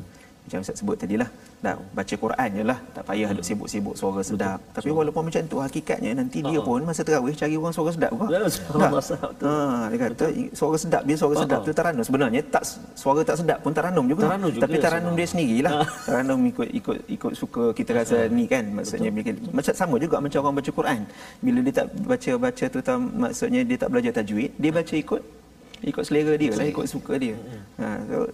macam 0.43 0.59
Ustaz 0.59 0.75
sebut 0.83 0.95
tadi 0.99 1.15
lah 1.15 1.29
dah 1.63 1.79
baca 1.95 2.15
Quran 2.23 2.49
je 2.51 2.63
lah. 2.67 2.77
Tak 2.91 3.03
payah 3.07 3.29
duk 3.31 3.45
sibuk-sibuk 3.47 3.95
suara 3.95 4.19
sedap. 4.19 4.59
Tapi 4.75 4.91
walaupun 4.91 5.31
macam 5.31 5.41
tu 5.47 5.57
hakikatnya 5.63 6.11
nanti 6.19 6.43
dia 6.43 6.59
Ha-ha. 6.59 6.67
pun 6.67 6.83
masa 6.83 7.01
terawih 7.07 7.31
cari 7.31 7.55
orang 7.55 7.71
suara 7.71 7.89
sedap 7.95 8.11
betul. 8.11 9.47
ha, 9.47 9.87
dia 9.87 9.97
kata 10.03 10.25
suara 10.51 10.75
sedap 10.75 11.01
dia 11.07 11.15
suara 11.15 11.33
sedap 11.39 11.59
Ha-ha. 11.63 11.67
tu 11.67 11.71
taranum 11.71 12.03
sebenarnya 12.03 12.41
tak 12.51 12.63
suara 12.99 13.19
tak 13.23 13.37
sedap 13.39 13.57
pun 13.63 13.71
taranum 13.71 14.05
juga. 14.11 14.27
Taranum 14.27 14.49
juga 14.51 14.63
tapi 14.67 14.75
taranum 14.83 15.13
dia 15.15 15.27
sendirilah. 15.31 15.71
Taranum 16.03 16.39
ikut 16.51 16.67
ikut 16.75 16.97
ikut 17.07 17.33
suka 17.39 17.63
kita 17.71 17.91
rasa 17.95 18.17
ni 18.27 18.43
kan 18.51 18.67
maksudnya 18.67 19.09
bila, 19.15 19.31
macam 19.55 19.73
sama 19.73 19.95
juga 19.95 20.19
macam 20.19 20.39
orang 20.43 20.55
baca 20.59 20.71
Quran. 20.75 20.99
Bila 21.39 21.59
dia 21.63 21.73
tak 21.79 21.87
baca 22.03 22.31
baca 22.35 22.65
tu 22.67 22.79
maksudnya 22.99 23.61
dia 23.63 23.77
tak 23.79 23.89
belajar 23.95 24.11
tajwid 24.19 24.51
dia 24.59 24.71
baca 24.75 24.95
ikut 24.99 25.21
ikut 25.83 26.03
selera 26.03 26.33
dia 26.35 26.51
lah 26.51 26.67
ikut 26.67 26.87
suka 26.91 27.15
dia. 27.15 27.35
Ha, 27.79 27.85
so, 28.11 28.27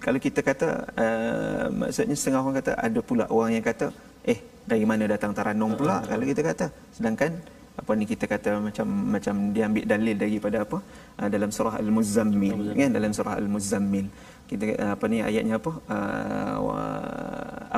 kalau 0.00 0.18
kita 0.18 0.40
kata 0.40 0.68
uh, 1.04 1.66
maksudnya 1.70 2.16
setengah 2.18 2.40
orang 2.44 2.56
kata 2.60 2.72
ada 2.86 3.00
pula 3.00 3.24
orang 3.30 3.52
yang 3.56 3.66
kata 3.70 3.86
eh 4.24 4.38
dari 4.64 4.84
mana 4.88 5.04
datang 5.04 5.32
taranum 5.36 5.76
pula? 5.76 6.00
Kalau 6.10 6.24
kita 6.24 6.42
kata. 6.50 6.66
Sedangkan 6.96 7.32
apa 7.74 7.90
ni 7.98 8.04
kita 8.06 8.24
kata 8.30 8.50
macam 8.62 8.86
macam 8.86 9.34
dia 9.54 9.66
ambil 9.68 9.84
dalil 9.92 10.16
daripada 10.16 10.56
apa? 10.64 10.78
Uh, 11.20 11.28
dalam 11.34 11.50
surah 11.56 11.74
al-muzammil 11.82 12.72
kan? 12.78 12.90
Dalam 12.98 13.12
surah 13.16 13.34
al-muzammil 13.40 14.06
kita 14.50 14.64
uh, 14.76 14.90
apa 14.96 15.04
ni 15.12 15.18
ayatnya 15.28 15.56
apa? 15.60 15.72
Uh, 15.94 16.56
wa 16.66 16.80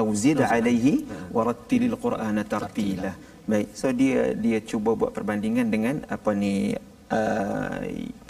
auzid 0.02 0.38
alaihi 0.42 0.94
warattilil 1.36 1.96
qur'ana 2.04 2.42
tartila. 2.42 3.12
Baik. 3.50 3.68
So 3.78 3.94
dia 3.94 4.34
dia 4.44 4.58
cuba 4.70 4.98
buat 5.00 5.12
perbandingan 5.16 5.66
dengan 5.74 5.94
apa 6.16 6.30
ni 6.34 6.74
uh, 7.10 7.78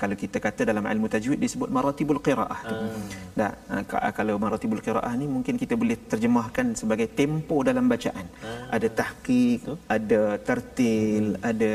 kalau 0.00 0.16
kita 0.22 0.38
kata 0.46 0.68
dalam 0.70 0.84
ilmu 0.84 1.06
tajwid 1.08 1.38
disebut 1.40 1.68
maratibul 1.76 2.20
qiraah 2.26 2.60
tu. 2.68 2.74
Hmm. 2.76 3.06
Dah, 3.38 3.52
uh, 3.72 3.82
kalau 4.18 4.34
maratibul 4.44 4.82
qiraah 4.86 5.12
ni 5.20 5.26
mungkin 5.36 5.54
kita 5.62 5.74
boleh 5.80 5.96
terjemahkan 6.12 6.76
sebagai 6.80 7.08
tempo 7.20 7.56
dalam 7.64 7.88
bacaan. 7.92 8.26
Hmm. 8.44 8.66
Ada 8.76 8.88
tahqiq, 9.00 9.60
Betul. 9.64 9.76
ada 9.96 10.20
tertil, 10.48 11.24
hmm. 11.36 11.48
ada 11.50 11.72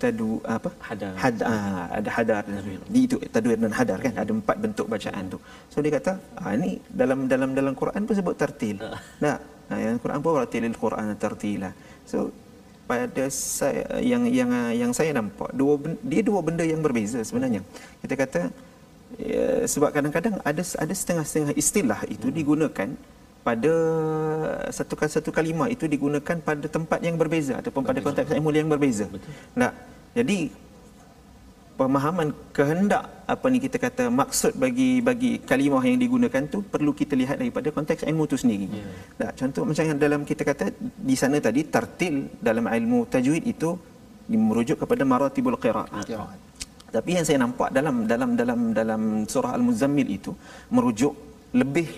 tadu 0.00 0.32
apa? 0.56 0.70
Hadar. 0.88 1.12
Had, 1.22 1.36
uh, 1.52 1.84
ada 1.98 2.10
hadar. 2.16 2.42
Di 2.94 3.00
itu 3.08 3.16
tadwir 3.34 3.58
dan 3.64 3.74
hadar 3.80 3.98
kan 4.04 4.14
ada 4.22 4.30
empat 4.30 4.56
bentuk 4.64 4.86
bacaan 4.94 5.24
tu. 5.32 5.38
So 5.72 5.80
dia 5.84 5.92
kata, 5.98 6.12
ah 6.42 6.54
ni 6.62 6.76
dalam 7.00 7.26
dalam 7.32 7.50
dalam 7.58 7.74
Quran 7.82 8.00
pun 8.06 8.14
sebut 8.20 8.36
tertil. 8.36 8.76
Nah, 9.24 9.36
uh, 9.72 9.80
yang 9.80 9.96
Quran 10.04 10.20
pun 10.24 10.32
ratilil 10.42 10.76
Quran 10.76 11.06
tertila. 11.24 11.70
So 12.04 12.18
pada 12.92 13.24
saya 13.32 13.84
yang 14.04 14.22
yang 14.28 14.50
yang 14.76 14.92
saya 14.98 15.10
nampak 15.16 15.48
dua 15.60 15.80
dia 16.04 16.20
dua 16.20 16.40
benda 16.46 16.64
yang 16.72 16.84
berbeza 16.86 17.24
sebenarnya 17.28 17.64
kita 18.04 18.14
kata 18.22 18.40
ya, 19.16 19.64
sebab 19.72 19.90
kadang-kadang 19.96 20.34
ada 20.50 20.62
ada 20.84 20.94
setengah-setengah 21.00 21.56
istilah 21.62 22.00
itu 22.14 22.28
hmm. 22.28 22.36
digunakan 22.36 22.88
pada 23.42 23.74
satu 24.70 24.94
satu 25.16 25.30
kalimah 25.34 25.68
itu 25.74 25.84
digunakan 25.90 26.36
pada 26.48 26.66
tempat 26.76 27.00
yang 27.02 27.16
berbeza 27.18 27.58
ataupun 27.58 27.82
pada 27.82 27.98
konteks 27.98 28.30
ilmu 28.38 28.54
yang 28.54 28.70
berbeza. 28.70 29.10
Betul. 29.10 29.32
Nah, 29.58 29.74
jadi 30.14 30.38
pemahaman 31.82 32.28
kehendak 32.56 33.04
apa 33.34 33.46
ni 33.52 33.58
kita 33.64 33.76
kata 33.84 34.04
maksud 34.20 34.52
bagi 34.64 34.90
bagi 35.08 35.30
kalimah 35.50 35.82
yang 35.88 35.98
digunakan 36.04 36.42
tu 36.54 36.58
perlu 36.72 36.92
kita 37.00 37.14
lihat 37.20 37.36
daripada 37.42 37.68
konteks 37.76 38.02
ilmu 38.10 38.24
tu 38.32 38.36
sendiri. 38.42 38.66
Yeah. 38.70 38.94
Nah, 39.20 39.30
contoh 39.40 39.62
macam 39.68 39.84
yang 39.90 39.98
dalam 40.04 40.20
kita 40.30 40.42
kata 40.50 40.64
di 41.08 41.16
sana 41.22 41.36
tadi 41.46 41.60
tartil 41.74 42.14
dalam 42.48 42.66
ilmu 42.78 42.98
tajwid 43.14 43.44
itu 43.54 43.70
merujuk 44.50 44.76
kepada 44.82 45.02
maratibul 45.12 45.58
qiraat. 45.64 46.06
Yeah. 46.06 46.30
Tapi 46.92 47.10
yang 47.16 47.24
saya 47.28 47.38
nampak 47.44 47.68
dalam 47.76 47.96
dalam 48.12 48.30
dalam 48.40 48.60
dalam 48.80 49.02
surah 49.32 49.52
Al-Muzammil 49.58 50.08
itu 50.18 50.32
merujuk 50.76 51.14
lebih 51.60 51.88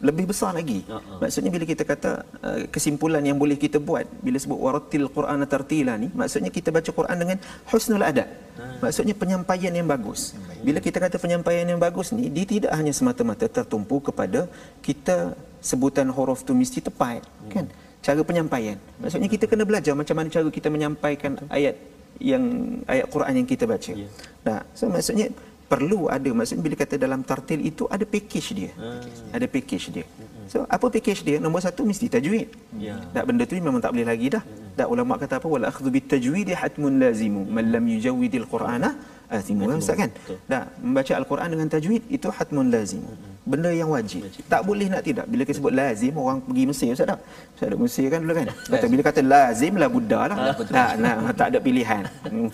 lebih 0.00 0.32
besar 0.32 0.56
lagi. 0.56 0.80
Uh-huh. 0.88 1.20
Maksudnya 1.20 1.50
bila 1.52 1.64
kita 1.68 1.84
kata 1.84 2.10
uh, 2.40 2.60
kesimpulan 2.72 3.20
yang 3.20 3.36
boleh 3.36 3.56
kita 3.60 3.76
buat 3.76 4.08
bila 4.24 4.36
sebut 4.40 4.56
waratil 4.56 5.06
Quran 5.12 5.44
tartila 5.44 5.94
ni, 6.00 6.08
maksudnya 6.12 6.48
kita 6.48 6.72
baca 6.72 6.90
Quran 6.90 7.16
dengan 7.20 7.38
husnul 7.68 8.04
adab. 8.04 8.28
Uh-huh. 8.28 8.80
Maksudnya 8.84 9.14
penyampaian 9.14 9.72
yang 9.72 9.88
bagus. 9.88 10.32
Bila 10.64 10.80
kita 10.80 10.98
kata 11.04 11.16
penyampaian 11.20 11.68
yang 11.68 11.80
bagus 11.80 12.12
ni, 12.16 12.32
dia 12.32 12.46
tidak 12.48 12.72
hanya 12.72 12.92
semata-mata 12.96 13.44
tertumpu 13.48 14.00
kepada 14.00 14.48
kita 14.80 15.36
sebutan 15.60 16.08
huruf 16.08 16.40
tu 16.48 16.56
mesti 16.56 16.80
tepat, 16.80 17.20
uh-huh. 17.20 17.52
kan? 17.52 17.66
Cara 18.00 18.24
penyampaian. 18.24 18.80
Maksudnya 18.96 19.28
kita 19.28 19.44
kena 19.44 19.68
belajar 19.68 19.92
macam 19.92 20.16
mana 20.16 20.32
cara 20.32 20.48
kita 20.48 20.72
menyampaikan 20.72 21.36
ayat 21.52 21.76
yang 22.16 22.44
ayat 22.88 23.06
Quran 23.12 23.44
yang 23.44 23.48
kita 23.48 23.64
baca. 23.68 23.92
Yeah. 23.92 24.08
Nah, 24.44 24.60
so 24.72 24.88
maksudnya 24.88 25.28
perlu 25.70 26.00
ada. 26.16 26.30
Maksudnya 26.34 26.62
bila 26.66 26.76
kata 26.82 26.94
dalam 26.98 27.20
tartil 27.22 27.60
itu 27.70 27.86
ada 27.94 28.04
package 28.14 28.48
dia. 28.58 28.70
Hmm. 28.74 29.02
ada 29.36 29.46
package 29.46 29.86
dia. 29.94 30.06
So 30.50 30.66
apa 30.66 30.86
package 30.90 31.22
dia? 31.22 31.36
Nombor 31.38 31.62
satu 31.62 31.86
mesti 31.86 32.10
tajwid. 32.10 32.48
Ya. 32.86 32.98
Tak 33.14 33.24
benda 33.30 33.46
tu 33.46 33.54
memang 33.54 33.78
tak 33.84 33.94
boleh 33.94 34.08
lagi 34.10 34.26
dah. 34.34 34.42
Hmm. 34.42 34.74
tak 34.74 34.86
ulama 34.90 35.14
kata 35.22 35.38
apa? 35.38 35.46
Wal 35.46 35.66
akhdhu 35.70 35.88
bit 35.94 36.10
tajwid 36.10 36.50
hatmun 36.62 36.98
lazimu. 37.02 37.42
Man 37.46 37.70
lam 37.70 37.84
yujawwidil 37.86 38.46
qur'ana 38.50 38.98
athimu 39.36 39.70
ustaz 39.80 39.96
kan 40.02 40.10
dah 40.52 40.62
membaca 40.86 41.12
al-Quran 41.20 41.48
dengan 41.54 41.68
tajwid 41.74 42.02
itu 42.16 42.28
hatmun 42.38 42.68
lazim 42.74 43.02
hmm 43.06 43.30
benda 43.50 43.70
yang 43.80 43.88
wajib. 43.94 44.20
wajib. 44.26 44.42
Tak 44.52 44.62
boleh 44.68 44.86
nak 44.92 45.02
tidak. 45.08 45.24
Bila 45.32 45.42
kita 45.48 45.56
sebut 45.58 45.72
lazim, 45.80 46.12
orang 46.22 46.38
pergi 46.44 46.64
Mesir 46.70 46.88
Ustaz 46.94 47.08
tak? 47.12 47.20
Ustaz 47.56 47.66
ada 47.70 47.76
Mesir 47.82 48.06
kan 48.12 48.18
dulu 48.22 48.34
kan? 48.38 48.46
Kata, 48.72 48.86
bila 48.92 49.02
kata 49.08 49.20
lazim 49.32 49.72
lah 49.80 49.88
Buddha 49.94 50.20
lah. 50.30 50.36
Ah, 50.38 50.54
tak, 50.54 50.92
nah, 51.02 51.16
tak 51.40 51.46
ada 51.50 51.58
pilihan. 51.66 52.02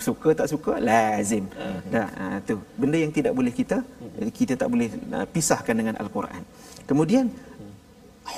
Suka 0.07 0.29
tak 0.39 0.47
suka, 0.53 0.73
lazim. 0.79 1.45
Nah, 1.93 2.07
ah, 2.23 2.37
tu. 2.47 2.57
Benda 2.79 2.97
yang 3.03 3.11
tidak 3.11 3.33
boleh 3.37 3.53
kita, 3.53 3.77
kita 4.39 4.53
tak 4.57 4.67
boleh 4.73 4.89
uh, 5.13 5.25
pisahkan 5.29 5.75
dengan 5.75 5.93
Al-Quran. 6.01 6.41
Kemudian, 6.89 7.25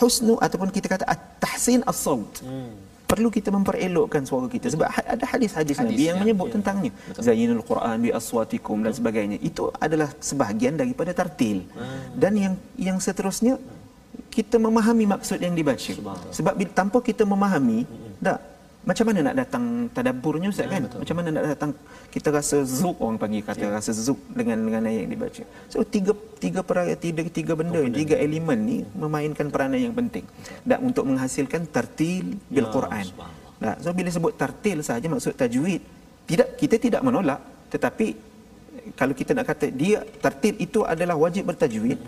husnu 0.02 0.36
ataupun 0.42 0.70
kita 0.74 0.88
kata 0.90 1.06
tahsin 1.40 1.82
as-saut. 1.86 2.34
Hmm 2.44 2.89
perlu 3.10 3.30
kita 3.38 3.50
memperelokkan 3.50 4.22
suara 4.30 4.46
kita. 4.46 4.70
Sebab 4.74 4.86
ada 4.86 5.26
hadis-hadis 5.34 5.82
Nabi 5.82 6.04
yang 6.10 6.18
ya, 6.18 6.22
menyebut 6.22 6.48
ya. 6.50 6.54
tentangnya. 6.62 6.92
zayyinul 7.18 7.64
quran 7.70 7.98
bi 8.06 8.10
aswatikum 8.20 8.78
dan 8.86 8.94
sebagainya. 9.00 9.38
Itu 9.50 9.74
adalah 9.86 10.10
sebahagian 10.30 10.78
daripada 10.78 11.12
tartil. 11.20 11.66
Hmm. 11.74 12.14
dan 12.22 12.34
yang 12.44 12.54
yang 12.88 12.98
seterusnya 13.02 13.58
kita 14.30 14.62
memahami 14.62 15.06
maksud 15.10 15.42
yang 15.42 15.58
dibaca. 15.58 15.92
Sebab 16.38 16.54
tanpa 16.80 17.02
kita 17.02 17.26
memahami 17.26 17.80
hmm. 17.90 18.22
tak 18.22 18.38
macam 18.80 19.06
mana 19.12 19.20
nak 19.28 19.36
datang 19.36 19.64
tadabburnya 19.92 20.48
ustaz 20.50 20.66
ya, 20.66 20.72
kan? 20.72 20.82
betul. 20.88 21.00
macam 21.04 21.16
mana 21.20 21.30
nak 21.36 21.46
datang? 21.52 21.72
Kita 22.10 22.30
rasa 22.32 22.58
zuk 22.64 22.98
orang 23.04 23.20
panggil 23.20 23.44
kata 23.44 23.66
ya. 23.68 23.76
rasa 23.76 23.92
zuk 23.92 24.20
dengan 24.32 24.58
dengan 24.66 24.82
ayat 24.88 25.00
yang 25.04 25.12
dibaca. 25.14 25.44
So 25.68 25.84
tiga 25.84 26.12
tiga 26.40 26.62
peraya 26.64 26.96
tiga 26.96 27.22
tiga 27.28 27.54
benda 27.60 27.80
oh, 27.84 27.92
tiga 27.92 28.16
elemen 28.16 28.60
ni 28.64 28.78
memainkan 28.96 29.52
peranan 29.52 29.84
yang 29.84 29.92
penting. 29.92 30.26
Dan 30.64 30.80
untuk 30.90 31.04
menghasilkan 31.04 31.68
tartil 31.68 32.40
bil 32.48 32.68
ya, 32.68 32.72
Quran. 32.72 33.06
nah 33.60 33.76
so 33.84 33.92
bila 33.92 34.08
sebut 34.08 34.34
tartil 34.40 34.80
saja 34.80 35.04
maksud 35.12 35.36
tajwid 35.36 35.84
tidak 36.24 36.48
kita 36.56 36.76
tidak 36.80 37.02
menolak. 37.04 37.44
Tetapi 37.68 38.08
kalau 38.96 39.14
kita 39.14 39.36
nak 39.36 39.46
kata 39.52 39.68
dia 39.70 40.02
tartil 40.24 40.56
itu 40.56 40.88
adalah 40.88 41.20
wajib 41.20 41.44
bertajwid 41.52 42.00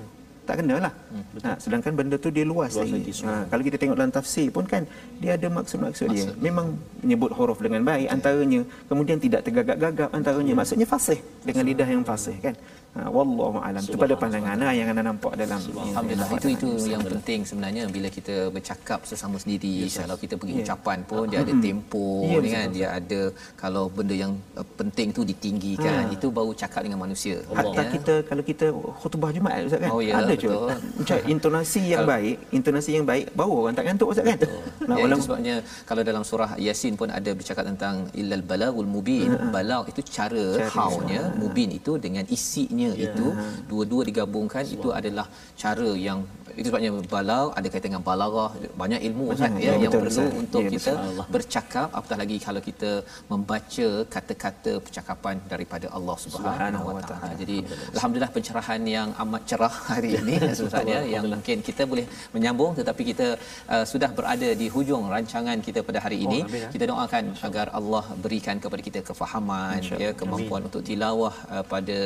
tak 0.51 0.59
kena 0.59 0.75
lah. 0.85 0.93
Hmm, 1.15 1.23
ha, 1.47 1.51
sedangkan 1.63 1.91
benda 1.95 2.15
tu 2.19 2.27
dia 2.27 2.43
luas, 2.43 2.75
luas 2.75 2.91
lagi. 2.91 3.11
Ha, 3.23 3.47
kalau 3.47 3.63
kita 3.63 3.77
tengok 3.79 3.95
dalam 3.95 4.11
tafsir 4.11 4.51
pun 4.51 4.67
kan 4.67 4.83
dia 5.23 5.39
ada 5.39 5.47
maksud-maksud 5.47 6.07
dia. 6.11 6.27
Memang 6.47 6.75
menyebut 6.99 7.31
huruf 7.31 7.63
dengan 7.63 7.87
baik 7.87 8.11
antaranya. 8.11 8.61
Kemudian 8.91 9.17
tidak 9.23 9.47
tergagap-gagap 9.47 10.11
antaranya. 10.11 10.53
Maksudnya 10.59 10.83
fasih 10.83 11.23
dengan 11.47 11.63
lidah 11.71 11.87
yang 11.87 12.03
fasih 12.03 12.35
kan. 12.43 12.55
Ha, 12.91 13.07
wallahu 13.07 13.55
alam. 13.63 13.79
Itu 13.79 13.95
pada 13.95 14.19
pandangan 14.19 14.59
ha, 14.67 14.75
yang 14.75 14.91
anda 14.91 14.99
nampak 14.99 15.39
dalam 15.39 15.63
alhamdulillah. 15.63 16.27
itu 16.35 16.47
itu 16.59 16.69
yang 16.91 16.99
penting 16.99 17.47
sebenarnya 17.47 17.87
bila 17.87 18.11
kita 18.11 18.51
bercakap 18.51 19.07
sesama 19.07 19.39
sendiri. 19.39 19.87
Yes. 19.87 20.03
kalau 20.03 20.19
kita 20.19 20.35
pergi 20.35 20.59
yeah. 20.59 20.63
ucapan 20.67 20.97
pun 21.07 21.23
dia 21.31 21.39
ada 21.39 21.53
hmm. 21.55 21.63
tempo 21.63 22.07
yeah, 22.27 22.51
kan? 22.51 22.67
Dia 22.75 22.87
ada 22.99 23.21
kalau 23.55 23.87
benda 23.87 24.11
yang 24.11 24.35
uh, 24.59 24.67
penting 24.75 25.15
tu 25.15 25.23
ditinggikan 25.23 26.11
ha. 26.11 26.15
itu 26.15 26.27
baru 26.27 26.51
cakap 26.51 26.83
dengan 26.83 26.99
manusia. 26.99 27.39
Hatta 27.55 27.79
ya. 27.79 27.83
kita 27.95 28.13
kalau 28.27 28.43
kita 28.43 28.65
khutbah 28.99 29.31
jumaat 29.31 29.71
ustaz 29.71 29.79
kan? 29.79 29.91
Oh, 29.95 30.03
ya, 30.03 30.13
ada 30.19 30.35
je. 30.35 30.51
macam 30.99 31.17
intonasi 31.33 31.81
yang 31.95 32.03
baik 32.03 32.35
intonasi 32.51 32.89
yang 32.99 33.07
baik 33.07 33.31
baru 33.31 33.53
orang 33.63 33.75
tak 33.79 33.85
ngantuk 33.87 34.11
ustaz 34.11 34.27
kan? 34.27 34.39
Nah, 34.81 34.97
ya, 34.97 35.07
itu 35.07 35.23
sebabnya 35.23 35.55
kalau 35.87 36.01
dalam 36.03 36.23
surah 36.27 36.57
yasin 36.59 36.99
pun 36.99 37.07
ada 37.07 37.31
bercakap 37.31 37.63
tentang 37.63 38.09
illal 38.17 38.43
balagul 38.43 38.83
mubin. 38.83 39.31
Ha. 39.31 39.47
balag 39.53 39.87
itu 39.93 40.01
cara, 40.03 40.57
cara 40.57 40.73
haunya 40.75 41.21
mubin 41.39 41.69
itu 41.71 41.95
dengan 41.95 42.25
isinya 42.27 42.80
semuanya 42.81 42.89
yeah. 42.97 43.13
itu 43.13 43.27
dua-dua 43.69 44.01
digabungkan 44.09 44.63
Sebab. 44.65 44.75
itu 44.81 44.87
adalah 44.89 45.25
cara 45.53 45.89
yang 45.93 46.25
itu 46.59 46.67
sebabnya 46.69 46.91
balau 47.13 47.45
ada 47.59 47.67
kaitan 47.71 47.87
dengan 47.91 48.03
balarah 48.09 48.51
banyak 48.81 49.01
ilmu 49.07 49.25
kan 49.41 49.51
ya, 49.65 49.73
yang 49.83 49.93
betul, 49.93 50.01
perlu 50.03 50.25
betul. 50.25 50.41
untuk 50.41 50.63
ya, 50.65 50.71
kita 50.75 50.93
betul. 50.97 51.25
bercakap 51.35 51.87
apatah 51.97 52.17
lagi 52.23 52.37
kalau 52.47 52.61
kita 52.69 52.91
membaca 53.31 53.87
kata-kata 54.15 54.73
percakapan 54.85 55.35
daripada 55.53 55.87
Allah 55.97 56.17
Subhanahu 56.25 56.87
Wa 56.97 57.03
Taala. 57.09 57.33
Jadi 57.41 57.57
alhamdulillah 57.95 58.33
pencerahan 58.37 58.81
yang 58.97 59.09
amat 59.23 59.43
cerah 59.49 59.75
hari 59.91 60.11
ini 60.21 60.35
sebenarnya 60.59 60.99
yang 61.15 61.25
mungkin 61.33 61.57
kita 61.69 61.85
boleh 61.91 62.05
menyambung 62.35 62.71
tetapi 62.79 63.01
kita 63.11 63.27
uh, 63.73 63.85
sudah 63.91 64.09
berada 64.17 64.49
di 64.61 64.67
hujung 64.75 65.05
rancangan 65.15 65.57
kita 65.67 65.79
pada 65.89 65.99
hari 66.05 66.19
ini. 66.25 66.39
Oh, 66.45 66.57
ya. 66.63 66.69
kita 66.75 66.85
doakan 66.91 67.25
agar 67.47 67.67
Allah 67.79 68.03
berikan 68.23 68.57
kepada 68.63 68.81
kita 68.87 68.99
kefahaman 69.09 69.79
ya 70.03 70.11
kemampuan 70.21 70.61
Amin. 70.61 70.69
untuk 70.69 70.81
tilawah 70.89 71.35
uh, 71.53 71.63
pada 71.73 71.99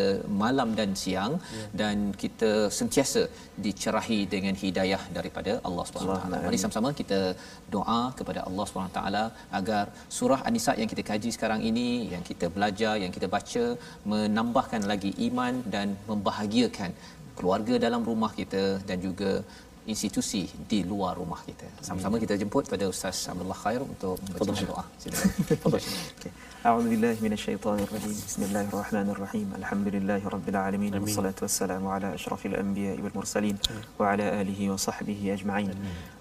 malam 0.44 0.70
dan 0.80 0.92
siang 1.02 1.34
ya. 1.58 1.66
dan 1.82 1.98
kita 2.24 2.52
sentiasa 2.80 3.22
dicerahi 3.66 4.20
dengan 4.36 4.56
hidayah 4.64 5.02
daripada 5.18 5.52
Allah 5.68 5.84
Subhanahu 5.88 6.14
Wa 6.16 6.22
Taala. 6.24 6.38
Mari 6.46 6.60
sama-sama 6.64 6.90
kita 7.02 7.20
doa 7.76 8.02
kepada 8.20 8.40
Allah 8.48 8.66
Subhanahu 8.70 8.92
Wa 8.94 8.98
Taala 9.00 9.24
agar 9.60 9.84
surah 10.18 10.40
An-Nisa 10.48 10.74
yang 10.82 10.90
kita 10.94 11.06
kaji 11.12 11.30
sekarang 11.38 11.62
ini, 11.70 11.88
yang 12.14 12.24
kita 12.30 12.48
belajar, 12.56 12.96
yang 13.04 13.14
kita 13.18 13.30
baca 13.36 13.66
menambahkan 14.14 14.84
lagi 14.94 15.12
iman 15.28 15.54
dan 15.76 15.88
membahagiakan 16.12 16.92
keluarga 17.38 17.76
dalam 17.86 18.02
rumah 18.10 18.32
kita 18.40 18.64
dan 18.90 19.00
juga 19.08 19.32
institusi 19.94 20.44
di 20.72 20.80
luar 20.92 21.14
rumah 21.22 21.42
kita. 21.48 21.68
Sama-sama 21.88 22.18
kita 22.24 22.36
jemput 22.42 22.66
pada 22.74 22.86
Ustaz 22.94 23.18
Abdullah 23.32 23.60
Khair 23.64 23.82
untuk 23.94 24.18
berdoa. 24.34 24.66
doa. 24.72 24.84
Silakan. 25.02 25.32
Okay. 26.18 26.32
أعوذ 26.66 26.90
بالله 26.90 27.16
من 27.22 27.34
الشيطان 27.34 27.80
الرجيم. 27.80 28.18
بسم 28.28 28.42
الله 28.44 28.66
الرحمن 28.74 29.10
الرحيم. 29.10 29.48
الحمد 29.62 29.88
لله 29.88 30.22
رب 30.26 30.50
العالمين 30.50 30.98
والصلاة 30.98 31.38
والسلام 31.42 31.88
على 31.88 32.14
أشرف 32.14 32.46
الأنبياء 32.46 33.02
والمرسلين 33.02 33.58
وعلى 34.00 34.42
آله 34.42 34.60
وصحبه 34.74 35.20
أجمعين. 35.38 35.74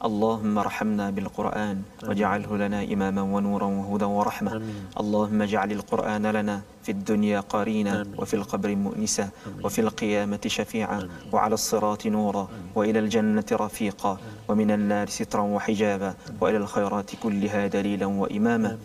اللهم 0.05 0.59
ارحمنا 0.59 1.11
بالقرآن 1.11 1.83
واجعله 2.09 2.57
لنا 2.57 2.85
إماما 2.85 3.23
ونورا 3.23 3.65
وهدى 3.65 4.05
ورحمة. 4.05 4.53
اللهم 5.01 5.43
اجعل 5.43 5.73
القرآن 5.73 6.27
لنا 6.27 6.61
في 6.85 6.93
الدنيا 6.93 7.41
قرينا 7.41 8.07
وفي 8.21 8.35
القبر 8.35 8.77
مؤنسا 8.77 9.29
وفي 9.65 9.81
القيامة 9.81 10.41
شفيعا 10.47 11.09
وعلى 11.33 11.55
الصراط 11.55 12.07
نورا 12.07 12.49
وإلى 12.75 12.99
الجنة 12.99 13.49
رفيقا 13.53 14.19
ومن 14.49 14.71
النار 14.71 15.09
سترا 15.09 15.43
وحجابا 15.43 16.15
وإلى 16.41 16.57
الخيرات 16.57 17.11
كلها 17.23 17.67
دليلا 17.67 18.07
وإماما. 18.07 18.79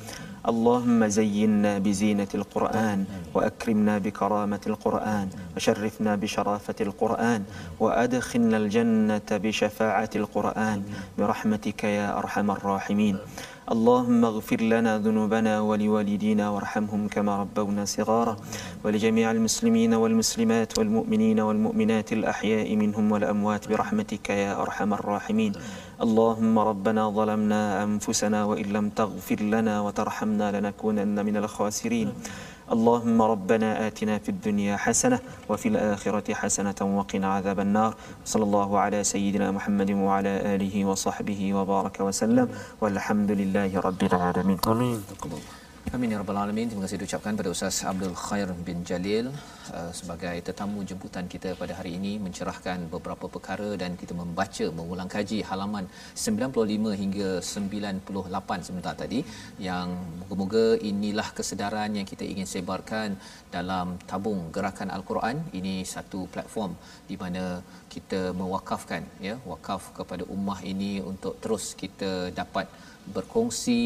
اللهم 0.48 1.08
زينا 1.08 1.78
بزينة 1.80 2.28
القرآن 2.36 3.06
وأكرمنا 3.34 3.98
بكرامة 3.98 4.62
القرآن 4.68 5.28
وشرفنا 5.56 6.16
بشرافة 6.16 6.76
القرآن 6.82 7.44
وأدخلنا 7.80 8.58
الجنة 8.58 9.30
بشفاعة 9.32 10.10
القرآن. 10.16 10.84
برحمتك 11.18 11.84
يا 11.84 12.18
أرحم 12.18 12.52
الراحمين. 12.52 13.18
اللهم 13.72 14.26
اغفر 14.26 14.62
لنا 14.62 14.98
ذنوبنا 14.98 15.60
ولوالدينا 15.60 16.50
وارحمهم 16.50 17.08
كما 17.08 17.38
ربونا 17.38 17.86
صغارا. 17.86 18.38
ولجميع 18.84 19.32
المسلمين 19.32 19.94
والمسلمات 19.94 20.80
والمؤمنين 20.80 21.40
والمؤمنات 21.40 22.14
الأحياء 22.14 22.76
منهم 22.76 23.12
والأموات 23.12 23.68
برحمتك 23.70 24.30
يا 24.30 24.62
أرحم 24.62 24.94
الراحمين. 24.94 25.54
اللهم 26.00 26.60
ربنا 26.60 27.10
ظلمنا 27.10 27.84
أنفسنا 27.84 28.46
وإن 28.46 28.66
لم 28.66 28.90
تغفر 28.90 29.40
لنا 29.42 29.82
وترحمنا 29.82 30.48
لنكونن 30.56 31.26
من 31.26 31.36
الخاسرين. 31.38 32.14
اللهم 32.72 33.22
ربنا 33.22 33.88
آتنا 33.88 34.18
في 34.24 34.30
الدنيا 34.30 34.78
حسنة 34.78 35.20
وفي 35.50 35.68
الآخرة 35.68 36.34
حسنة 36.34 36.80
وقنا 36.82 37.28
عذاب 37.34 37.60
النار. 37.60 37.92
صلى 38.26 38.44
الله 38.44 38.80
على 38.80 39.04
سيدنا 39.04 39.52
محمد 39.52 39.92
وعلى 39.92 40.56
آله 40.56 40.86
وصحبه 40.86 41.54
وبارك 41.54 42.00
وسلم. 42.00 42.48
والحمد 42.82 43.32
لله 43.32 43.80
رب 43.80 44.02
العالمين. 44.04 44.60
Amin. 44.64 45.59
Amin 45.88 46.12
ya 46.14 46.18
rabbal 46.22 46.38
alamin. 46.38 46.68
Terima 46.70 46.84
kasih 46.86 46.98
diucapkan 47.02 47.34
pada 47.40 47.50
Ustaz 47.56 47.78
Abdul 47.92 48.14
Khair 48.24 48.50
bin 48.68 48.84
Jalil 48.90 49.28
uh, 49.78 49.92
sebagai 50.00 50.36
tetamu 50.48 50.84
jemputan 50.90 51.26
kita 51.34 51.56
pada 51.62 51.74
hari 51.80 51.92
ini 51.98 52.12
mencerahkan 52.26 52.92
beberapa 52.94 53.26
perkara 53.36 53.70
dan 53.82 53.96
kita 54.02 54.14
membaca 54.22 54.66
mengulang 54.80 55.10
kaji 55.16 55.40
halaman 55.50 55.88
95 56.14 57.00
hingga 57.02 57.30
98 57.42 58.68
sebentar 58.68 58.94
tadi 59.02 59.24
yang 59.68 59.96
moga-moga 60.20 60.66
inilah 60.92 61.28
kesedaran 61.38 61.96
yang 61.98 62.08
kita 62.12 62.28
ingin 62.34 62.50
sebarkan 62.54 63.18
dalam 63.56 63.96
tabung 64.12 64.52
gerakan 64.58 64.92
al-Quran. 64.98 65.40
Ini 65.62 65.76
satu 65.96 66.28
platform 66.36 66.76
di 67.10 67.18
mana 67.24 67.64
kita 67.96 68.22
mewakafkan 68.42 69.02
ya 69.30 69.38
wakaf 69.54 69.96
kepada 69.98 70.28
ummah 70.36 70.60
ini 70.74 70.94
untuk 71.02 71.40
terus 71.42 71.74
kita 71.84 72.12
dapat 72.42 72.68
berkongsi 73.16 73.82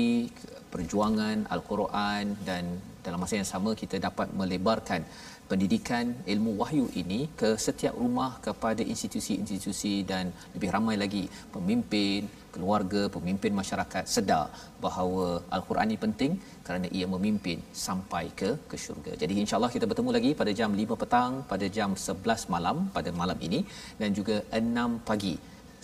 perjuangan 0.74 1.38
al-Quran 1.55 2.26
dan 2.47 2.64
dalam 3.05 3.20
masa 3.24 3.36
yang 3.39 3.49
sama 3.53 3.72
kita 3.82 3.95
dapat 4.07 4.28
melebarkan 4.39 5.01
pendidikan 5.49 6.05
ilmu 6.34 6.51
wahyu 6.61 6.86
ini 7.01 7.20
ke 7.39 7.49
setiap 7.66 7.95
rumah 8.03 8.30
kepada 8.45 8.82
institusi-institusi 8.93 9.93
dan 10.11 10.26
lebih 10.55 10.70
ramai 10.76 10.95
lagi 11.03 11.24
pemimpin 11.55 12.22
keluarga 12.53 13.01
pemimpin 13.16 13.51
masyarakat 13.59 14.03
sedar 14.16 14.45
bahawa 14.86 15.28
al-Quran 15.55 15.91
ini 15.91 15.99
penting 16.05 16.32
kerana 16.66 16.88
ia 16.97 17.07
memimpin 17.14 17.59
sampai 17.86 18.24
ke 18.39 18.49
ke 18.72 18.78
syurga. 18.84 19.14
Jadi 19.22 19.34
insya-Allah 19.43 19.72
kita 19.76 19.86
bertemu 19.91 20.11
lagi 20.18 20.32
pada 20.41 20.51
jam 20.59 20.72
5 20.84 21.01
petang 21.03 21.34
pada 21.53 21.68
jam 21.78 21.91
11 22.07 22.53
malam 22.55 22.78
pada 22.97 23.11
malam 23.22 23.39
ini 23.47 23.61
dan 24.01 24.09
juga 24.20 24.38
6 24.61 25.09
pagi 25.09 25.36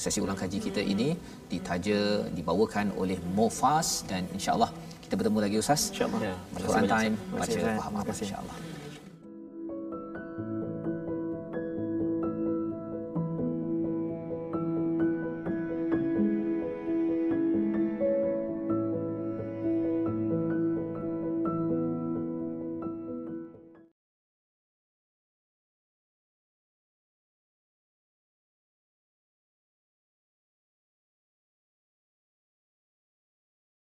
sesi 0.04 0.20
ulang 0.26 0.40
kaji 0.42 0.60
kita 0.68 0.82
ini 0.94 1.10
ditaja 1.50 2.30
dibawakan 2.30 2.94
oleh 2.96 3.18
Mofas 3.34 4.06
dan 4.06 4.24
insya-Allah 4.38 4.70
kita 5.10 5.18
bertemu 5.18 5.40
lagi 5.42 5.56
Ustaz. 5.58 5.90
InsyaAllah. 5.90 6.22
Al-Quran 6.54 6.86
time 6.86 7.14
Terima 7.18 7.42
baca 7.42 7.60
faham 7.82 7.94
apa 7.98 8.12
insya-Allah. 8.14 8.56